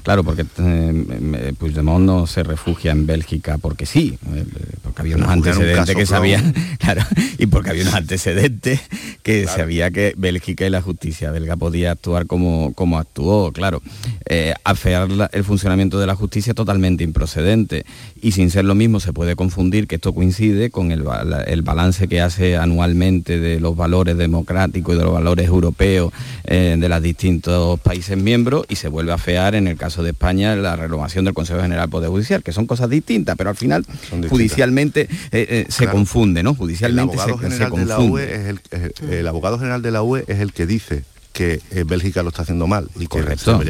claro, 0.03 0.23
porque 0.23 0.45
eh, 0.59 1.53
Puigdemont 1.57 2.05
no 2.05 2.27
se 2.27 2.43
refugia 2.43 2.91
en 2.91 3.05
Bélgica 3.05 3.57
porque 3.57 3.85
sí, 3.85 4.17
eh, 4.33 4.45
porque 4.83 5.01
había 5.01 5.15
unos 5.17 5.29
antecedentes 5.29 5.95
que 5.95 6.05
sabían, 6.05 6.53
claro, 6.79 7.03
y 7.37 7.45
porque 7.47 7.71
había 7.71 7.83
unos 7.83 7.95
antecedentes 7.95 8.81
que 9.23 9.47
sabía 9.47 9.91
que 9.91 10.13
Bélgica 10.17 10.65
y 10.65 10.69
la 10.69 10.81
justicia 10.81 11.31
belga 11.31 11.55
podía 11.55 11.91
actuar 11.91 12.27
como, 12.27 12.73
como 12.73 12.97
actuó, 12.97 13.51
claro. 13.51 13.81
Eh, 14.29 14.53
afear 14.63 15.07
el 15.31 15.43
funcionamiento 15.43 15.99
de 15.99 16.07
la 16.07 16.15
justicia 16.15 16.53
totalmente 16.53 17.03
improcedente 17.03 17.85
y 18.21 18.31
sin 18.33 18.49
ser 18.51 18.65
lo 18.65 18.75
mismo 18.75 18.99
se 18.99 19.13
puede 19.13 19.35
confundir 19.35 19.87
que 19.87 19.95
esto 19.95 20.13
coincide 20.13 20.69
con 20.69 20.91
el, 20.91 21.05
el 21.47 21.61
balance 21.61 22.07
que 22.07 22.21
hace 22.21 22.57
anualmente 22.57 23.39
de 23.39 23.59
los 23.59 23.75
valores 23.75 24.17
democráticos 24.17 24.95
y 24.95 24.97
de 24.97 25.03
los 25.03 25.13
valores 25.13 25.47
europeos 25.47 26.13
eh, 26.49 26.77
de 26.79 26.87
los 26.87 27.01
distintos 27.01 27.77
países 27.81 28.17
miembros 28.17 28.65
y 28.69 28.77
se 28.77 28.87
vuelve 28.87 29.11
a 29.11 29.17
fear 29.17 29.53
en 29.53 29.67
el 29.67 29.75
caso 29.75 30.01
de 30.01 30.11
España 30.11 30.55
la 30.55 30.77
renovación 30.77 31.25
del 31.25 31.33
Consejo 31.33 31.61
General 31.61 31.89
Poder 31.89 32.09
Judicial, 32.09 32.41
que 32.41 32.53
son 32.53 32.65
cosas 32.65 32.89
distintas, 32.89 33.35
pero 33.35 33.49
al 33.49 33.57
final 33.57 33.85
judicialmente 34.29 35.01
eh, 35.01 35.07
eh, 35.31 35.65
se 35.67 35.87
confunde, 35.87 36.43
¿no? 36.43 36.55
Judicialmente 36.55 37.15
el 37.15 37.19
abogado 37.19 37.51
se, 37.51 37.67
confunde. 37.67 38.55
Es 38.71 38.91
el, 39.09 39.27
abogado 39.27 39.59
general 39.59 39.81
de 39.81 39.91
la 39.91 40.03
UE 40.03 40.23
es 40.25 40.39
el 40.39 40.53
que 40.53 40.65
dice 40.65 41.03
que 41.33 41.59
Bélgica 41.85 42.23
lo 42.23 42.29
está 42.29 42.43
haciendo 42.43 42.65
mal 42.65 42.89
y 42.97 43.07
Correcto. 43.07 43.61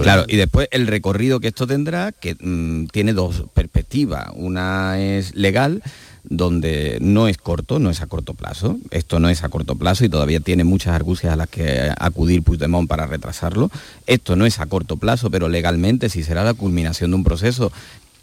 Claro, 0.00 0.24
y 0.28 0.36
después 0.36 0.68
el 0.70 0.86
recorrido 0.86 1.40
que 1.40 1.48
esto 1.48 1.66
tendrá, 1.66 2.12
que 2.12 2.36
mm, 2.38 2.86
tiene 2.92 3.12
dos 3.12 3.44
perspectivas. 3.52 4.28
Una 4.34 5.00
es 5.00 5.34
legal, 5.34 5.82
donde 6.24 6.98
no 7.00 7.28
es 7.28 7.36
corto, 7.36 7.78
no 7.78 7.90
es 7.90 8.00
a 8.00 8.06
corto 8.06 8.34
plazo, 8.34 8.78
esto 8.90 9.20
no 9.20 9.28
es 9.28 9.44
a 9.44 9.48
corto 9.48 9.76
plazo 9.76 10.04
y 10.04 10.08
todavía 10.08 10.40
tiene 10.40 10.64
muchas 10.64 10.94
argucias 10.94 11.32
a 11.32 11.36
las 11.36 11.48
que 11.48 11.92
acudir 11.98 12.42
Puigdemont 12.42 12.88
para 12.88 13.06
retrasarlo, 13.06 13.70
esto 14.06 14.34
no 14.34 14.46
es 14.46 14.58
a 14.58 14.66
corto 14.66 14.96
plazo, 14.96 15.30
pero 15.30 15.48
legalmente 15.48 16.08
si 16.08 16.22
será 16.22 16.42
la 16.42 16.54
culminación 16.54 17.10
de 17.10 17.16
un 17.16 17.24
proceso 17.24 17.72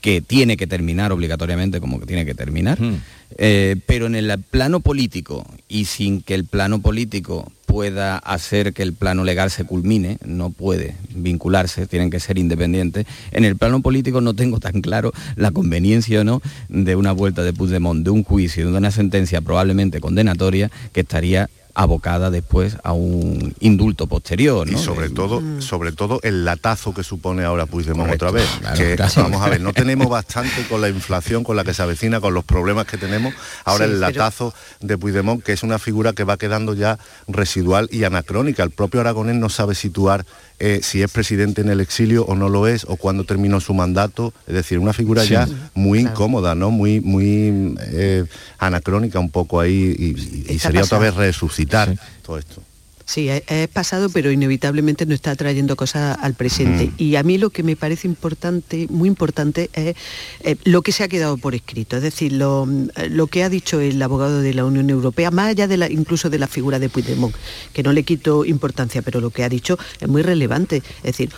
que 0.01 0.19
tiene 0.21 0.57
que 0.57 0.67
terminar 0.67 1.11
obligatoriamente 1.11 1.79
como 1.79 1.99
que 1.99 2.07
tiene 2.07 2.25
que 2.25 2.33
terminar, 2.33 2.81
hmm. 2.81 2.95
eh, 3.37 3.75
pero 3.85 4.07
en 4.07 4.15
el 4.15 4.37
plano 4.39 4.79
político 4.79 5.45
y 5.69 5.85
sin 5.85 6.21
que 6.21 6.33
el 6.33 6.45
plano 6.45 6.81
político 6.81 7.51
pueda 7.71 8.17
hacer 8.17 8.73
que 8.73 8.83
el 8.83 8.91
plano 8.91 9.23
legal 9.23 9.49
se 9.49 9.63
culmine, 9.63 10.17
no 10.25 10.49
puede 10.49 10.95
vincularse, 11.15 11.87
tienen 11.87 12.09
que 12.09 12.19
ser 12.19 12.37
independientes. 12.37 13.05
En 13.31 13.45
el 13.45 13.55
plano 13.55 13.81
político 13.81 14.19
no 14.19 14.33
tengo 14.33 14.59
tan 14.59 14.81
claro 14.81 15.13
la 15.37 15.51
conveniencia 15.51 16.19
o 16.19 16.23
no 16.25 16.41
de 16.67 16.97
una 16.97 17.13
vuelta 17.13 17.43
de 17.43 17.53
Puigdemont, 17.53 18.03
de 18.03 18.09
un 18.09 18.25
juicio, 18.25 18.69
de 18.69 18.77
una 18.77 18.91
sentencia 18.91 19.39
probablemente 19.39 20.01
condenatoria 20.01 20.69
que 20.91 20.99
estaría 20.99 21.49
abocada 21.73 22.29
después 22.29 22.77
a 22.83 22.93
un 22.93 23.53
indulto 23.59 24.07
posterior. 24.07 24.69
Y 24.69 24.77
sobre 24.77 25.09
todo, 25.09 25.41
mm. 25.41 25.61
sobre 25.61 25.91
todo 25.91 26.19
el 26.23 26.45
latazo 26.45 26.93
que 26.93 27.03
supone 27.03 27.43
ahora 27.43 27.65
Puigdemont 27.65 28.11
otra 28.11 28.31
vez. 28.31 28.47
que, 28.75 28.95
Vamos 29.15 29.41
a 29.41 29.49
ver, 29.49 29.61
no 29.61 29.73
tenemos 29.73 30.09
bastante 30.09 30.65
con 30.67 30.81
la 30.81 30.89
inflación, 30.89 31.43
con 31.43 31.55
la 31.55 31.63
que 31.63 31.73
se 31.73 31.81
avecina, 31.81 32.19
con 32.19 32.33
los 32.33 32.43
problemas 32.43 32.85
que 32.85 32.97
tenemos. 32.97 33.33
Ahora 33.65 33.85
el 33.85 33.99
latazo 33.99 34.53
de 34.79 34.97
Puigdemont, 34.97 35.43
que 35.43 35.53
es 35.53 35.63
una 35.63 35.79
figura 35.79 36.13
que 36.13 36.23
va 36.23 36.37
quedando 36.37 36.73
ya 36.73 36.97
residual 37.27 37.89
y 37.91 38.03
anacrónica. 38.03 38.63
El 38.63 38.71
propio 38.71 39.01
Aragonés 39.01 39.35
no 39.35 39.49
sabe 39.49 39.75
situar 39.75 40.25
eh, 40.63 40.81
si 40.83 41.01
es 41.01 41.11
presidente 41.11 41.61
en 41.61 41.69
el 41.69 41.81
exilio 41.81 42.23
o 42.25 42.35
no 42.35 42.47
lo 42.47 42.67
es, 42.67 42.85
o 42.87 42.95
cuándo 42.95 43.23
terminó 43.23 43.59
su 43.59 43.73
mandato. 43.73 44.31
Es 44.45 44.53
decir, 44.53 44.77
una 44.77 44.93
figura 44.93 45.25
ya 45.25 45.47
muy 45.73 45.99
incómoda, 45.99 46.53
¿no? 46.53 46.69
Muy, 46.69 47.01
muy 47.01 47.75
eh, 47.79 48.25
anacrónica 48.59 49.19
un 49.19 49.31
poco 49.31 49.59
ahí 49.59 50.15
y, 50.47 50.59
sería 50.59 50.83
otra 50.83 50.99
vez 50.99 51.15
resucitar 51.15 51.97
todo 52.21 52.37
esto. 52.37 52.61
Sí, 53.05 53.29
es 53.29 53.67
pasado, 53.69 54.09
pero 54.09 54.31
inevitablemente 54.31 55.05
no 55.05 55.13
está 55.13 55.35
trayendo 55.35 55.75
cosas 55.75 56.17
al 56.21 56.33
presente. 56.33 56.91
Y 56.97 57.15
a 57.15 57.23
mí 57.23 57.37
lo 57.37 57.49
que 57.49 57.63
me 57.63 57.75
parece 57.75 58.07
importante, 58.07 58.87
muy 58.89 59.09
importante, 59.09 59.69
es 59.73 59.95
eh, 60.41 60.55
lo 60.63 60.81
que 60.81 60.91
se 60.91 61.03
ha 61.03 61.07
quedado 61.07 61.37
por 61.37 61.55
escrito. 61.55 61.97
Es 61.97 62.03
decir, 62.03 62.33
lo, 62.33 62.67
lo, 63.09 63.27
que 63.27 63.43
ha 63.43 63.49
dicho 63.49 63.79
el 63.79 64.01
abogado 64.01 64.41
de 64.41 64.53
la 64.53 64.65
Unión 64.65 64.89
Europea, 64.89 65.31
más 65.31 65.49
allá 65.49 65.67
de 65.67 65.77
la, 65.77 65.89
incluso 65.89 66.29
de 66.29 66.39
la 66.39 66.47
figura 66.47 66.79
de 66.79 66.89
Puigdemont, 66.89 67.35
que 67.73 67.83
no 67.83 67.91
le 67.91 68.03
quito 68.03 68.45
importancia, 68.45 69.01
pero 69.01 69.19
lo 69.19 69.29
que 69.29 69.43
ha 69.43 69.49
dicho 69.49 69.77
es 69.99 70.07
muy 70.07 70.21
relevante. 70.21 70.83
Es 70.97 71.03
decir, 71.03 71.31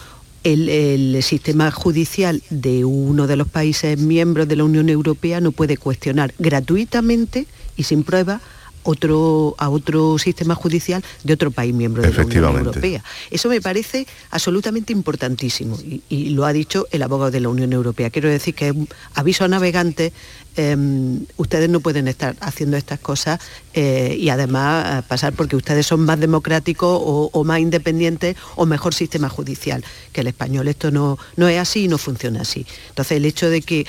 el, 0.44 0.68
el, 0.70 1.24
sistema 1.24 1.72
judicial 1.72 2.44
de 2.50 2.84
uno 2.84 3.28
de 3.28 3.38
los 3.38 3.48
países 3.48 3.98
miembros 3.98 4.48
de 4.48 4.58
la 4.58 4.66
Unión 4.66 4.90
Europea 4.90 5.40
no 5.40 5.54
puede 5.54 5.78
cuestionar 5.78 6.34
gratuitamente 6.38 7.48
y 7.78 7.84
sin 7.84 8.04
prueba 8.04 8.42
otro, 8.84 9.56
a 9.58 9.70
otro 9.70 10.18
sistema 10.18 10.56
judicial 10.56 11.04
de 11.24 11.34
otro 11.34 11.52
país 11.52 11.74
miembro 11.74 12.04
de 12.04 12.14
la 12.14 12.24
Unión 12.24 12.58
Europea. 12.58 13.04
Eso 13.32 13.50
me 13.50 13.62
parece 13.62 14.08
absolutamente 14.32 14.94
importantísimo 14.94 15.78
y, 16.10 16.30
lo 16.34 16.46
ha 16.46 16.54
dicho 16.54 16.88
el 16.92 17.04
abogado 17.04 17.32
de 17.32 17.40
la 17.40 17.50
Unión 17.50 17.74
Europea. 17.74 18.10
Quiero 18.10 18.30
decir 18.30 18.56
que 18.56 18.74
aviso 19.14 19.44
a 19.44 19.48
navegantes, 19.48 20.14
em, 20.56 21.26
ustedes 21.38 21.70
no 21.70 21.80
pueden 21.80 22.08
estar 22.08 22.36
haciendo 22.40 22.78
estas 22.78 23.00
cosas 23.00 23.40
eh, 23.74 24.16
y 24.20 24.30
además 24.30 25.04
eh, 25.04 25.06
pasar 25.08 25.34
porque 25.34 25.56
ustedes 25.56 25.86
son 25.86 26.02
más 26.02 26.20
democráticos 26.20 27.00
o, 27.04 27.44
más 27.44 27.60
independientes 27.60 28.36
o 28.56 28.66
mejor 28.66 28.94
sistema 28.94 29.30
judicial 29.30 29.84
que 30.12 30.22
el 30.22 30.28
español. 30.28 30.68
Esto 30.68 30.92
no, 30.92 31.18
no 31.36 31.48
es 31.48 31.60
así 31.60 31.84
y 31.86 31.88
no 31.88 31.98
funciona 31.98 32.42
así. 32.42 32.66
Entonces 32.90 33.18
el 33.18 33.26
hecho 33.26 33.50
de 33.50 33.62
que 33.62 33.86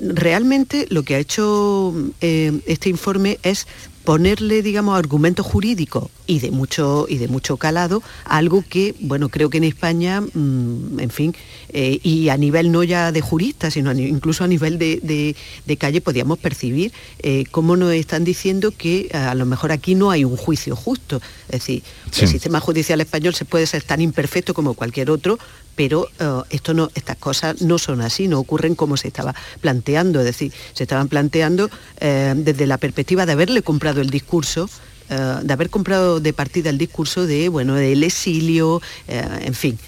realmente 0.00 0.86
lo 0.90 1.02
que 1.02 1.14
ha 1.14 1.18
hecho 1.18 1.94
eh, 2.20 2.60
este 2.66 2.88
informe 2.88 3.38
es 3.42 3.66
ponerle, 4.04 4.62
digamos, 4.62 4.98
argumentos 4.98 5.46
jurídicos 5.46 6.08
y 6.26 6.40
de 6.40 6.50
mucho 6.50 7.06
y 7.08 7.18
de 7.18 7.28
mucho 7.28 7.56
calado, 7.56 8.02
algo 8.24 8.64
que, 8.68 8.94
bueno, 9.00 9.28
creo 9.28 9.50
que 9.50 9.58
en 9.58 9.64
España, 9.64 10.20
mm, 10.20 11.00
en 11.00 11.10
fin, 11.10 11.34
eh, 11.70 12.00
y 12.02 12.28
a 12.28 12.36
nivel 12.36 12.72
no 12.72 12.82
ya 12.82 13.12
de 13.12 13.20
juristas, 13.20 13.74
sino 13.74 13.92
incluso 13.92 14.44
a 14.44 14.48
nivel 14.48 14.78
de, 14.78 15.36
calle 15.78 16.00
podíamos 16.00 16.38
percibir 16.38 16.92
eh, 17.20 17.44
cómo 17.50 17.76
nos 17.76 17.92
están 17.94 18.24
diciendo 18.24 18.72
que 18.76 19.08
a 19.12 19.34
lo 19.34 19.46
mejor 19.46 19.72
aquí 19.72 19.94
no 19.94 20.10
hay 20.10 20.24
un 20.24 20.36
juicio 20.36 20.76
justo. 20.76 21.20
Es 21.46 21.60
decir, 21.60 21.82
el 22.20 22.28
sistema 22.28 22.60
judicial 22.60 23.00
español 23.00 23.34
se 23.34 23.44
puede 23.44 23.66
ser 23.66 23.82
tan 23.82 24.00
imperfecto 24.00 24.54
como 24.54 24.74
cualquier 24.74 25.10
otro, 25.10 25.38
pero 25.74 26.08
eh, 26.18 26.42
esto 26.50 26.74
no, 26.74 26.90
estas 26.94 27.16
cosas 27.16 27.62
no 27.62 27.78
son 27.78 28.00
así, 28.00 28.28
no 28.28 28.38
ocurren 28.38 28.74
como 28.74 28.96
se 28.96 29.08
estaba 29.08 29.34
planteando, 29.60 30.20
es 30.20 30.26
decir, 30.26 30.52
se 30.72 30.84
estaban 30.84 31.08
planteando 31.08 31.70
eh, 32.00 32.34
desde 32.36 32.66
la 32.66 32.78
perspectiva 32.78 33.26
de 33.26 33.32
haberle 33.32 33.62
comprado 33.62 34.00
el 34.00 34.10
discurso 34.10 34.68
eh, 35.08 35.36
de 35.42 35.52
haber 35.52 35.70
comprado 35.70 36.20
de 36.20 36.32
partida 36.32 36.70
el 36.70 36.78
discurso 36.78 37.26
de 37.26 37.48
bueno 37.48 37.74
del 37.74 38.04
exilio 38.04 38.80
en 39.08 39.54
fin 39.54 39.78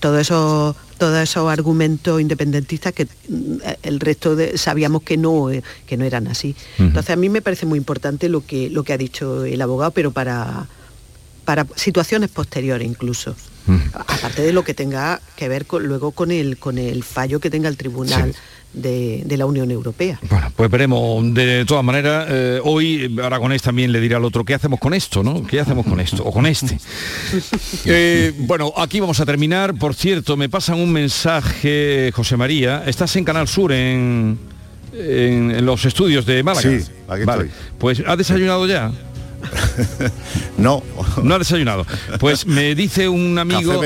todo 0.00 0.18
eso 0.18 0.74
todos 0.96 1.18
esos 1.18 1.50
argumentos 1.50 2.20
independentistas 2.20 2.92
que 2.92 3.04
mm, 3.04 3.56
el 3.82 4.00
resto 4.00 4.34
de, 4.34 4.58
sabíamos 4.58 5.02
que 5.02 5.16
no 5.16 5.48
que 5.86 5.96
no 5.96 6.04
eran 6.04 6.26
así. 6.26 6.56
Entonces 6.78 7.10
a 7.10 7.16
mí 7.16 7.28
me 7.28 7.42
parece 7.42 7.66
muy 7.66 7.78
importante 7.78 8.28
lo 8.28 8.44
que 8.44 8.70
lo 8.70 8.82
que 8.82 8.94
ha 8.94 8.98
dicho 8.98 9.44
el 9.44 9.60
abogado 9.60 9.92
pero 9.92 10.10
para 10.10 10.66
para 11.48 11.66
situaciones 11.76 12.28
posteriores 12.28 12.86
incluso 12.86 13.34
aparte 13.94 14.42
de 14.42 14.52
lo 14.52 14.64
que 14.64 14.74
tenga 14.74 15.18
que 15.34 15.48
ver 15.48 15.64
luego 15.80 16.10
con 16.10 16.30
el, 16.30 16.58
con 16.58 16.76
el 16.76 17.02
fallo 17.02 17.40
que 17.40 17.48
tenga 17.48 17.70
el 17.70 17.78
tribunal. 17.78 18.34
De, 18.74 19.24
la 19.38 19.46
Unión 19.46 19.70
Europea. 19.70 20.20
Bueno, 20.28 20.52
pues 20.54 20.70
veremos. 20.70 21.32
De 21.32 21.64
todas 21.64 21.82
maneras, 21.82 22.26
eh, 22.28 22.60
hoy 22.62 23.18
Aragonés 23.20 23.62
también 23.62 23.90
le 23.92 23.98
dirá 23.98 24.18
al 24.18 24.26
otro, 24.26 24.44
¿qué 24.44 24.52
hacemos 24.52 24.78
con 24.78 24.92
esto? 24.92 25.22
¿no? 25.22 25.46
¿Qué 25.46 25.58
hacemos 25.58 25.86
con 25.86 25.98
esto? 26.00 26.22
O 26.22 26.30
con 26.30 26.44
este. 26.44 26.78
Eh, 27.86 28.34
bueno, 28.40 28.72
aquí 28.76 29.00
vamos 29.00 29.18
a 29.20 29.26
terminar. 29.26 29.74
Por 29.74 29.94
cierto, 29.94 30.36
me 30.36 30.50
pasan 30.50 30.78
un 30.78 30.92
mensaje, 30.92 32.12
José 32.14 32.36
María. 32.36 32.84
Estás 32.86 33.16
en 33.16 33.24
Canal 33.24 33.48
Sur, 33.48 33.72
en, 33.72 34.38
en, 34.92 35.64
los 35.64 35.86
estudios 35.86 36.26
de 36.26 36.42
Málaga. 36.42 36.68
Sí, 36.68 36.84
aquí 37.08 37.22
estoy. 37.22 37.50
Pues, 37.78 38.02
¿ha 38.06 38.16
desayunado 38.16 38.66
ya? 38.66 38.92
no. 40.58 40.82
No 41.22 41.34
ha 41.34 41.38
desayunado. 41.38 41.86
Pues 42.18 42.46
me 42.46 42.74
dice 42.74 43.08
un 43.08 43.38
amigo, 43.38 43.80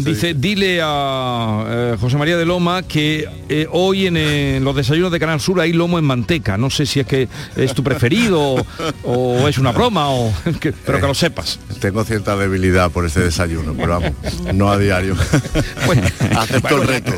dice, 0.00 0.34
dile 0.34 0.80
a 0.82 1.64
eh, 1.68 1.96
José 2.00 2.16
María 2.16 2.36
de 2.36 2.44
Loma 2.44 2.82
que 2.82 3.28
eh, 3.48 3.66
hoy 3.70 4.06
en, 4.06 4.64
los 4.64 4.76
desayunos 4.76 5.12
de 5.12 5.20
Canal 5.20 5.40
Sur 5.40 5.60
hay 5.60 5.72
lomo 5.72 5.98
en 5.98 6.04
manteca. 6.04 6.56
No 6.56 6.70
sé 6.70 6.86
si 6.86 7.00
es 7.00 7.06
que 7.06 7.28
es 7.56 7.74
tu 7.74 7.82
preferido 7.82 8.64
o, 9.04 9.48
es 9.48 9.58
una 9.58 9.72
broma, 9.72 10.10
o, 10.10 10.32
pero 10.86 11.00
que 11.00 11.06
lo 11.06 11.14
sepas. 11.14 11.58
Tengo 11.80 12.04
cierta 12.04 12.36
debilidad 12.36 12.90
por 12.90 13.06
ese 13.06 13.20
desayuno, 13.20 13.74
pero 13.74 14.00
vamos, 14.00 14.12
no 14.54 14.70
a 14.70 14.78
diario. 14.78 15.14
Acepto 16.36 16.82
el 16.82 16.88
reto. 16.88 17.12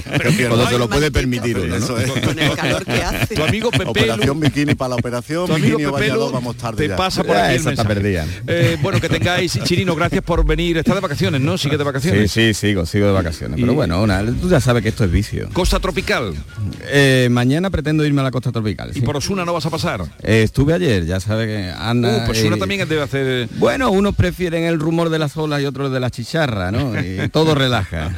Cuando 0.49 0.69
se 0.69 0.79
lo 0.79 0.89
puede 0.89 1.11
permitir 1.11 1.59
Con 2.25 2.39
el 2.39 2.57
calor 2.57 2.85
que 2.85 3.03
hace. 3.03 3.35
Tu 3.35 3.43
amigo 3.43 3.71
Pepe 3.71 3.85
Operación 3.85 4.41
bikini 4.41 4.75
para 4.75 4.91
la 4.91 4.95
operación, 4.97 5.55
bikini 5.55 5.85
vamos 5.85 6.57
tarde 6.57 6.89
te 6.89 6.95
pasa 6.95 7.23
por 7.23 7.37
aquí 7.37 7.57
el 7.57 7.77
eh, 8.47 8.77
bueno, 8.83 9.01
que 9.01 9.09
tengáis, 9.09 9.59
Chirino, 9.65 9.95
gracias 9.95 10.23
por 10.23 10.45
venir. 10.45 10.79
Está 10.79 10.95
de 10.95 11.01
vacaciones, 11.01 11.41
¿no? 11.41 11.59
Sigue 11.59 11.77
de 11.77 11.85
vacaciones. 11.85 12.31
Sí, 12.31 12.53
sí, 12.53 12.55
sigo, 12.55 12.87
sigo 12.87 13.07
de 13.07 13.13
vacaciones. 13.13 13.59
Pero 13.61 13.75
bueno, 13.75 14.05
tú 14.41 14.49
ya 14.49 14.61
sabes 14.61 14.83
que 14.83 14.91
esto 14.91 15.05
es 15.05 15.11
vicio. 15.11 15.49
Costa 15.53 15.81
tropical. 15.81 16.35
Eh, 16.87 17.29
mañana 17.31 17.71
pretendo 17.71 18.05
irme 18.05 18.21
a 18.21 18.25
la 18.25 18.31
costa 18.31 18.53
tropical. 18.53 18.91
¿Y 18.95 19.01
por 19.01 19.17
Osuna 19.17 19.45
no 19.45 19.53
vas 19.53 19.67
a 19.67 19.71
pasar? 19.71 20.03
Eh, 20.23 20.43
estuve 20.43 20.75
ayer, 20.75 21.07
ya 21.07 21.21
sabes 21.21 21.49
que 21.49 21.71
Ana. 21.71 22.19
Uh, 22.19 22.27
pues 22.27 22.39
Osuna 22.41 22.57
también 22.57 22.89
debe 22.89 23.03
hacer. 23.03 23.49
Bueno, 23.57 23.91
unos 23.91 24.15
prefieren 24.15 24.65
el 24.65 24.79
rumor 24.79 25.11
de 25.11 25.19
las 25.19 25.37
olas 25.37 25.61
y 25.63 25.67
otros 25.67 25.93
de 25.93 26.01
la 26.01 26.11
chicharra, 26.11 26.71
¿no? 26.71 26.93
Y 27.01 27.29
todo 27.29 27.55
relaja. 27.55 28.15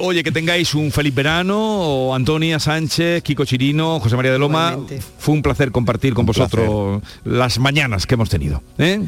oye, 0.00 0.22
que 0.22 0.32
tengáis 0.32 0.74
un 0.74 0.90
feliz 0.90 1.14
verano, 1.14 2.14
Antonia 2.14 2.58
Sánchez, 2.58 3.22
Kiko 3.22 3.44
Chirino, 3.44 4.00
José 4.00 4.16
María 4.16 4.32
de 4.32 4.38
Loma. 4.38 4.78
Fue 5.18 5.34
un 5.34 5.42
placer 5.42 5.70
compartir 5.70 6.14
con 6.14 6.26
vosotros 6.26 7.02
las 7.24 7.58
mañanas 7.58 8.06
que 8.06 8.14
hemos 8.14 8.28
tenido. 8.28 8.39
¿Eh? 8.78 9.00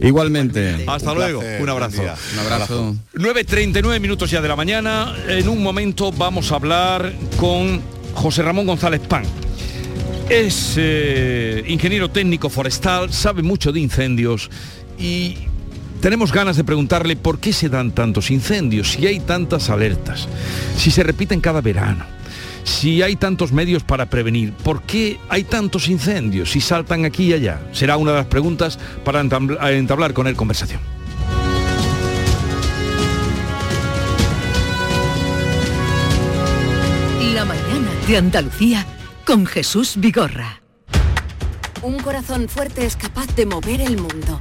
Igualmente. 0.00 0.84
Hasta 0.86 1.14
luego. 1.14 1.40
un 1.60 1.68
abrazo. 1.68 2.02
Un 2.02 2.38
abrazo. 2.38 2.96
9.39 3.14 4.00
minutos 4.00 4.30
ya 4.30 4.40
de 4.40 4.48
la 4.48 4.56
mañana. 4.56 5.14
En 5.28 5.48
un 5.48 5.62
momento 5.62 6.12
vamos 6.12 6.52
a 6.52 6.56
hablar 6.56 7.12
con 7.36 7.80
José 8.14 8.42
Ramón 8.42 8.66
González 8.66 9.00
Pan. 9.00 9.24
Es 10.28 10.74
eh, 10.76 11.62
ingeniero 11.68 12.10
técnico 12.10 12.48
forestal, 12.48 13.12
sabe 13.12 13.42
mucho 13.42 13.72
de 13.72 13.80
incendios 13.80 14.50
y 14.98 15.36
tenemos 16.00 16.32
ganas 16.32 16.56
de 16.56 16.64
preguntarle 16.64 17.14
por 17.14 17.38
qué 17.38 17.52
se 17.52 17.68
dan 17.68 17.92
tantos 17.92 18.30
incendios, 18.30 18.92
si 18.92 19.06
hay 19.06 19.20
tantas 19.20 19.68
alertas, 19.68 20.26
si 20.78 20.90
se 20.90 21.02
repiten 21.02 21.40
cada 21.40 21.60
verano 21.60 22.06
si 22.64 23.02
hay 23.02 23.16
tantos 23.16 23.52
medios 23.52 23.84
para 23.84 24.06
prevenir, 24.06 24.52
¿por 24.52 24.82
qué 24.82 25.20
hay 25.28 25.44
tantos 25.44 25.88
incendios 25.88 26.50
si 26.50 26.60
saltan 26.60 27.04
aquí 27.04 27.26
y 27.26 27.34
allá? 27.34 27.60
Será 27.72 27.96
una 27.96 28.10
de 28.12 28.18
las 28.18 28.26
preguntas 28.26 28.78
para 29.04 29.20
entablar 29.20 30.12
con 30.12 30.26
él 30.26 30.34
conversación. 30.34 30.80
La 37.34 37.44
mañana 37.44 37.90
de 38.08 38.16
Andalucía 38.16 38.86
con 39.24 39.46
Jesús 39.46 39.94
Vigorra. 39.96 40.60
Un 41.82 41.98
corazón 41.98 42.48
fuerte 42.48 42.86
es 42.86 42.96
capaz 42.96 43.26
de 43.36 43.44
mover 43.44 43.80
el 43.80 43.98
mundo. 43.98 44.40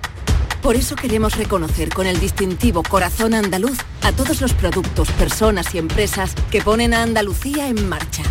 Por 0.63 0.77
eso 0.77 0.95
queremos 0.95 1.35
reconocer 1.35 1.89
con 1.89 2.07
el 2.07 2.21
distintivo 2.21 2.83
Corazón 2.83 3.33
Andaluz 3.33 3.77
a 4.01 4.13
todos 4.13 4.39
los 4.39 4.53
productos, 4.53 5.11
personas 5.11 5.75
y 5.75 5.77
empresas 5.77 6.35
que 6.51 6.61
ponen 6.61 6.93
a 6.93 7.03
Andalucía 7.03 7.67
en 7.67 7.89
marcha. 7.89 8.23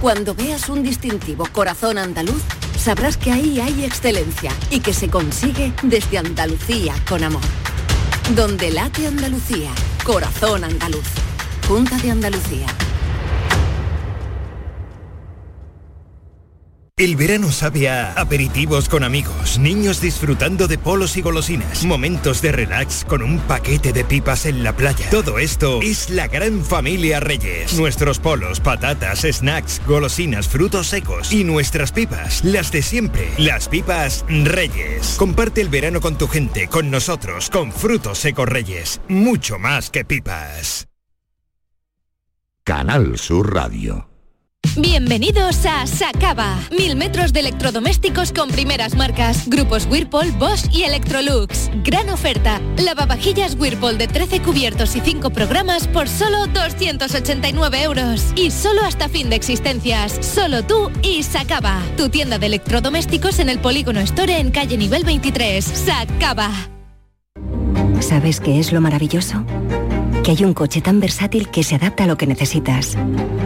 Cuando 0.00 0.34
veas 0.34 0.68
un 0.68 0.82
distintivo 0.82 1.46
Corazón 1.52 1.96
Andaluz, 1.96 2.42
sabrás 2.76 3.16
que 3.16 3.30
ahí 3.30 3.60
hay 3.60 3.84
excelencia 3.84 4.50
y 4.70 4.80
que 4.80 4.92
se 4.92 5.08
consigue 5.08 5.72
desde 5.84 6.18
Andalucía 6.18 6.96
con 7.08 7.22
amor. 7.22 7.42
Donde 8.34 8.72
late 8.72 9.06
Andalucía, 9.06 9.70
Corazón 10.04 10.64
Andaluz. 10.64 11.06
Junta 11.68 11.96
de 11.98 12.10
Andalucía. 12.10 12.66
El 16.98 17.14
verano 17.14 17.52
sabe 17.52 17.88
a 17.88 18.12
aperitivos 18.14 18.88
con 18.88 19.04
amigos, 19.04 19.60
niños 19.60 20.00
disfrutando 20.00 20.66
de 20.66 20.78
polos 20.78 21.16
y 21.16 21.22
golosinas, 21.22 21.84
momentos 21.84 22.42
de 22.42 22.50
relax 22.50 23.04
con 23.04 23.22
un 23.22 23.38
paquete 23.38 23.92
de 23.92 24.02
pipas 24.02 24.46
en 24.46 24.64
la 24.64 24.74
playa. 24.74 25.08
Todo 25.08 25.38
esto 25.38 25.78
es 25.80 26.10
la 26.10 26.26
gran 26.26 26.64
familia 26.64 27.20
Reyes. 27.20 27.78
Nuestros 27.78 28.18
polos, 28.18 28.58
patatas, 28.58 29.20
snacks, 29.20 29.80
golosinas, 29.86 30.48
frutos 30.48 30.88
secos 30.88 31.32
y 31.32 31.44
nuestras 31.44 31.92
pipas, 31.92 32.42
las 32.42 32.72
de 32.72 32.82
siempre, 32.82 33.30
las 33.38 33.68
pipas 33.68 34.24
Reyes. 34.28 35.14
Comparte 35.16 35.60
el 35.60 35.68
verano 35.68 36.00
con 36.00 36.18
tu 36.18 36.26
gente, 36.26 36.66
con 36.66 36.90
nosotros, 36.90 37.48
con 37.48 37.70
frutos 37.70 38.18
secos 38.18 38.48
Reyes. 38.48 39.00
Mucho 39.06 39.60
más 39.60 39.90
que 39.90 40.04
pipas. 40.04 40.88
Canal 42.64 43.18
Sur 43.18 43.54
Radio. 43.54 44.07
Bienvenidos 44.76 45.64
a 45.66 45.86
Sacaba. 45.86 46.56
Mil 46.76 46.96
metros 46.96 47.32
de 47.32 47.40
electrodomésticos 47.40 48.32
con 48.32 48.48
primeras 48.50 48.94
marcas. 48.94 49.48
Grupos 49.48 49.86
Whirlpool, 49.90 50.30
Bosch 50.32 50.72
y 50.72 50.84
Electrolux. 50.84 51.70
Gran 51.84 52.10
oferta. 52.10 52.60
Lavavajillas 52.76 53.56
Whirlpool 53.58 53.98
de 53.98 54.08
13 54.08 54.42
cubiertos 54.42 54.96
y 54.96 55.00
5 55.00 55.30
programas 55.30 55.88
por 55.88 56.08
solo 56.08 56.46
289 56.48 57.82
euros. 57.82 58.32
Y 58.36 58.50
solo 58.50 58.82
hasta 58.84 59.08
fin 59.08 59.30
de 59.30 59.36
existencias. 59.36 60.18
Solo 60.24 60.62
tú 60.62 60.90
y 61.02 61.22
Sacaba. 61.22 61.82
Tu 61.96 62.08
tienda 62.08 62.38
de 62.38 62.46
electrodomésticos 62.46 63.38
en 63.38 63.48
el 63.48 63.58
Polígono 63.58 64.00
Store 64.00 64.38
en 64.38 64.50
calle 64.50 64.76
nivel 64.76 65.04
23. 65.04 65.64
Sacaba. 65.64 66.50
¿Sabes 68.00 68.40
qué 68.40 68.58
es 68.60 68.72
lo 68.72 68.80
maravilloso? 68.80 69.44
Que 70.28 70.32
hay 70.32 70.44
un 70.44 70.52
coche 70.52 70.82
tan 70.82 71.00
versátil 71.00 71.48
que 71.48 71.62
se 71.62 71.76
adapta 71.76 72.04
a 72.04 72.06
lo 72.06 72.18
que 72.18 72.26
necesitas 72.26 72.98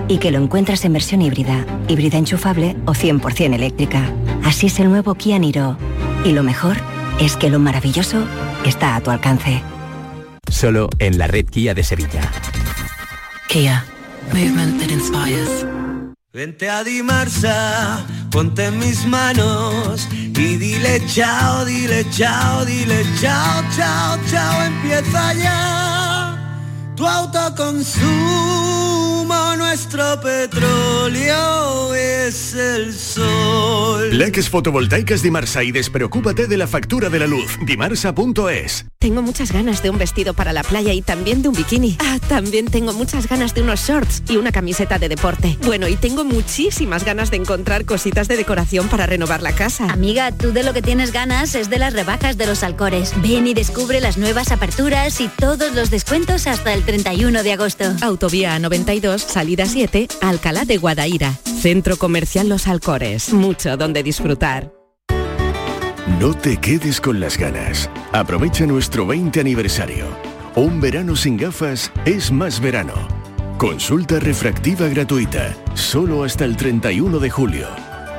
y 0.08 0.18
que 0.18 0.32
lo 0.32 0.38
encuentras 0.42 0.84
en 0.84 0.92
versión 0.92 1.22
híbrida, 1.22 1.64
híbrida 1.86 2.18
enchufable 2.18 2.74
o 2.86 2.92
100% 2.92 3.54
eléctrica. 3.54 4.12
Así 4.42 4.66
es 4.66 4.80
el 4.80 4.88
nuevo 4.88 5.14
Kia 5.14 5.38
Niro. 5.38 5.76
Y 6.24 6.32
lo 6.32 6.42
mejor 6.42 6.76
es 7.20 7.36
que 7.36 7.50
lo 7.50 7.60
maravilloso 7.60 8.26
está 8.66 8.96
a 8.96 9.00
tu 9.00 9.12
alcance. 9.12 9.62
Solo 10.50 10.88
en 10.98 11.18
la 11.18 11.28
red 11.28 11.46
Kia 11.46 11.72
de 11.72 11.84
Sevilla. 11.84 12.28
Kia. 13.46 13.84
Movement 14.32 14.80
that 14.80 14.90
inspires. 14.90 15.64
Vente 16.32 16.68
a 16.68 16.82
Dimarsa, 16.82 18.04
ponte 18.32 18.66
en 18.66 18.80
mis 18.80 19.06
manos 19.06 20.08
y 20.10 20.56
dile 20.56 21.00
chao, 21.06 21.64
dile 21.64 22.04
chao, 22.10 22.64
dile 22.64 23.04
chao, 23.20 23.62
chao, 23.76 24.18
chao, 24.28 24.62
empieza 24.64 25.34
ya 25.34 26.01
tu 26.96 27.06
autoconsumo, 27.06 28.61
nuestro 29.72 30.20
petróleo 30.20 31.94
es 31.94 32.54
el 32.54 32.92
sol. 32.92 34.18
Leques 34.18 34.50
fotovoltaicas 34.50 35.22
Dimarsa 35.22 35.64
y 35.64 35.72
despreocúpate 35.72 36.46
de 36.46 36.58
la 36.58 36.66
factura 36.66 37.08
de 37.08 37.18
la 37.18 37.26
luz. 37.26 37.56
Dimarsa.es. 37.64 38.84
Tengo 38.98 39.22
muchas 39.22 39.50
ganas 39.50 39.82
de 39.82 39.88
un 39.88 39.98
vestido 39.98 40.34
para 40.34 40.52
la 40.52 40.62
playa 40.62 40.92
y 40.92 41.00
también 41.00 41.42
de 41.42 41.48
un 41.48 41.54
bikini. 41.54 41.96
Ah, 42.00 42.18
también 42.28 42.66
tengo 42.66 42.92
muchas 42.92 43.26
ganas 43.26 43.54
de 43.54 43.62
unos 43.62 43.80
shorts 43.80 44.22
y 44.28 44.36
una 44.36 44.52
camiseta 44.52 44.98
de 44.98 45.08
deporte. 45.08 45.56
Bueno, 45.64 45.88
y 45.88 45.96
tengo 45.96 46.22
muchísimas 46.22 47.04
ganas 47.04 47.30
de 47.30 47.38
encontrar 47.38 47.86
cositas 47.86 48.28
de 48.28 48.36
decoración 48.36 48.88
para 48.88 49.06
renovar 49.06 49.42
la 49.42 49.54
casa. 49.54 49.90
Amiga, 49.90 50.30
tú 50.32 50.52
de 50.52 50.62
lo 50.62 50.74
que 50.74 50.82
tienes 50.82 51.12
ganas 51.12 51.54
es 51.54 51.70
de 51.70 51.78
las 51.78 51.94
rebajas 51.94 52.36
de 52.36 52.46
los 52.46 52.62
Alcores. 52.62 53.14
Ven 53.22 53.46
y 53.46 53.54
descubre 53.54 54.00
las 54.00 54.18
nuevas 54.18 54.52
aperturas 54.52 55.20
y 55.20 55.28
todos 55.28 55.74
los 55.74 55.90
descuentos 55.90 56.46
hasta 56.46 56.74
el 56.74 56.84
31 56.84 57.42
de 57.42 57.52
agosto. 57.52 57.84
Autovía 58.02 58.58
92, 58.58 59.22
salida 59.22 59.61
7, 59.66 60.08
Alcalá 60.20 60.64
de 60.64 60.78
Guadaira. 60.78 61.38
Centro 61.44 61.96
Comercial 61.96 62.48
Los 62.48 62.66
Alcores. 62.66 63.32
Mucho 63.32 63.76
donde 63.76 64.02
disfrutar. 64.02 64.72
No 66.18 66.34
te 66.34 66.56
quedes 66.56 67.00
con 67.00 67.20
las 67.20 67.38
ganas. 67.38 67.88
Aprovecha 68.12 68.66
nuestro 68.66 69.06
20 69.06 69.38
aniversario. 69.40 70.06
Un 70.56 70.80
verano 70.80 71.14
sin 71.16 71.36
gafas 71.36 71.92
es 72.04 72.32
más 72.32 72.60
verano. 72.60 72.94
Consulta 73.58 74.18
refractiva 74.18 74.88
gratuita, 74.88 75.54
solo 75.74 76.24
hasta 76.24 76.44
el 76.44 76.56
31 76.56 77.20
de 77.20 77.30
julio. 77.30 77.68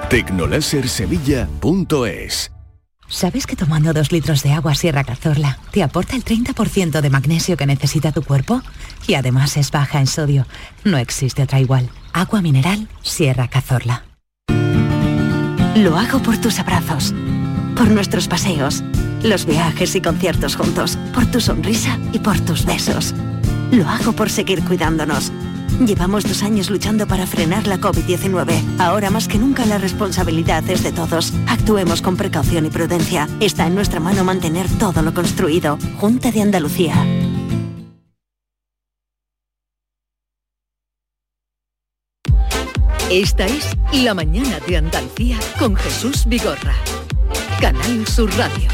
Tecnolasersevilla.es 0.09 2.52
¿Sabes 3.13 3.45
que 3.45 3.55
tomando 3.55 3.93
dos 3.93 4.11
litros 4.11 4.41
de 4.41 4.53
agua 4.53 4.73
Sierra 4.73 5.03
Cazorla 5.03 5.59
te 5.69 5.83
aporta 5.83 6.15
el 6.15 6.25
30% 6.25 6.99
de 6.99 7.09
magnesio 7.11 7.55
que 7.55 7.67
necesita 7.67 8.11
tu 8.11 8.23
cuerpo? 8.23 8.63
Y 9.05 9.13
además 9.13 9.55
es 9.55 9.69
baja 9.69 9.99
en 9.99 10.07
sodio. 10.07 10.47
No 10.83 10.97
existe 10.97 11.43
otra 11.43 11.59
igual. 11.59 11.91
Agua 12.11 12.41
mineral 12.41 12.87
Sierra 13.03 13.47
Cazorla. 13.47 14.03
Lo 15.75 15.95
hago 15.95 16.23
por 16.23 16.39
tus 16.39 16.57
abrazos, 16.57 17.13
por 17.77 17.87
nuestros 17.91 18.27
paseos, 18.27 18.83
los 19.21 19.45
viajes 19.45 19.93
y 19.93 20.01
conciertos 20.01 20.55
juntos, 20.55 20.97
por 21.13 21.27
tu 21.27 21.39
sonrisa 21.39 21.99
y 22.13 22.19
por 22.19 22.39
tus 22.39 22.65
besos. 22.65 23.13
Lo 23.71 23.87
hago 23.87 24.13
por 24.13 24.31
seguir 24.31 24.63
cuidándonos. 24.63 25.31
Llevamos 25.79 26.23
dos 26.23 26.43
años 26.43 26.69
luchando 26.69 27.07
para 27.07 27.27
frenar 27.27 27.67
la 27.67 27.79
COVID-19. 27.79 28.79
Ahora 28.79 29.09
más 29.09 29.27
que 29.27 29.37
nunca 29.37 29.65
la 29.65 29.77
responsabilidad 29.77 30.63
es 30.69 30.83
de 30.83 30.91
todos. 30.91 31.33
Actuemos 31.47 32.01
con 32.01 32.15
precaución 32.15 32.65
y 32.65 32.69
prudencia. 32.69 33.27
Está 33.39 33.67
en 33.67 33.75
nuestra 33.75 33.99
mano 33.99 34.23
mantener 34.23 34.67
todo 34.79 35.01
lo 35.01 35.13
construido. 35.13 35.77
Junta 35.99 36.31
de 36.31 36.41
Andalucía. 36.41 36.95
Esta 43.09 43.45
es 43.45 43.77
La 43.91 44.13
Mañana 44.13 44.59
de 44.65 44.77
Andalucía 44.77 45.37
con 45.59 45.75
Jesús 45.75 46.25
Vigorra. 46.25 46.73
Canal 47.59 48.07
Sur 48.07 48.29
Radio. 48.37 48.69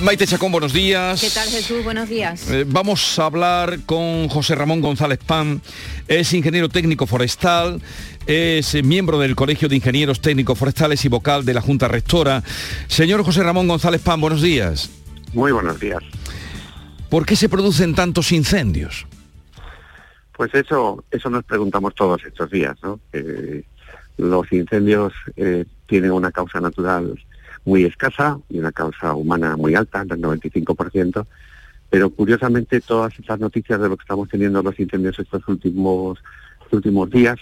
Maite 0.00 0.26
Chacón, 0.26 0.50
buenos 0.50 0.72
días. 0.72 1.20
¿Qué 1.20 1.30
tal 1.30 1.48
Jesús? 1.48 1.84
Buenos 1.84 2.08
días. 2.08 2.50
Eh, 2.50 2.64
vamos 2.66 3.18
a 3.18 3.26
hablar 3.26 3.80
con 3.86 4.28
José 4.28 4.54
Ramón 4.54 4.80
González 4.80 5.18
Pan, 5.18 5.60
es 6.08 6.32
ingeniero 6.32 6.68
técnico 6.68 7.06
forestal, 7.06 7.80
es 8.26 8.74
eh, 8.74 8.82
miembro 8.82 9.18
del 9.18 9.36
Colegio 9.36 9.68
de 9.68 9.76
Ingenieros 9.76 10.20
Técnicos 10.20 10.58
Forestales 10.58 11.04
y 11.04 11.08
vocal 11.08 11.44
de 11.44 11.54
la 11.54 11.60
Junta 11.60 11.88
Rectora. 11.88 12.42
Señor 12.88 13.24
José 13.24 13.42
Ramón 13.42 13.68
González 13.68 14.00
Pan, 14.00 14.20
buenos 14.20 14.42
días. 14.42 14.90
Muy 15.32 15.52
buenos 15.52 15.78
días. 15.78 16.02
¿Por 17.08 17.26
qué 17.26 17.36
se 17.36 17.48
producen 17.48 17.94
tantos 17.94 18.32
incendios? 18.32 19.06
Pues 20.36 20.52
eso, 20.54 21.04
eso 21.10 21.30
nos 21.30 21.44
preguntamos 21.44 21.94
todos 21.94 22.24
estos 22.24 22.50
días, 22.50 22.76
¿no? 22.82 22.98
Eh, 23.12 23.62
los 24.16 24.50
incendios 24.52 25.12
eh, 25.36 25.64
tienen 25.86 26.10
una 26.10 26.32
causa 26.32 26.60
natural 26.60 27.14
muy 27.64 27.84
escasa 27.84 28.38
y 28.48 28.58
una 28.58 28.72
causa 28.72 29.14
humana 29.14 29.56
muy 29.56 29.74
alta, 29.74 30.04
del 30.04 30.20
95%, 30.20 31.26
pero 31.90 32.10
curiosamente 32.10 32.80
todas 32.80 33.18
estas 33.18 33.38
noticias 33.38 33.80
de 33.80 33.88
lo 33.88 33.96
que 33.96 34.02
estamos 34.02 34.28
teniendo 34.28 34.62
los 34.62 34.78
incendios 34.78 35.18
estos 35.18 35.46
últimos, 35.48 36.18
últimos 36.70 37.10
días, 37.10 37.38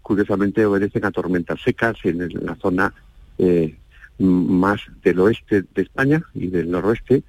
curiosamente 0.00 0.64
obedecen 0.66 1.04
a 1.04 1.10
tormentas 1.10 1.60
secas 1.60 1.96
en 2.04 2.28
la 2.44 2.54
zona 2.56 2.92
eh, 3.38 3.76
más 4.18 4.80
del 5.02 5.20
oeste 5.20 5.62
de 5.74 5.82
España 5.82 6.22
y 6.34 6.48
del 6.48 6.70
noroeste. 6.70 7.22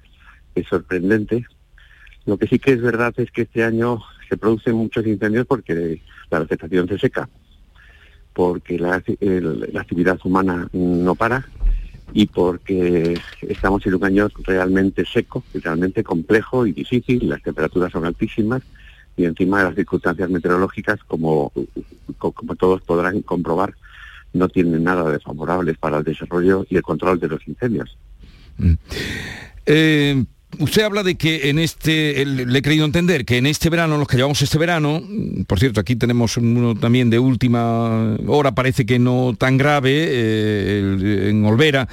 Es 0.54 0.66
sorprendente. 0.68 1.44
Lo 2.26 2.38
que 2.38 2.46
sí 2.46 2.58
que 2.58 2.72
es 2.72 2.80
verdad 2.80 3.12
es 3.16 3.30
que 3.30 3.42
este 3.42 3.64
año 3.64 4.00
se 4.28 4.36
producen 4.36 4.76
muchos 4.76 5.06
incendios 5.06 5.46
porque 5.46 6.00
la 6.30 6.40
vegetación 6.40 6.88
se 6.88 6.98
seca, 6.98 7.28
porque 8.32 8.78
la, 8.78 8.94
actividad 8.94 10.18
humana 10.24 10.68
no 10.72 11.14
para 11.14 11.46
y 12.14 12.26
porque 12.26 13.20
estamos 13.42 13.84
en 13.84 13.96
un 13.96 14.04
año 14.04 14.28
realmente 14.44 15.04
seco, 15.04 15.42
realmente 15.52 16.04
complejo 16.04 16.64
y 16.64 16.72
difícil, 16.72 17.28
las 17.28 17.42
temperaturas 17.42 17.90
son 17.90 18.04
altísimas 18.04 18.62
y 19.16 19.24
encima 19.24 19.58
de 19.58 19.64
las 19.64 19.74
circunstancias 19.74 20.30
meteorológicas, 20.30 21.00
como, 21.04 21.52
como 22.18 22.54
todos 22.54 22.82
podrán 22.82 23.20
comprobar, 23.22 23.74
no 24.32 24.48
tienen 24.48 24.84
nada 24.84 25.10
de 25.10 25.18
favorables 25.18 25.76
para 25.76 25.98
el 25.98 26.04
desarrollo 26.04 26.64
y 26.70 26.76
el 26.76 26.82
control 26.82 27.18
de 27.18 27.28
los 27.28 27.46
incendios. 27.48 27.98
Mm. 28.58 28.74
Eh, 29.66 30.24
usted 30.58 30.82
habla 30.82 31.02
de 31.02 31.16
que 31.16 31.50
en 31.50 31.58
este, 31.58 32.24
le 32.24 32.58
he 32.58 32.62
creído 32.62 32.84
entender 32.84 33.24
que 33.24 33.38
en 33.38 33.46
este 33.46 33.70
verano, 33.70 33.98
los 33.98 34.08
que 34.08 34.16
llevamos 34.16 34.40
este 34.42 34.58
verano, 34.58 35.02
por 35.46 35.58
cierto, 35.58 35.80
aquí 35.80 35.96
tenemos 35.96 36.36
uno 36.36 36.74
también 36.74 37.10
de 37.10 37.18
última 37.18 38.16
hora, 38.26 38.54
parece 38.54 38.86
que 38.86 38.98
no 38.98 39.34
tan 39.38 39.56
grave, 39.56 39.90
eh, 39.92 41.28
en 41.30 41.44
Olvera, 41.44 41.88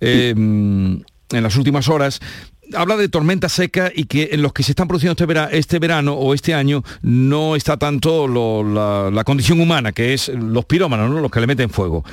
eh, 0.00 0.34
en 0.36 1.04
las 1.30 1.56
últimas 1.56 1.88
horas, 1.88 2.20
habla 2.74 2.96
de 2.96 3.08
tormenta 3.08 3.48
seca 3.48 3.90
y 3.94 4.04
que 4.04 4.30
en 4.32 4.42
los 4.42 4.52
que 4.52 4.62
se 4.62 4.72
están 4.72 4.88
produciendo 4.88 5.12
este, 5.12 5.58
este 5.58 5.78
verano 5.78 6.14
o 6.14 6.34
este 6.34 6.54
año 6.54 6.84
no 7.02 7.56
está 7.56 7.76
tanto 7.76 8.28
la, 8.28 9.24
condición 9.24 9.60
humana, 9.60 9.92
que 9.92 10.14
es 10.14 10.28
los 10.28 10.64
pirómanos, 10.64 11.10
¿no? 11.10 11.20
los 11.20 11.30
que 11.30 11.40
le 11.40 11.46
meten 11.46 11.70
fuego. 11.70 12.04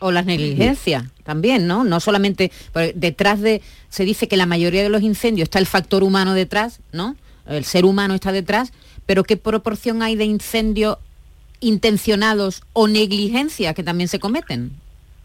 O 0.00 0.12
las 0.12 0.26
negligencias 0.26 1.04
también, 1.24 1.66
¿no? 1.66 1.84
No 1.84 2.00
solamente, 2.00 2.52
detrás 2.94 3.40
de, 3.40 3.62
se 3.88 4.04
dice 4.04 4.28
que 4.28 4.36
la 4.36 4.46
mayoría 4.46 4.82
de 4.82 4.88
los 4.88 5.02
incendios 5.02 5.46
está 5.46 5.58
el 5.58 5.66
factor 5.66 6.04
humano 6.04 6.34
detrás, 6.34 6.80
¿no? 6.92 7.16
El 7.46 7.64
ser 7.64 7.84
humano 7.84 8.14
está 8.14 8.30
detrás, 8.30 8.72
pero 9.06 9.24
¿qué 9.24 9.36
proporción 9.36 10.02
hay 10.02 10.16
de 10.16 10.24
incendios 10.24 10.98
intencionados 11.60 12.62
o 12.72 12.86
negligencia 12.86 13.74
que 13.74 13.82
también 13.82 14.08
se 14.08 14.20
cometen? 14.20 14.72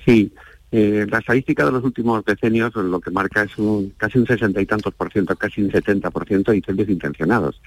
Sí, 0.06 0.32
eh, 0.76 1.06
la 1.08 1.20
estadística 1.20 1.64
de 1.64 1.72
los 1.72 1.84
últimos 1.84 2.26
decenios 2.26 2.74
lo 2.74 3.00
que 3.00 3.12
marca 3.12 3.44
es 3.44 3.56
un, 3.60 3.94
casi 3.96 4.18
un 4.18 4.26
sesenta 4.26 4.60
y 4.60 4.66
tantos 4.66 4.92
por 4.96 5.12
ciento, 5.12 5.36
casi 5.36 5.62
un 5.62 5.70
setenta 5.70 6.10
por 6.10 6.28
ciento 6.28 6.50
de 6.50 6.58
incendios 6.58 6.90
intencionados. 6.90 7.62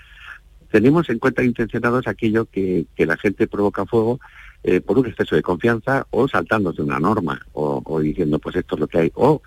Tenemos 0.72 1.08
en 1.08 1.20
cuenta 1.20 1.44
intencionados 1.44 2.08
aquello 2.08 2.46
que, 2.46 2.84
la 2.98 3.16
gente 3.16 3.46
provoca 3.46 3.86
fuego 3.86 4.18
eh, 4.64 4.80
por 4.80 4.98
un 4.98 5.06
exceso 5.06 5.36
de 5.36 5.42
confianza 5.42 6.04
o 6.10 6.26
saltándose 6.26 6.82
una 6.82 6.98
norma 6.98 7.40
o, 7.52 8.00
diciendo 8.00 8.40
pues 8.40 8.56
esto 8.56 8.74
es 8.74 8.80
lo 8.80 8.88
que 8.88 8.98
hay 8.98 9.12
o, 9.14 9.40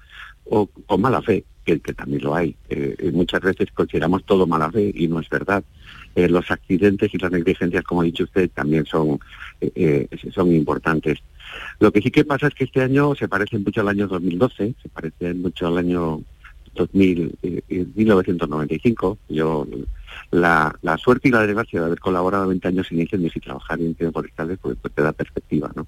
o 0.46 0.68
con 0.68 1.02
mala 1.02 1.22
fe, 1.22 1.44
que, 1.78 1.94
también 1.94 2.24
lo 2.24 2.36
hay. 2.36 2.56
Eh, 2.70 3.12
muchas 3.14 3.42
veces 3.42 3.72
consideramos 3.74 4.24
todo 4.26 4.48
mala 4.48 4.72
fe 4.72 4.92
y 4.94 5.08
no 5.08 5.20
es 5.20 5.30
verdad. 5.30 5.64
los 6.16 6.50
accidentes 6.52 7.14
y 7.14 7.18
las 7.18 7.32
negligencias, 7.32 7.84
como 7.84 8.02
ha 8.02 8.06
dicho 8.06 8.24
usted, 8.24 8.50
también 8.50 8.86
son, 8.86 9.20
son 10.34 10.54
importantes. 10.54 11.20
Lo 11.80 11.92
que 11.92 12.02
sí 12.02 12.12
que 12.12 12.26
pasa 12.26 12.48
es 12.48 12.54
que 12.54 12.66
este 12.66 12.82
año 12.82 13.16
se 13.16 13.28
parece 13.28 13.58
mucho 13.58 13.82
al 13.82 13.90
año 13.90 14.08
2012, 14.08 14.76
se 14.82 14.90
parece 14.90 15.34
mucho 15.34 15.68
al 15.68 15.78
año 15.78 16.22
2000, 16.76 17.38
1995. 17.96 19.18
Eh, 19.30 19.34
Yo 19.34 19.68
la, 20.32 20.76
suerte 20.98 21.30
y 21.30 21.32
la 21.32 21.46
desgracia 21.46 21.80
de 21.80 21.86
haber 21.88 22.00
colaborado 22.00 22.48
20 22.48 22.68
años 22.68 22.92
en 22.92 23.02
incendios 23.02 23.36
y 23.36 23.40
trabajar 23.40 23.80
en 23.80 23.88
incendios 23.88 24.14
forestales 24.14 24.60
pues, 24.62 24.78
pues, 24.82 24.94
te 24.94 25.02
da 25.02 25.12
perspectiva, 25.12 25.72
¿no? 25.76 25.88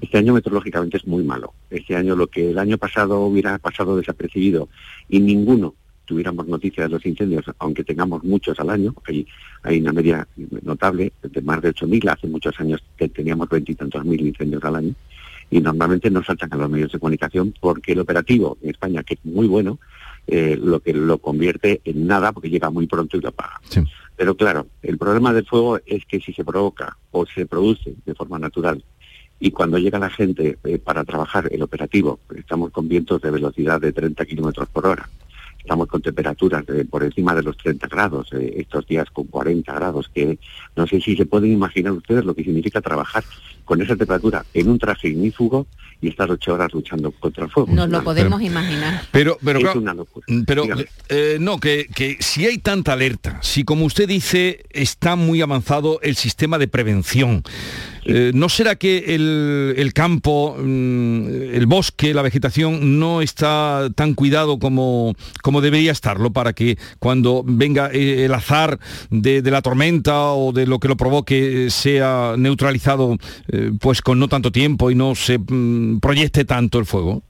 Este 0.00 0.18
año 0.18 0.34
meteorológicamente 0.34 0.96
es 0.96 1.06
muy 1.06 1.24
malo. 1.24 1.54
Este 1.70 1.96
año 1.96 2.16
lo 2.16 2.26
que 2.26 2.50
el 2.50 2.58
año 2.58 2.78
pasado 2.78 3.20
hubiera 3.20 3.58
pasado 3.58 3.96
desapercibido 3.96 4.68
y 5.08 5.20
ninguno 5.20 5.74
tuviéramos 6.06 6.46
noticias 6.46 6.86
de 6.86 6.94
los 6.94 7.04
incendios, 7.04 7.44
aunque 7.58 7.84
tengamos 7.84 8.24
muchos 8.24 8.58
al 8.60 8.70
año, 8.70 8.94
hay, 9.06 9.26
hay 9.62 9.80
una 9.80 9.92
media 9.92 10.26
notable 10.62 11.12
de 11.20 11.42
más 11.42 11.60
de 11.60 11.74
8.000, 11.74 12.12
hace 12.12 12.28
muchos 12.28 12.58
años 12.60 12.82
que 12.96 13.08
teníamos 13.08 13.48
veintitantos 13.48 14.04
mil 14.04 14.24
incendios 14.24 14.62
al 14.64 14.76
año, 14.76 14.94
y 15.50 15.60
normalmente 15.60 16.10
no 16.10 16.22
saltan 16.22 16.52
a 16.52 16.56
los 16.56 16.70
medios 16.70 16.92
de 16.92 16.98
comunicación 16.98 17.54
porque 17.60 17.92
el 17.92 18.00
operativo 18.00 18.56
en 18.62 18.70
España, 18.70 19.02
que 19.02 19.14
es 19.14 19.24
muy 19.24 19.46
bueno, 19.46 19.78
eh, 20.26 20.58
lo 20.60 20.80
que 20.80 20.92
lo 20.92 21.18
convierte 21.18 21.80
en 21.84 22.06
nada 22.06 22.32
porque 22.32 22.50
llega 22.50 22.70
muy 22.70 22.86
pronto 22.86 23.16
y 23.16 23.20
lo 23.20 23.28
apaga. 23.28 23.60
Pero 24.16 24.36
claro, 24.36 24.66
el 24.82 24.98
problema 24.98 25.32
del 25.32 25.46
fuego 25.46 25.78
es 25.86 26.04
que 26.06 26.20
si 26.20 26.32
se 26.32 26.44
provoca 26.44 26.96
o 27.12 27.26
se 27.26 27.46
produce 27.46 27.94
de 28.04 28.14
forma 28.14 28.38
natural 28.38 28.82
y 29.38 29.50
cuando 29.50 29.78
llega 29.78 29.98
la 29.98 30.10
gente 30.10 30.58
eh, 30.64 30.78
para 30.78 31.04
trabajar 31.04 31.48
el 31.50 31.62
operativo, 31.62 32.20
estamos 32.36 32.70
con 32.70 32.88
vientos 32.88 33.20
de 33.20 33.30
velocidad 33.30 33.80
de 33.80 33.92
30 33.92 34.24
kilómetros 34.24 34.68
por 34.68 34.86
hora, 34.86 35.08
estamos 35.58 35.88
con 35.88 36.00
temperaturas 36.00 36.64
por 36.88 37.02
encima 37.02 37.34
de 37.34 37.42
los 37.42 37.56
30 37.58 37.88
grados, 37.88 38.32
eh, 38.32 38.54
estos 38.58 38.86
días 38.86 39.10
con 39.10 39.26
40 39.26 39.72
grados, 39.74 40.08
que 40.14 40.38
no 40.76 40.86
sé 40.86 41.00
si 41.00 41.16
se 41.16 41.26
pueden 41.26 41.52
imaginar 41.52 41.92
ustedes 41.92 42.24
lo 42.24 42.34
que 42.34 42.44
significa 42.44 42.80
trabajar 42.80 43.24
con 43.64 43.82
esa 43.82 43.96
temperatura 43.96 44.44
en 44.54 44.70
un 44.70 44.78
traje 44.78 45.08
ignífugo 45.08 45.66
y 46.00 46.08
estar 46.08 46.30
ocho 46.30 46.54
horas 46.54 46.72
luchando 46.72 47.10
contra 47.10 47.44
el 47.44 47.50
fuego. 47.50 47.72
Nos 47.72 47.88
lo 47.88 48.04
podemos 48.04 48.40
imaginar. 48.40 49.02
Pero, 49.10 49.38
pero, 49.44 49.58
es 49.58 49.74
una 49.74 49.92
locura. 49.92 50.24
Mm, 50.28 50.42
pero 50.44 50.64
eh, 51.08 51.38
no, 51.40 51.58
que, 51.58 51.88
que 51.92 52.16
si 52.20 52.46
hay 52.46 52.58
tanta 52.58 52.92
alerta, 52.92 53.40
si 53.42 53.64
como 53.64 53.84
usted 53.86 54.06
dice 54.06 54.64
está 54.70 55.16
muy 55.16 55.42
avanzado 55.42 55.98
el 56.02 56.14
sistema 56.14 56.58
de 56.58 56.68
prevención, 56.68 57.42
eh, 58.08 58.30
¿No 58.34 58.48
será 58.48 58.76
que 58.76 59.14
el, 59.16 59.92
campo, 59.92 60.56
mm, 60.58 61.26
el 61.54 61.66
bosque, 61.66 62.14
la 62.14 62.22
vegetación 62.22 63.00
no 63.00 63.20
está 63.20 63.88
tan 63.96 64.14
cuidado 64.14 64.60
como, 64.60 65.14
como 65.42 65.60
debería 65.60 65.90
estarlo 65.90 66.32
para 66.32 66.52
que 66.52 66.78
cuando 67.00 67.42
venga 67.44 67.90
eh, 67.92 68.24
el 68.24 68.34
azar 68.34 68.78
de, 69.10 69.42
la 69.42 69.60
tormenta 69.60 70.32
o 70.32 70.52
de 70.52 70.66
lo 70.66 70.78
que 70.78 70.86
lo 70.86 70.96
provoque 70.96 71.68
sea 71.70 72.34
neutralizado 72.38 73.16
eh, 73.48 73.72
pues 73.80 74.02
con 74.02 74.20
no 74.20 74.28
tanto 74.28 74.52
tiempo 74.52 74.90
y 74.92 74.94
no 74.94 75.16
se 75.16 75.38
mm, 75.38 75.98
proyecte 75.98 76.44
tanto 76.44 76.78
el 76.78 76.86
fuego? 76.86 77.22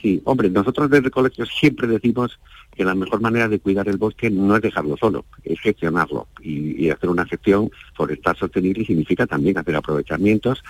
Sí, 0.00 0.20
hombre, 0.24 0.48
nosotros 0.48 0.90
desde 0.90 1.06
el 1.06 1.10
colegio 1.10 1.44
siempre 1.46 1.88
decimos 1.88 2.38
que 2.74 2.84
la 2.84 2.94
mejor 2.94 3.20
manera 3.20 3.48
de 3.48 3.60
cuidar 3.60 3.88
el 3.88 3.98
bosque 3.98 4.30
no 4.30 4.56
es 4.56 4.62
dejarlo 4.62 4.96
solo, 4.96 5.26
es 5.44 5.60
gestionarlo. 5.60 6.28
Y, 6.40 6.90
hacer 6.90 7.08
una 7.08 7.24
gestión 7.26 7.70
forestal 7.94 8.36
sostenible 8.36 8.84
significa 8.84 9.26
también 9.26 9.56
hacer 9.56 9.76
aprovechamientos. 9.76 10.62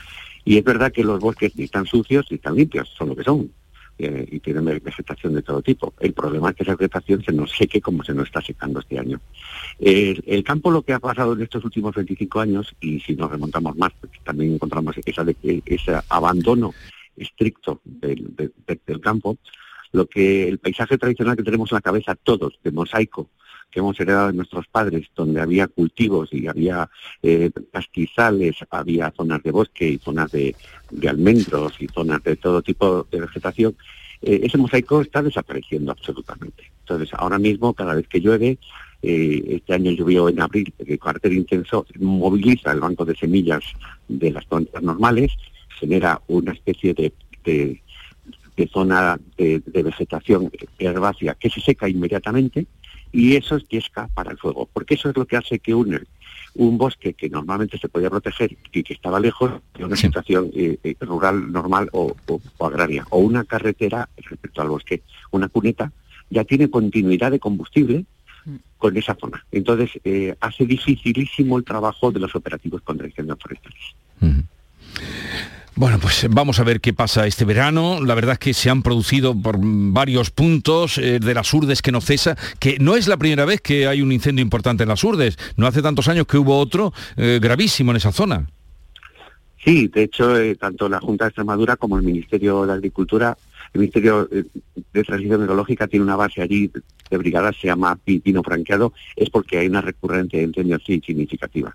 Y 0.45 0.59
es 0.59 0.65
verdad 0.65 0.93
que 0.93 1.05
los 1.05 1.21
bosques 1.21 1.57
ni 1.57 1.65
están 1.65 1.87
sucios 1.87 2.27
ni 2.31 2.37
están 2.37 2.57
limpios, 2.57 2.89
son 2.97 3.11
lo 3.11 3.17
que 3.17 3.25
son. 3.25 3.51
Eh, 3.99 4.27
y 4.33 4.41
tienen 4.41 4.65
vegetación 4.65 5.35
de 5.35 5.43
todo 5.43 5.63
tipo. 5.63 5.95
El 6.01 6.13
problema 6.13 6.51
es 6.51 6.57
que 6.57 6.63
esa 6.65 6.75
vegetación 6.75 7.23
se 7.23 7.33
nos 7.33 7.53
seque 7.53 7.81
como 7.81 8.03
se 8.03 8.15
nos 8.15 8.27
está 8.27 8.41
secando 8.41 8.81
este 8.81 8.99
año. 8.99 9.21
El, 9.79 10.43
campo 10.45 10.71
lo 10.71 10.83
que 10.83 10.93
ha 10.93 10.99
pasado 10.99 11.35
en 11.35 11.43
estos 11.43 11.65
últimos 11.65 11.95
25 11.95 12.41
años, 12.41 12.75
y 12.81 13.01
si 13.01 13.15
nos 13.15 13.31
remontamos 13.31 13.77
más, 13.77 13.93
también 14.25 14.55
encontramos 14.55 14.97
esa 15.05 15.25
ese 15.43 16.01
abandono 16.09 16.75
estricto 17.17 17.81
del, 17.85 18.35
del 18.87 19.01
campo, 19.01 19.37
lo 19.93 20.07
que 20.07 20.49
el 20.49 20.59
paisaje 20.59 20.99
tradicional 20.99 21.37
que 21.37 21.43
tenemos 21.43 21.71
en 21.71 21.77
la 21.77 21.83
cabeza 21.83 22.15
todos, 22.15 22.59
de 22.65 22.73
mosaico, 22.73 23.29
que 23.71 23.81
hemos 23.81 23.99
heredado 23.99 24.29
de 24.29 24.35
nuestros 24.35 24.67
padres, 24.67 25.09
donde 25.15 25.41
había 25.41 25.67
cultivos 25.67 26.29
y 26.33 26.47
había 26.47 26.89
eh, 27.23 27.51
pastizales, 27.71 28.57
había 28.71 29.11
zonas 29.17 29.43
de 29.43 29.51
bosque 29.51 29.89
y 29.89 29.99
zonas 29.99 30.31
de, 30.31 30.55
almendros 31.09 31.73
y 31.81 31.89
zonas 31.89 32.23
de 32.23 32.37
todo 32.37 32.63
tipo 32.63 33.07
de 33.11 33.21
vegetación, 33.21 33.75
eh, 34.21 34.41
ese 34.43 34.59
mosaico 34.59 35.01
está 35.01 35.23
desapareciendo 35.23 35.91
absolutamente. 35.91 36.71
Entonces, 36.81 37.11
ahora 37.15 37.39
mismo, 37.39 37.73
cada 37.73 37.95
vez 37.95 38.07
que 38.09 38.21
llueve, 38.21 38.59
eh, 39.03 39.43
este 39.49 39.75
año 39.75 39.91
llovió 39.93 40.29
en 40.29 40.41
abril, 40.41 40.73
el 40.79 40.99
carácter 40.99 41.33
intenso 41.33 41.87
moviliza 41.99 42.73
el 42.73 42.81
banco 42.81 43.05
de 43.05 43.17
semillas 43.17 43.65
de 44.07 44.31
las 44.31 44.45
plantas 44.45 44.83
normales, 44.83 45.33
genera 45.81 46.21
una 46.29 46.53
especie 46.53 46.93
de 46.95 47.13
de 47.45 47.82
zona 48.69 49.19
de, 49.37 49.63
vegetación 49.67 50.51
herbácea 50.79 51.35
que 51.35 51.51
se 51.51 51.61
seca 51.61 51.89
inmediatamente 51.89 52.67
y 53.13 53.37
eso 53.37 53.57
es 53.57 53.69
yesca 53.69 54.09
para 54.09 54.33
el 54.33 54.39
fuego, 54.39 54.69
porque 54.73 54.95
eso 54.95 55.11
es 55.11 55.17
lo 55.17 55.27
que 55.27 55.37
hace 55.37 55.59
que 55.59 55.75
un, 55.75 56.01
un 56.55 56.79
bosque 56.79 57.15
que 57.15 57.29
normalmente 57.29 57.79
se 57.79 57.89
podía 57.89 58.11
proteger 58.11 58.57
y 58.73 58.83
que 58.83 58.95
estaba 58.95 59.21
lejos 59.21 59.53
de 59.75 59.85
una 59.85 59.97
situación 59.97 60.51
eh, 60.55 60.79
eh, 60.83 60.97
rural 61.01 61.53
normal 61.53 61.89
o, 61.93 62.15
agraria, 62.61 63.07
o 63.11 63.19
una 63.19 63.45
carretera 63.45 64.09
respecto 64.17 64.63
al 64.63 64.69
bosque, 64.69 65.03
una 65.31 65.49
cuneta, 65.49 65.93
ya 66.31 66.45
tiene 66.45 66.71
continuidad 66.71 67.31
de 67.31 67.39
combustible 67.39 68.07
mm. 68.45 68.57
con 68.79 68.97
esa 68.97 69.15
zona. 69.15 69.45
Entonces, 69.53 69.91
eh, 70.05 70.35
hace 70.41 70.67
dificilísimo 70.67 71.59
el 71.59 71.65
trabajo 71.65 72.11
de 72.11 72.21
los 72.21 72.35
operativos 72.35 72.83
contra 72.83 73.07
incendios 73.07 73.39
forestales. 73.39 73.81
Bueno, 75.75 75.99
pues 75.99 76.27
vamos 76.29 76.61
a 76.61 76.65
ver 76.65 76.83
qué 76.83 76.93
pasa 76.93 77.27
este 77.27 77.47
verano. 77.47 78.05
La 78.05 78.15
verdad 78.15 78.35
es 78.35 78.39
que 78.39 78.53
se 78.53 78.69
han 78.69 78.83
producido 78.83 79.35
por 79.35 79.57
varios 79.59 80.31
puntos 80.31 80.99
eh, 80.99 81.19
de 81.19 81.35
las 81.35 81.53
urdes 81.55 81.81
que 81.81 81.93
no 81.93 82.03
cesa, 82.03 82.37
que 82.59 82.77
no 82.79 82.95
es 82.95 83.09
la 83.09 83.17
primera 83.17 83.47
vez 83.47 83.63
que 83.63 83.87
hay 83.87 84.03
un 84.03 84.13
incendio 84.13 84.43
importante 84.43 84.83
en 84.83 84.91
las 84.91 85.03
urdes. 85.03 85.39
No 85.57 85.67
hace 85.67 85.81
tantos 85.81 86.09
años 86.09 86.27
que 86.27 86.37
hubo 86.37 86.59
otro 86.59 86.93
eh, 87.17 87.39
gravísimo 87.41 87.91
en 87.93 87.97
esa 87.97 88.13
zona. 88.13 88.51
Sí, 89.65 89.89
de 89.89 90.03
hecho, 90.03 90.37
eh, 90.39 90.57
tanto 90.57 90.91
la 90.91 91.01
Junta 91.01 91.25
de 91.25 91.29
Extremadura 91.31 91.77
como 91.77 91.97
el 91.97 92.03
Ministerio 92.03 92.67
de 92.67 92.75
Agricultura, 92.75 93.39
el 93.73 93.81
Ministerio 93.81 94.29
de 94.29 95.05
Transición 95.05 95.45
Ecológica 95.45 95.87
tiene 95.87 96.05
una 96.05 96.17
base 96.17 96.43
allí 96.43 96.71
de 97.11 97.17
brigada, 97.17 97.51
se 97.53 97.69
llama 97.69 97.97
Pino 97.97 98.43
Franqueado, 98.43 98.93
es 99.17 99.31
porque 99.31 99.59
hay 99.59 99.69
una 99.69 99.81
recurrente 99.81 100.37
de 100.37 100.43
incendios 100.43 100.83
significativa. 100.85 101.75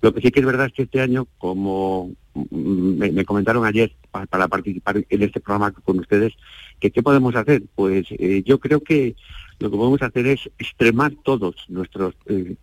Lo 0.00 0.12
que 0.12 0.20
sí 0.20 0.30
que 0.30 0.40
es 0.40 0.46
verdad 0.46 0.66
es 0.66 0.72
que 0.72 0.82
este 0.82 1.00
año, 1.00 1.26
como 1.38 2.12
me, 2.50 3.24
comentaron 3.24 3.64
ayer 3.64 3.92
para, 4.10 4.48
participar 4.48 5.04
en 5.08 5.22
este 5.22 5.40
programa 5.40 5.72
con 5.72 5.98
ustedes, 5.98 6.34
que 6.80 6.90
qué 6.90 7.02
podemos 7.02 7.34
hacer. 7.36 7.62
Pues 7.74 8.06
eh, 8.10 8.42
yo 8.44 8.58
creo 8.58 8.80
que 8.80 9.16
lo 9.58 9.70
que 9.70 9.76
podemos 9.76 10.02
hacer 10.02 10.26
es 10.26 10.50
extremar 10.58 11.12
todos 11.22 11.54
nuestros 11.68 12.14
eh, 12.26 12.56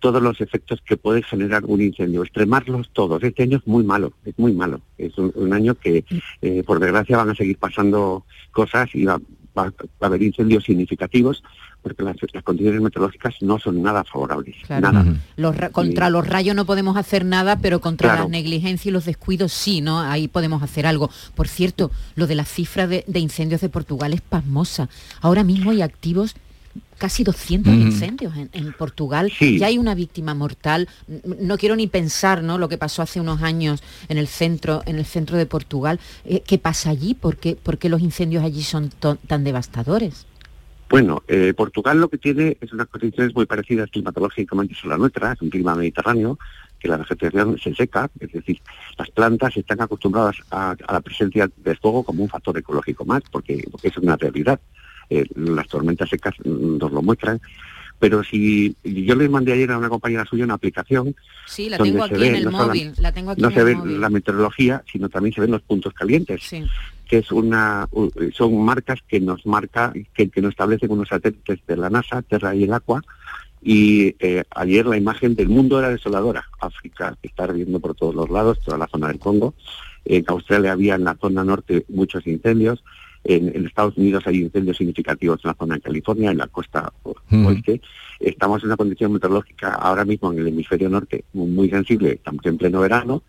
todos 0.00 0.22
los 0.22 0.40
efectos 0.40 0.80
que 0.80 0.96
puede 0.96 1.22
generar 1.22 1.64
un 1.66 1.82
incendio, 1.82 2.22
extremarlos 2.22 2.90
todos. 2.92 3.22
Este 3.22 3.42
año 3.42 3.58
es 3.58 3.66
muy 3.66 3.84
malo, 3.84 4.14
es 4.24 4.36
muy 4.38 4.52
malo. 4.52 4.80
Es 4.96 5.16
un, 5.18 5.52
año 5.52 5.74
que, 5.74 6.04
eh, 6.40 6.62
por 6.64 6.80
desgracia, 6.80 7.18
van 7.18 7.28
a 7.28 7.34
seguir 7.34 7.58
pasando 7.58 8.24
cosas 8.50 8.88
y 8.94 9.04
va, 9.04 9.20
a 9.56 9.72
haber 10.00 10.22
incendios 10.22 10.64
significativos 10.64 11.42
porque 11.82 12.02
las, 12.02 12.16
condiciones 12.44 12.80
meteorológicas 12.80 13.36
no 13.40 13.58
son 13.58 13.82
nada 13.82 14.04
favorables. 14.04 14.56
Nada. 14.68 15.04
contra 15.72 16.10
los 16.10 16.26
rayos 16.26 16.54
no 16.54 16.66
podemos 16.66 16.96
hacer 16.96 17.24
nada, 17.24 17.56
pero 17.56 17.80
contra 17.80 18.16
la 18.16 18.28
negligencia 18.28 18.90
y 18.90 18.92
los 18.92 19.06
descuidos 19.06 19.52
sí, 19.52 19.80
¿no? 19.80 20.00
Ahí 20.00 20.28
podemos 20.28 20.62
hacer 20.62 20.86
algo. 20.86 21.10
Por 21.34 21.48
cierto, 21.48 21.90
lo 22.16 22.26
de 22.26 22.34
la 22.34 22.44
cifra 22.44 22.86
de, 22.86 23.04
incendios 23.14 23.60
de 23.60 23.68
Portugal 23.68 24.12
es 24.12 24.20
pasmosa. 24.20 24.88
Ahora 25.20 25.44
mismo 25.44 25.70
hay 25.70 25.82
activos 25.82 26.34
casi 26.98 27.24
200 27.24 27.72
incendios 27.72 28.34
en, 28.36 28.72
Portugal. 28.74 29.32
Ya 29.40 29.66
hay 29.66 29.78
una 29.78 29.94
víctima 29.94 30.34
mortal. 30.34 30.88
No 31.24 31.56
quiero 31.56 31.74
ni 31.76 31.86
pensar, 31.86 32.42
¿no? 32.42 32.58
Lo 32.58 32.68
que 32.68 32.78
pasó 32.78 33.02
hace 33.02 33.20
unos 33.20 33.42
años 33.42 33.82
en 34.08 34.18
el 34.18 34.26
centro, 34.26 34.82
en 34.86 34.98
el 34.98 35.06
centro 35.06 35.36
de 35.36 35.46
Portugal. 35.46 35.98
Eh, 36.24 36.42
¿Qué 36.46 36.58
pasa 36.58 36.90
allí? 36.90 37.14
¿Por 37.14 37.36
qué, 37.36 37.56
los 37.88 38.00
incendios 38.00 38.44
allí 38.44 38.62
son 38.62 38.90
tan 38.90 39.44
devastadores? 39.44 40.26
Bueno, 40.90 41.22
eh, 41.28 41.54
Portugal 41.56 42.00
lo 42.00 42.08
que 42.08 42.18
tiene 42.18 42.56
es 42.60 42.72
unas 42.72 42.88
condiciones 42.88 43.32
muy 43.32 43.46
parecidas 43.46 43.88
climatológicamente 43.90 44.74
a 44.82 44.88
la 44.88 44.98
nuestra, 44.98 45.32
es 45.32 45.40
un 45.40 45.48
clima 45.48 45.76
mediterráneo, 45.76 46.36
que 46.80 46.88
la 46.88 46.96
vegetación 46.96 47.58
se 47.58 47.74
seca, 47.74 48.10
es 48.18 48.32
decir, 48.32 48.60
las 48.98 49.08
plantas 49.10 49.56
están 49.56 49.80
acostumbradas 49.80 50.36
a, 50.50 50.74
la 50.90 51.00
presencia 51.00 51.48
del 51.58 51.76
fuego 51.76 52.02
como 52.02 52.24
un 52.24 52.28
factor 52.28 52.58
ecológico 52.58 53.04
más, 53.04 53.22
porque, 53.30 53.62
es 53.82 53.96
una 53.98 54.16
realidad. 54.16 54.58
Eh, 55.10 55.26
las 55.34 55.68
tormentas 55.68 56.08
secas 56.08 56.34
nos 56.44 56.90
lo 56.92 57.02
muestran. 57.02 57.40
Pero 57.98 58.24
si 58.24 58.74
yo 58.82 59.14
les 59.14 59.28
mandé 59.28 59.52
ayer 59.52 59.70
a 59.72 59.76
una 59.76 59.90
compañera 59.90 60.24
suya 60.24 60.44
una 60.44 60.54
aplicación. 60.54 61.14
Sí, 61.46 61.68
la 61.68 61.76
tengo 61.76 62.02
aquí 62.02 62.24
en 62.24 62.34
el 62.34 62.50
móvil. 62.50 62.92
no 63.36 63.50
se 63.50 63.62
ve 63.62 63.76
la 63.84 64.08
meteorología, 64.08 64.82
sino 64.90 65.10
también 65.10 65.34
se 65.34 65.42
ven 65.42 65.50
los 65.50 65.60
puntos 65.62 65.92
calientes. 65.92 66.42
Sí 66.42 66.64
que 67.10 67.18
es 67.18 67.32
una, 67.32 67.88
son 68.32 68.64
marcas 68.64 69.00
que 69.08 69.18
nos 69.18 69.44
marca, 69.44 69.92
que, 70.14 70.28
que 70.28 70.40
nos 70.40 70.50
establecen 70.50 70.92
unos 70.92 71.08
satélites 71.08 71.58
de 71.66 71.76
la 71.76 71.90
NASA, 71.90 72.22
Terra 72.22 72.54
y 72.54 72.62
el 72.62 72.72
Agua, 72.72 73.02
y 73.60 74.14
eh, 74.20 74.44
ayer 74.54 74.86
la 74.86 74.96
imagen 74.96 75.34
del 75.34 75.48
mundo 75.48 75.80
era 75.80 75.90
desoladora. 75.90 76.44
África 76.60 77.16
está 77.20 77.44
ardiendo 77.44 77.80
por 77.80 77.96
todos 77.96 78.14
los 78.14 78.30
lados, 78.30 78.60
toda 78.60 78.78
la 78.78 78.86
zona 78.86 79.08
del 79.08 79.18
Congo. 79.18 79.54
En 80.04 80.24
Australia 80.28 80.72
había 80.72 80.94
en 80.94 81.04
la 81.04 81.16
zona 81.16 81.42
norte 81.42 81.84
muchos 81.88 82.26
incendios. 82.28 82.82
En, 83.24 83.66
Estados 83.66 83.96
Unidos 83.96 84.24
hay 84.26 84.40
incendios 84.40 84.76
significativos 84.76 85.40
en 85.44 85.48
la 85.48 85.54
zona 85.54 85.74
de 85.74 85.80
California, 85.82 86.30
en 86.30 86.38
la 86.38 86.46
costa 86.46 86.92
oeste. 87.04 87.80
Estamos 88.18 88.62
en 88.62 88.68
una 88.68 88.76
condición 88.76 89.12
meteorológica 89.12 89.74
ahora 89.74 90.04
mismo 90.04 90.32
en 90.32 90.38
el 90.38 90.48
hemisferio 90.48 90.88
norte 90.88 91.24
muy 91.32 91.68
sensible. 91.68 92.12
Estamos 92.12 92.44
en 92.46 92.58
pleno 92.58 92.80
verano. 92.80 93.22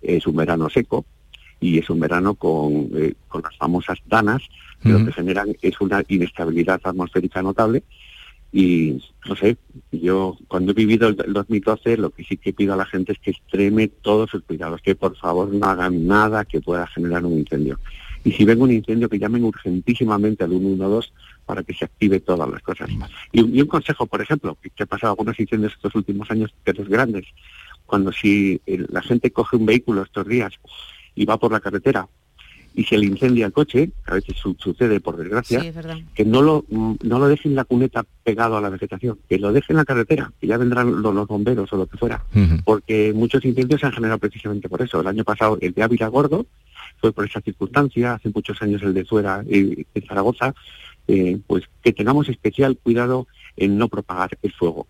Es 0.00 0.26
un 0.26 0.36
verano 0.36 0.68
seco 0.68 1.04
y 1.60 1.78
es 1.78 1.88
un 1.88 2.00
verano 2.00 2.34
con, 2.34 2.90
eh, 2.94 3.14
con 3.28 3.42
las 3.42 3.56
famosas 3.56 3.98
danas, 4.06 4.42
que 4.82 4.90
lo 4.90 5.04
que 5.04 5.12
generan 5.12 5.56
es 5.62 5.80
una 5.80 6.02
inestabilidad 6.08 6.80
atmosférica 6.84 7.42
notable. 7.42 7.82
Y 8.52 9.02
no 9.26 9.34
sé, 9.34 9.56
yo 9.90 10.36
cuando 10.46 10.70
he 10.70 10.74
vivido 10.74 11.08
el, 11.08 11.16
2012 11.16 11.96
lo 11.96 12.10
que 12.10 12.22
sí 12.22 12.36
que 12.36 12.52
pido 12.52 12.74
a 12.74 12.76
la 12.76 12.84
gente 12.84 13.12
es 13.12 13.18
que 13.18 13.32
extreme 13.32 13.88
todos 13.88 14.30
sus 14.30 14.42
cuidados, 14.42 14.80
que 14.80 14.94
por 14.94 15.16
favor 15.16 15.48
no 15.52 15.66
hagan 15.66 16.06
nada 16.06 16.44
que 16.44 16.60
pueda 16.60 16.86
generar 16.86 17.24
un 17.24 17.38
incendio. 17.38 17.80
Y 18.24 18.32
si 18.32 18.44
ven 18.44 18.60
un 18.60 18.72
incendio, 18.72 19.08
que 19.08 19.18
llamen 19.18 19.44
urgentísimamente 19.44 20.44
al 20.44 20.50
112 20.50 21.10
para 21.44 21.62
que 21.62 21.74
se 21.74 21.84
active 21.84 22.20
todas 22.20 22.48
las 22.48 22.62
cosas. 22.62 22.88
Y, 23.32 23.40
un 23.40 23.66
consejo, 23.66 24.06
por 24.06 24.22
ejemplo, 24.22 24.56
que, 24.60 24.82
ha 24.82 24.86
pasado 24.86 25.12
algunos 25.12 25.38
incendios 25.38 25.74
estos 25.74 25.94
últimos 25.94 26.30
años, 26.30 26.54
que 26.64 26.70
es 26.70 26.88
grandes, 26.88 27.26
cuando 27.86 28.12
si 28.12 28.60
la 28.66 29.02
gente 29.02 29.30
coge 29.30 29.56
un 29.56 29.66
vehículo 29.66 30.02
estos 30.02 30.26
días 30.26 30.54
y 31.14 31.26
va 31.26 31.38
por 31.38 31.52
la 31.52 31.60
carretera 31.60 32.08
y 32.74 32.84
se 32.84 32.98
le 32.98 33.06
incendia 33.06 33.46
el 33.46 33.52
coche, 33.52 33.90
a 34.06 34.14
veces 34.14 34.36
sucede 34.58 34.98
por 34.98 35.16
desgracia, 35.16 35.62
que 36.14 36.24
no 36.24 36.42
lo, 36.42 36.64
mm, 36.68 36.94
no 37.02 37.20
lo 37.20 37.28
dejen 37.28 37.54
la 37.54 37.64
cuneta 37.64 38.04
pegado 38.24 38.56
a 38.56 38.60
la 38.60 38.68
vegetación, 38.68 39.18
que 39.28 39.38
lo 39.38 39.52
dejen 39.52 39.74
en 39.74 39.76
la 39.76 39.84
carretera, 39.84 40.32
que 40.40 40.48
ya 40.48 40.56
vendrán 40.56 41.00
los, 41.00 41.26
bomberos 41.28 41.72
o 41.72 41.76
lo 41.76 41.86
que 41.86 41.96
fuera, 41.96 42.24
porque 42.64 43.12
muchos 43.14 43.44
incendios 43.44 43.80
se 43.80 43.86
han 43.86 43.92
generado 43.92 44.18
precisamente 44.18 44.68
por 44.68 44.82
eso. 44.82 45.00
El 45.00 45.06
año 45.06 45.22
pasado 45.22 45.56
el 45.60 45.72
de 45.72 45.82
Ávila 45.84 46.08
Gordo 46.08 46.46
fue 47.04 47.12
por 47.12 47.26
esa 47.26 47.42
circunstancia, 47.42 48.14
hace 48.14 48.30
muchos 48.34 48.62
años 48.62 48.82
el 48.82 48.94
de 48.94 49.04
Suera 49.04 49.44
y 49.46 49.86
en 49.94 50.06
Zaragoza, 50.08 50.54
eh, 51.06 51.38
pues 51.46 51.64
que 51.82 51.92
tengamos 51.92 52.30
especial 52.30 52.78
cuidado 52.82 53.26
en 53.58 53.76
no 53.76 53.90
propagar 53.90 54.38
el 54.40 54.50
fuego. 54.52 54.86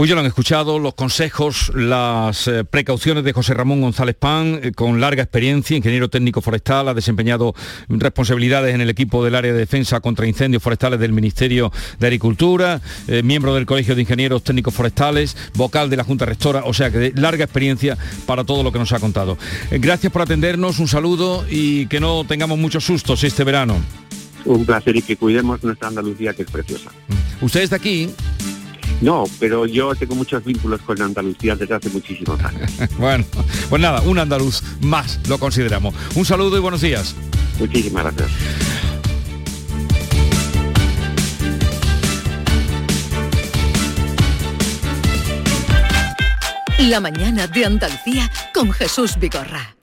Pues 0.00 0.08
ya 0.08 0.14
lo 0.14 0.22
han 0.22 0.26
escuchado, 0.26 0.78
los 0.78 0.94
consejos, 0.94 1.72
las 1.74 2.48
eh, 2.48 2.64
precauciones 2.64 3.22
de 3.22 3.34
José 3.34 3.52
Ramón 3.52 3.82
González 3.82 4.16
Pan, 4.18 4.58
eh, 4.62 4.72
con 4.72 4.98
larga 4.98 5.22
experiencia, 5.22 5.76
ingeniero 5.76 6.08
técnico 6.08 6.40
forestal, 6.40 6.88
ha 6.88 6.94
desempeñado 6.94 7.54
responsabilidades 7.88 8.74
en 8.74 8.80
el 8.80 8.88
equipo 8.88 9.22
del 9.22 9.34
área 9.34 9.52
de 9.52 9.58
defensa 9.58 10.00
contra 10.00 10.26
incendios 10.26 10.62
forestales 10.62 11.00
del 11.00 11.12
Ministerio 11.12 11.70
de 11.98 12.06
Agricultura, 12.06 12.80
eh, 13.08 13.22
miembro 13.22 13.54
del 13.54 13.66
Colegio 13.66 13.94
de 13.94 14.00
Ingenieros 14.00 14.42
Técnicos 14.42 14.72
Forestales, 14.72 15.36
vocal 15.52 15.90
de 15.90 15.98
la 15.98 16.04
Junta 16.04 16.24
Rectora, 16.24 16.62
o 16.64 16.72
sea 16.72 16.90
que 16.90 16.98
de 16.98 17.12
larga 17.20 17.44
experiencia 17.44 17.98
para 18.24 18.44
todo 18.44 18.62
lo 18.62 18.72
que 18.72 18.78
nos 18.78 18.92
ha 18.92 19.00
contado. 19.00 19.36
gracias 19.70 20.10
por 20.10 20.22
atendernos, 20.22 20.78
un 20.78 20.88
saludo 20.88 21.44
y 21.50 21.88
que 21.88 22.00
no 22.00 22.24
tengamos 22.24 22.58
muchos 22.58 22.84
sustos 22.84 23.22
este 23.22 23.44
verano. 23.44 23.76
Un 24.46 24.64
placer 24.64 24.96
y 24.96 25.02
que 25.02 25.18
cuidemos 25.18 25.62
nuestra 25.62 25.88
Andalucía 25.88 26.32
que 26.32 26.44
es 26.44 26.50
preciosa. 26.50 26.90
¿Ustedes 27.42 27.68
de 27.68 27.76
aquí? 27.76 28.10
No, 29.00 29.24
pero 29.38 29.66
yo 29.66 29.94
tengo 29.94 30.14
muchos 30.14 30.44
vínculos 30.44 30.80
con 30.82 31.00
Andalucía 31.00 31.56
desde 31.56 31.74
hace 31.74 31.88
muchísimos 31.88 32.38
años. 32.42 32.70
bueno, 32.98 33.24
pues 33.68 33.80
nada, 33.80 34.02
un 34.02 34.18
andaluz 34.18 34.62
más 34.82 35.18
lo 35.28 35.38
consideramos. 35.38 35.94
Un 36.14 36.24
saludo 36.24 36.56
y 36.56 36.60
buenos 36.60 36.82
días. 36.82 37.14
Muchísimas 37.58 38.04
gracias. 38.04 38.30
La 46.88 46.98
mañana 46.98 47.46
de 47.46 47.66
Andalucía 47.66 48.30
con 48.54 48.72
Jesús 48.72 49.18
Vigorra. 49.18 49.79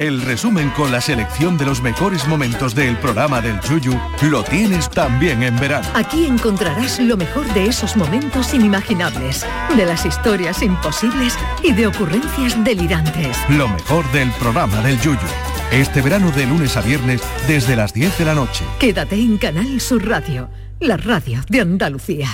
El 0.00 0.22
resumen 0.22 0.70
con 0.70 0.90
la 0.90 1.00
selección 1.00 1.56
de 1.56 1.66
los 1.66 1.80
mejores 1.80 2.26
momentos 2.26 2.74
del 2.74 2.96
programa 2.96 3.40
del 3.40 3.60
Yuyu 3.60 3.96
lo 4.22 4.42
tienes 4.42 4.90
también 4.90 5.44
en 5.44 5.56
verano. 5.56 5.86
Aquí 5.94 6.26
encontrarás 6.26 6.98
lo 6.98 7.16
mejor 7.16 7.46
de 7.54 7.66
esos 7.66 7.96
momentos 7.96 8.54
inimaginables, 8.54 9.46
de 9.76 9.86
las 9.86 10.04
historias 10.04 10.62
imposibles 10.62 11.38
y 11.62 11.72
de 11.74 11.86
ocurrencias 11.86 12.64
delirantes. 12.64 13.38
Lo 13.48 13.68
mejor 13.68 14.04
del 14.10 14.32
programa 14.32 14.82
del 14.82 15.00
Yuyu. 15.00 15.28
Este 15.70 16.02
verano 16.02 16.32
de 16.32 16.46
lunes 16.46 16.76
a 16.76 16.80
viernes 16.80 17.22
desde 17.46 17.76
las 17.76 17.94
10 17.94 18.18
de 18.18 18.24
la 18.24 18.34
noche. 18.34 18.64
Quédate 18.80 19.14
en 19.14 19.38
Canal 19.38 19.80
Sur 19.80 20.08
Radio, 20.08 20.50
la 20.80 20.96
radio 20.96 21.40
de 21.48 21.60
Andalucía. 21.60 22.30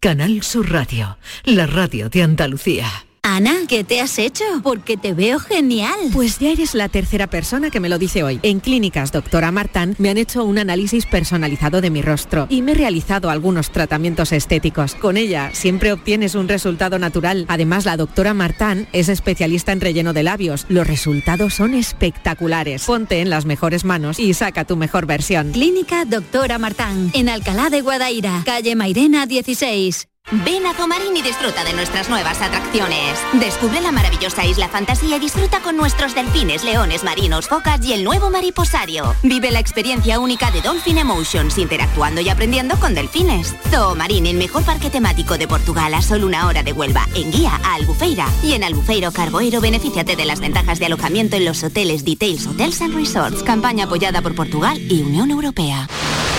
Canal 0.00 0.42
Sur 0.42 0.68
Radio, 0.72 1.16
la 1.44 1.68
radio 1.68 2.08
de 2.08 2.24
Andalucía. 2.24 2.88
Ana, 3.22 3.54
¿qué 3.68 3.84
te 3.84 4.00
has 4.00 4.18
hecho? 4.18 4.44
Porque 4.62 4.96
te 4.96 5.12
veo 5.12 5.38
genial. 5.38 5.98
Pues 6.12 6.38
ya 6.38 6.50
eres 6.50 6.74
la 6.74 6.88
tercera 6.88 7.28
persona 7.28 7.70
que 7.70 7.80
me 7.80 7.88
lo 7.88 7.98
dice 7.98 8.22
hoy. 8.22 8.40
En 8.42 8.60
Clínicas 8.60 9.12
Doctora 9.12 9.52
Martán 9.52 9.94
me 9.98 10.10
han 10.10 10.18
hecho 10.18 10.44
un 10.44 10.58
análisis 10.58 11.06
personalizado 11.06 11.80
de 11.80 11.90
mi 11.90 12.02
rostro 12.02 12.46
y 12.48 12.62
me 12.62 12.72
he 12.72 12.74
realizado 12.74 13.30
algunos 13.30 13.70
tratamientos 13.70 14.32
estéticos. 14.32 14.94
Con 14.94 15.16
ella 15.16 15.50
siempre 15.52 15.92
obtienes 15.92 16.34
un 16.34 16.48
resultado 16.48 16.98
natural. 16.98 17.44
Además, 17.48 17.84
la 17.84 17.96
doctora 17.96 18.34
Martán 18.34 18.88
es 18.92 19.08
especialista 19.08 19.72
en 19.72 19.80
relleno 19.80 20.12
de 20.12 20.22
labios. 20.22 20.66
Los 20.68 20.86
resultados 20.86 21.54
son 21.54 21.74
espectaculares. 21.74 22.84
Ponte 22.84 23.20
en 23.20 23.30
las 23.30 23.44
mejores 23.44 23.84
manos 23.84 24.18
y 24.18 24.34
saca 24.34 24.64
tu 24.64 24.76
mejor 24.76 25.06
versión. 25.06 25.52
Clínica 25.52 26.04
Doctora 26.04 26.58
Martán, 26.58 27.10
en 27.14 27.28
Alcalá 27.28 27.70
de 27.70 27.80
Guadaira, 27.80 28.42
calle 28.44 28.74
Mairena 28.74 29.26
16. 29.26 30.08
Ven 30.30 30.66
a 30.66 30.74
Zomarín 30.74 31.16
y 31.16 31.22
disfruta 31.22 31.64
de 31.64 31.72
nuestras 31.72 32.10
nuevas 32.10 32.42
atracciones. 32.42 33.18
Descubre 33.32 33.80
la 33.80 33.92
maravillosa 33.92 34.44
isla 34.44 34.68
fantasía 34.68 35.16
y 35.16 35.20
disfruta 35.20 35.60
con 35.60 35.74
nuestros 35.74 36.14
delfines, 36.14 36.64
leones 36.64 37.02
marinos, 37.02 37.48
focas 37.48 37.82
y 37.82 37.94
el 37.94 38.04
nuevo 38.04 38.28
mariposario. 38.28 39.14
Vive 39.22 39.50
la 39.50 39.60
experiencia 39.60 40.20
única 40.20 40.50
de 40.50 40.60
Dolphin 40.60 40.98
Emotions 40.98 41.56
interactuando 41.56 42.20
y 42.20 42.28
aprendiendo 42.28 42.78
con 42.78 42.94
delfines. 42.94 43.56
Zoomarín, 43.70 44.26
el 44.26 44.36
mejor 44.36 44.64
parque 44.64 44.90
temático 44.90 45.38
de 45.38 45.48
Portugal 45.48 45.94
a 45.94 46.02
solo 46.02 46.26
una 46.26 46.46
hora 46.46 46.62
de 46.62 46.74
Huelva, 46.74 47.08
en 47.14 47.32
guía 47.32 47.58
a 47.64 47.76
Albufeira. 47.76 48.28
Y 48.42 48.52
en 48.52 48.64
Albufeiro 48.64 49.10
Carboero 49.12 49.62
benefíciate 49.62 50.14
de 50.14 50.26
las 50.26 50.40
ventajas 50.40 50.78
de 50.78 50.86
alojamiento 50.86 51.36
en 51.36 51.46
los 51.46 51.62
hoteles 51.62 52.04
Details 52.04 52.46
Hotels 52.46 52.82
and 52.82 52.94
Resorts. 52.94 53.42
Campaña 53.42 53.84
apoyada 53.86 54.20
por 54.20 54.34
Portugal 54.34 54.78
y 54.78 55.00
Unión 55.00 55.30
Europea. 55.30 55.88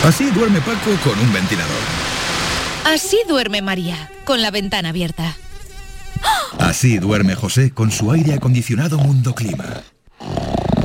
Así 0.03 0.29
duerme 0.29 0.61
Paco 0.61 0.91
con 1.03 1.17
un 1.19 1.33
ventilador. 1.33 2.18
Así 2.85 3.19
duerme 3.27 3.61
María, 3.61 4.11
con 4.25 4.41
la 4.41 4.51
ventana 4.51 4.89
abierta. 4.89 5.37
Así 6.57 6.97
duerme 6.97 7.35
José 7.35 7.71
con 7.71 7.91
su 7.91 8.11
aire 8.11 8.33
acondicionado 8.33 8.97
Mundo 8.97 9.33
Clima. 9.35 9.83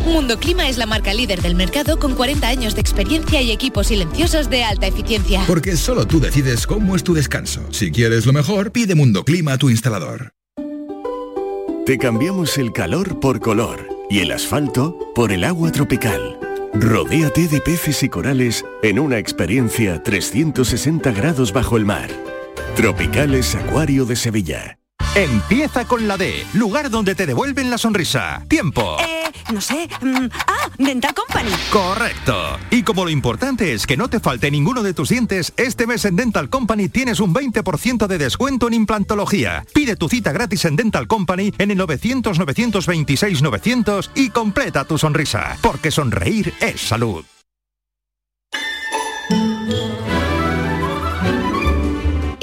Mundo 0.07 0.39
Clima 0.39 0.69
es 0.69 0.77
la 0.77 0.87
marca 0.87 1.15
líder 1.15 1.41
del 1.41 1.55
mercado 1.55 1.99
con 1.99 2.15
40 2.15 2.47
años 2.47 2.75
de 2.75 2.83
experiencia 2.83 3.41
y 3.41 3.51
equipos 3.51 3.87
silenciosos 3.87 4.51
de 4.51 4.63
alta 4.63 4.87
eficiencia. 4.87 5.43
Porque 5.47 5.77
solo 5.77 6.07
tú 6.07 6.21
decides 6.21 6.67
cómo 6.67 6.95
es 6.95 7.03
tu 7.03 7.15
descanso. 7.15 7.63
Si 7.71 7.91
quieres 7.91 8.27
lo 8.27 8.33
mejor, 8.33 8.71
pide 8.71 8.95
Mundo 8.95 9.25
Clima 9.25 9.55
a 9.55 9.59
tu 9.59 9.71
instalador. 9.71 10.33
Te 11.87 11.99
cambiamos 11.99 12.59
el 12.59 12.73
calor 12.73 13.19
por 13.21 13.41
color 13.41 13.89
y 14.11 14.21
el 14.21 14.33
asfalto 14.33 14.99
por 15.15 15.33
el 15.33 15.45
agua 15.45 15.73
tropical. 15.73 16.39
Rodéate 16.77 17.47
de 17.47 17.61
peces 17.61 18.03
y 18.03 18.09
corales 18.09 18.65
en 18.83 18.99
una 18.99 19.19
experiencia 19.19 20.03
360 20.03 21.13
grados 21.13 21.53
bajo 21.53 21.77
el 21.77 21.85
mar. 21.85 22.09
Tropicales 22.75 23.55
Acuario 23.55 24.05
de 24.05 24.17
Sevilla. 24.17 24.79
Empieza 25.17 25.85
con 25.85 26.09
la 26.09 26.17
D, 26.17 26.45
lugar 26.55 26.91
donde 26.91 27.15
te 27.15 27.25
devuelven 27.25 27.71
la 27.71 27.79
sonrisa. 27.79 28.45
Tiempo. 28.49 28.97
Eh, 28.99 29.31
no 29.53 29.61
sé. 29.61 29.89
mm, 30.01 30.27
ah, 30.33 30.69
Dental 30.77 31.15
Company. 31.15 31.51
Correcto. 31.71 32.59
Y 32.73 32.83
como 32.83 33.05
lo 33.05 33.11
importante 33.11 33.73
es 33.75 33.87
que 33.87 33.97
no 33.97 34.09
te 34.09 34.19
falte 34.19 34.51
ninguno 34.51 34.83
de 34.83 34.93
tus 34.93 35.11
dientes, 35.11 35.53
este 35.57 35.87
mes 35.87 36.05
en 36.05 36.17
Dental 36.17 36.51
Company 36.51 36.89
tienes 36.89 37.21
un 37.21 37.33
20% 37.33 38.09
de 38.09 38.19
descuento 38.19 38.67
en 38.67 38.75
implantología. 38.75 39.65
Pide 39.73 39.95
tu 39.95 40.09
cita 40.09 40.33
gratis 40.33 40.65
en 40.65 40.75
Dental 40.75 41.07
Company 41.07 41.55
en 41.59 41.71
el 41.71 41.79
900 41.79 42.37
926 42.37 43.41
900 43.41 44.11
y 44.17 44.31
completa 44.31 44.85
tu 44.85 44.99
sonrisa, 44.99 45.57
porque 45.63 45.93
sonreír 45.93 46.53
es 46.61 46.81
salud. 46.81 47.25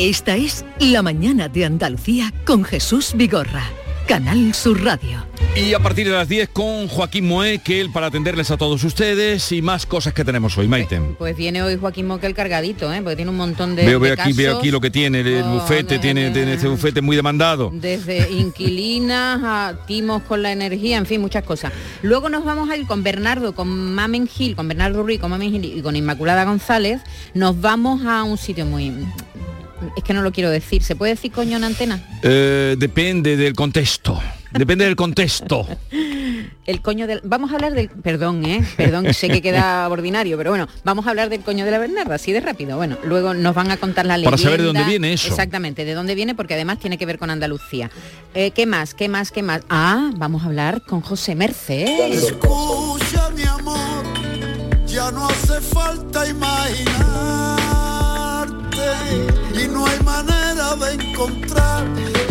Esta 0.01 0.35
es 0.35 0.65
La 0.79 1.03
Mañana 1.03 1.47
de 1.47 1.63
Andalucía 1.63 2.33
con 2.43 2.63
Jesús 2.63 3.11
Vigorra. 3.13 3.69
Canal 4.07 4.53
Sur 4.55 4.83
Radio. 4.83 5.23
Y 5.55 5.73
a 5.73 5.79
partir 5.79 6.07
de 6.07 6.13
las 6.13 6.27
10 6.27 6.49
con 6.49 6.87
Joaquín 6.87 7.27
Moé, 7.27 7.59
que 7.59 7.79
él 7.79 7.91
para 7.91 8.07
atenderles 8.07 8.49
a 8.51 8.57
todos 8.57 8.83
ustedes 8.83 9.51
y 9.51 9.61
más 9.61 9.85
cosas 9.85 10.13
que 10.13 10.25
tenemos 10.25 10.57
hoy, 10.57 10.67
Maite. 10.67 10.99
Pues 11.17 11.37
viene 11.37 11.61
hoy 11.61 11.77
Joaquín 11.77 12.07
Moquel 12.07 12.33
cargadito, 12.33 12.91
¿eh? 12.91 13.01
porque 13.01 13.15
tiene 13.15 13.29
un 13.31 13.37
montón 13.37 13.75
de 13.75 13.85
Veo, 13.85 13.99
veo 13.99 14.15
de 14.15 14.21
aquí, 14.21 14.33
veo 14.33 14.57
aquí 14.57 14.71
lo 14.71 14.81
que 14.81 14.89
tiene, 14.89 15.21
el 15.21 15.43
Oh, 15.43 15.59
bufete, 15.59 15.99
tiene, 15.99 16.31
tiene 16.31 16.55
este 16.55 16.67
bufete 16.67 17.01
muy 17.01 17.15
demandado. 17.15 17.69
Desde 17.71 18.31
inquilinas 18.31 19.39
a 19.43 19.85
timos 19.85 20.23
con 20.23 20.41
la 20.41 20.51
energía, 20.51 20.97
en 20.97 21.05
fin, 21.05 21.21
muchas 21.21 21.43
cosas. 21.43 21.71
Luego 22.01 22.27
nos 22.27 22.43
vamos 22.43 22.69
a 22.69 22.75
ir 22.75 22.87
con 22.87 23.03
Bernardo, 23.03 23.53
con 23.53 23.93
Mamen 23.93 24.27
Gil, 24.27 24.55
con 24.55 24.67
Bernardo 24.67 25.03
Ruiz, 25.03 25.19
con 25.19 25.29
Mamen 25.29 25.51
Gil 25.51 25.63
y 25.63 25.81
con 25.81 25.95
Inmaculada 25.95 26.43
González. 26.43 27.01
Nos 27.33 27.61
vamos 27.61 28.05
a 28.05 28.23
un 28.23 28.37
sitio 28.37 28.65
muy... 28.65 28.91
Es 29.95 30.03
que 30.03 30.13
no 30.13 30.21
lo 30.21 30.31
quiero 30.31 30.49
decir. 30.49 30.83
¿Se 30.83 30.95
puede 30.95 31.13
decir 31.13 31.31
coño 31.31 31.57
en 31.57 31.63
antena? 31.63 32.03
Eh, 32.23 32.75
depende 32.77 33.37
del 33.37 33.53
contexto. 33.53 34.19
Depende 34.51 34.85
del 34.85 34.95
contexto. 34.95 35.67
El 36.65 36.81
coño 36.81 37.07
del... 37.07 37.21
Vamos 37.23 37.51
a 37.51 37.55
hablar 37.55 37.73
del... 37.73 37.89
Perdón, 37.89 38.45
¿eh? 38.45 38.63
Perdón, 38.77 39.13
sé 39.13 39.29
que 39.29 39.41
queda 39.41 39.89
ordinario, 39.89 40.37
pero 40.37 40.51
bueno, 40.51 40.67
vamos 40.83 41.07
a 41.07 41.09
hablar 41.09 41.29
del 41.29 41.41
coño 41.41 41.65
de 41.65 41.71
la 41.71 41.79
Bernarda, 41.79 42.15
así 42.15 42.31
de 42.31 42.39
rápido. 42.39 42.77
Bueno, 42.77 42.97
luego 43.03 43.33
nos 43.33 43.55
van 43.55 43.71
a 43.71 43.77
contar 43.77 44.05
la 44.05 44.17
leyenda. 44.17 44.37
Para 44.37 44.43
saber 44.43 44.61
de 44.61 44.67
dónde 44.67 44.83
viene 44.83 45.13
eso. 45.13 45.27
Exactamente, 45.27 45.85
de 45.85 45.93
dónde 45.93 46.13
viene, 46.15 46.35
porque 46.35 46.53
además 46.53 46.79
tiene 46.79 46.97
que 46.97 47.05
ver 47.05 47.17
con 47.17 47.29
Andalucía. 47.29 47.89
Eh, 48.33 48.51
¿Qué 48.51 48.65
más? 48.65 48.93
¿Qué 48.93 49.09
más? 49.09 49.31
¿Qué 49.31 49.41
más? 49.41 49.61
Ah, 49.69 50.11
vamos 50.15 50.43
a 50.43 50.45
hablar 50.45 50.83
con 50.83 51.01
José 51.01 51.35
Merced. 51.35 52.13
Escucha 52.13 53.29
mi 53.31 53.43
amor, 53.43 54.05
ya 54.85 55.11
no 55.11 55.27
hace 55.27 55.59
falta 55.61 56.27
imaginarte 56.27 57.51
y 59.63 59.67
no 59.67 59.85
hay 59.85 59.99
manera 60.03 60.75
de 60.75 60.93
encontrar 61.03 61.85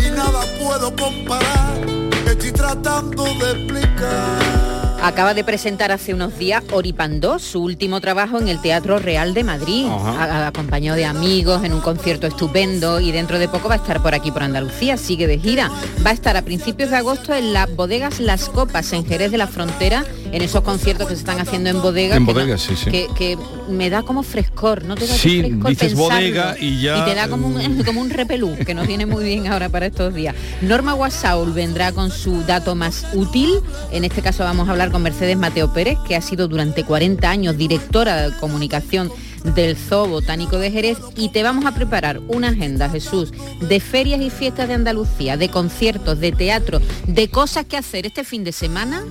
y 0.07 0.11
nada 0.11 0.41
puedo 0.63 0.95
comparar. 0.97 1.79
Estoy 2.27 2.53
tratando 2.53 3.25
de 3.25 3.51
explicar. 3.53 4.61
Acaba 5.03 5.33
de 5.33 5.43
presentar 5.45 5.93
hace 5.93 6.13
unos 6.13 6.37
días 6.39 6.63
Oripandó, 6.73 7.39
su 7.39 7.63
último 7.63 8.03
trabajo 8.03 8.39
en 8.39 8.49
el 8.49 8.61
Teatro 8.61 8.99
Real 8.99 9.33
de 9.33 9.45
Madrid, 9.45 9.87
Ajá. 9.91 10.25
a- 10.25 10.47
acompañado 10.49 10.95
de 10.99 11.07
amigos 11.07 11.65
en 11.65 11.73
un 11.73 11.81
concierto 11.81 12.27
estupendo 12.27 13.01
y 13.01 13.11
dentro 13.11 13.39
de 13.39 13.49
poco 13.49 13.69
va 13.71 13.77
a 13.77 13.79
estar 13.79 14.03
por 14.03 14.15
aquí 14.15 14.31
por 14.31 14.43
Andalucía, 14.43 14.99
sigue 14.99 15.27
de 15.27 15.39
gira. 15.39 15.71
Va 16.05 16.11
a 16.11 16.13
estar 16.13 16.37
a 16.37 16.43
principios 16.43 16.91
de 16.91 16.97
agosto 16.97 17.33
en 17.35 17.55
las 17.55 17.75
bodegas 17.75 18.21
Las 18.21 18.51
Copas 18.51 18.93
en 18.93 19.07
Jerez 19.07 19.31
de 19.31 19.39
la 19.39 19.47
Frontera, 19.47 20.05
en 20.33 20.43
esos 20.43 20.63
conciertos 20.63 21.09
que 21.09 21.15
se 21.15 21.21
están 21.21 21.41
haciendo 21.41 21.71
en 21.71 21.81
bodegas. 21.83 22.17
En 22.17 22.27
que 22.27 22.33
no- 22.33 22.39
bodegas, 22.41 22.61
sí, 22.63 22.75
sí. 22.77 22.91
Que, 22.91 23.07
que 23.17 23.39
me 23.69 23.91
da 23.91 24.03
como 24.03 24.23
frescor, 24.23 24.85
¿no 24.85 24.95
te 24.95 25.07
da 25.07 25.15
Sí, 25.15 25.41
frescor 25.41 25.71
dices 25.71 25.89
pensarlo? 25.95 26.03
bodega 26.15 26.57
y 26.61 26.81
ya, 26.81 26.99
Y 26.99 27.05
te 27.11 27.15
da 27.15 27.29
como 27.29 27.47
un, 27.49 27.83
como 27.85 28.01
un 28.01 28.11
repelú, 28.11 28.57
que 28.65 28.75
nos 28.75 28.87
viene 28.87 29.07
muy 29.07 29.25
bien 29.25 29.47
ahora 29.47 29.69
para 29.69 29.87
estos 29.87 30.15
días. 30.15 30.35
Norma 30.63 30.93
Guasaul 30.93 31.53
vendrá 31.53 31.93
con 31.93 32.11
su 32.11 32.43
dato 32.45 32.75
más 32.75 33.07
útil. 33.15 33.51
En 33.93 34.05
este 34.05 34.23
caso 34.23 34.45
vamos 34.45 34.69
a 34.69 34.73
hablar 34.73 34.91
con 34.91 35.03
Mercedes 35.03 35.37
Mateo 35.37 35.73
Pérez, 35.73 35.99
que 36.07 36.17
ha 36.17 36.23
sido 36.23 36.49
durante 36.49 36.85
40 36.85 37.29
años 37.31 37.57
directora 37.57 38.29
de 38.29 38.37
comunicación 38.39 39.11
del 39.45 39.77
Zoo 39.77 40.07
Botánico 40.09 40.59
de 40.59 40.71
Jerez 40.71 40.99
y 41.17 41.31
te 41.31 41.43
vamos 41.43 41.65
a 41.67 41.75
preparar 41.75 42.21
una 42.29 42.49
agenda, 42.49 42.89
Jesús, 42.89 43.33
de 43.61 43.81
ferias 43.81 44.21
y 44.21 44.31
fiestas 44.31 44.69
de 44.69 44.75
Andalucía, 44.75 45.37
de 45.37 45.49
conciertos, 45.49 46.21
de 46.21 46.33
teatro, 46.33 46.81
de 47.07 47.29
cosas 47.29 47.65
que 47.67 47.77
hacer 47.77 48.07
este 48.07 48.25
fin 48.25 48.45
de 48.45 48.53
semana. 48.53 49.03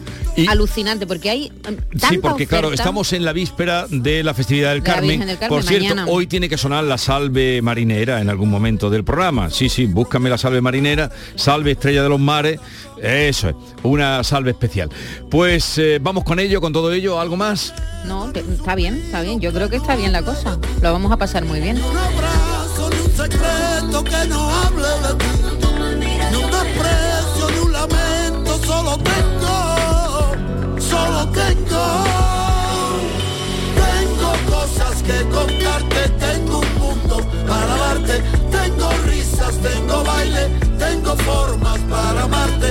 Alucinante, 0.48 1.06
porque 1.06 1.30
hay 1.30 1.50
tanta 1.50 2.10
Sí, 2.10 2.18
porque 2.18 2.48
claro, 2.48 2.72
estamos 2.72 3.12
en 3.12 3.26
la 3.26 3.34
víspera 3.34 3.88
de 3.90 4.24
la 4.24 4.34
festividad 4.34 4.70
del 4.72 4.82
De 4.84 4.90
Carmen. 4.90 5.10
Virgen 5.10 5.28
del 5.28 5.38
Carmen, 5.38 5.50
Por 5.50 5.68
cierto, 5.68 5.90
mañana. 5.90 6.06
hoy 6.10 6.28
tiene 6.28 6.48
que 6.48 6.58
sonar 6.58 6.86
la 6.86 6.98
salve 6.98 7.62
marinera 7.62 8.22
en 8.22 8.30
algún 8.30 8.50
momento 8.50 8.90
del 8.90 9.04
programa. 9.04 9.50
Sí, 9.50 9.68
sí, 9.68 9.86
búscame 9.86 10.30
la 10.30 10.38
salve 10.38 10.62
marinera, 10.62 11.12
salve 11.36 11.72
estrella 11.72 12.04
de 12.04 12.10
los 12.10 12.20
mares. 12.22 12.60
Eso 13.02 13.50
es, 13.50 13.56
una 13.84 14.24
salve 14.24 14.52
especial. 14.52 14.89
Pues 15.30 15.78
eh, 15.78 16.00
vamos 16.02 16.24
con 16.24 16.39
ello, 16.39 16.62
con 16.62 16.74
todo 16.74 16.91
ello, 16.91 17.20
¿algo 17.20 17.38
más? 17.38 17.74
No, 18.06 18.30
está 18.32 18.76
bien, 18.76 18.95
está 19.06 19.22
bien. 19.22 19.39
Yo 19.39 19.52
creo 19.54 19.70
que 19.70 19.78
está 19.78 19.95
bien 19.95 20.12
la 20.12 20.24
cosa. 20.24 20.58
Lo 20.82 20.91
vamos 20.91 21.12
a 21.12 21.18
pasar 21.18 21.45
muy 21.45 21.60
bien. 21.60 21.78
abrazo, 21.78 22.89
ni 22.89 22.97
un 23.06 23.12
secreto 23.12 24.04
que 24.04 24.28
no 24.28 24.50
hable 24.50 24.88
de 24.88 25.16
ti. 25.16 25.26
Ni 26.32 26.38
un 26.38 26.52
desprecio, 26.52 27.50
ni 27.52 27.60
un 27.60 27.74
lamento, 27.74 28.60
solo 28.66 28.97
tengo, 28.97 30.80
solo 30.80 31.28
tengo. 31.30 32.04
Tengo 33.76 34.32
cosas 34.50 35.04
que 35.04 35.24
contarte, 35.30 36.10
tengo 36.20 36.60
un 36.60 36.80
mundo 36.80 37.18
para 37.47 37.76
darte. 37.76 38.24
Tengo 38.52 38.89
risas, 39.08 39.56
tengo 39.58 40.04
baile, 40.04 40.50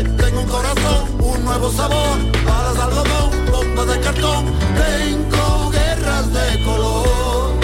Tengo 0.04 0.40
un 0.40 0.46
corazón, 0.46 1.08
un 1.20 1.44
nuevo 1.44 1.72
sabor, 1.72 2.18
balas 2.46 2.74
de 2.74 2.82
algodón, 2.82 3.30
bombas 3.50 3.86
de 3.88 4.00
cartón. 4.00 4.44
Tengo 4.76 5.70
guerras 5.70 6.32
de 6.32 6.62
color. 6.62 7.58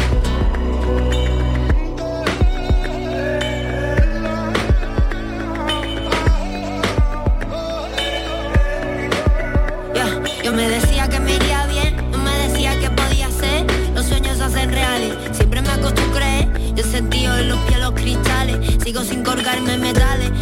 Ya, 9.95 10.43
Yo 10.43 10.53
me 10.53 10.69
decía 10.69 11.09
que 11.09 11.21
me 11.21 11.37
iría 11.37 11.67
bien, 11.67 12.11
no 12.11 12.19
me 12.19 12.37
decía 12.49 12.77
que 12.81 12.91
podía 12.91 13.31
ser. 13.31 13.65
Los 13.95 14.07
sueños 14.07 14.39
se 14.39 14.45
hacen 14.45 14.73
reales, 14.73 15.15
siempre 15.31 15.63
me 15.63 15.69
acostumbré. 15.69 16.49
Yo 16.75 16.83
sentí 16.83 17.27
en 17.27 17.49
los 17.49 17.61
pies 17.61 17.79
los 17.79 17.93
cristales, 17.93 18.59
sigo 18.83 19.05
sin 19.05 19.23
colgarme 19.23 19.79
metales. 19.79 20.33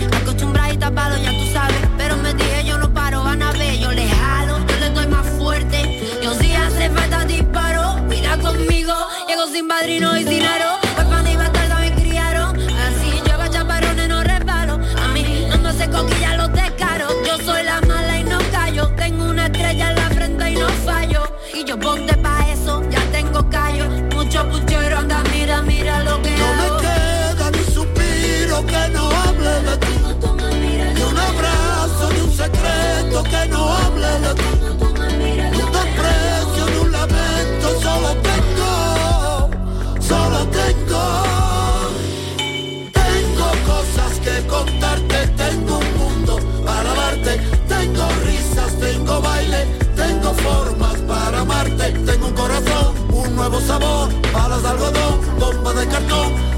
sabor, 53.62 54.08
palas 54.32 54.62
de 54.62 54.68
algodón, 54.68 55.20
bomba 55.38 55.72
de 55.72 55.86
cartón 55.86 56.51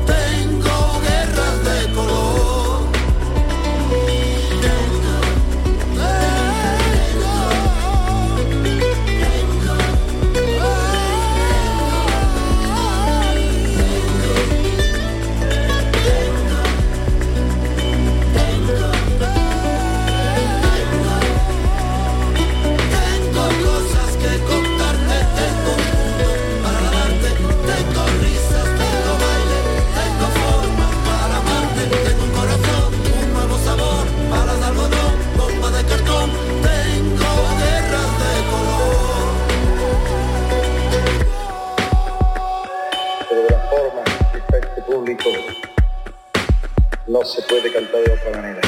se 47.34 47.42
puede 47.42 47.72
cantar 47.72 48.00
de 48.02 48.12
otra 48.12 48.30
manera. 48.30 48.60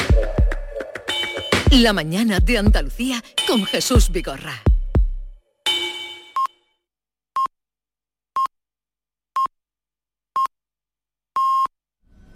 La 1.70 1.92
mañana 1.92 2.40
de 2.40 2.58
Andalucía 2.58 3.22
con 3.46 3.64
Jesús 3.64 4.10
Vigorra. 4.10 4.65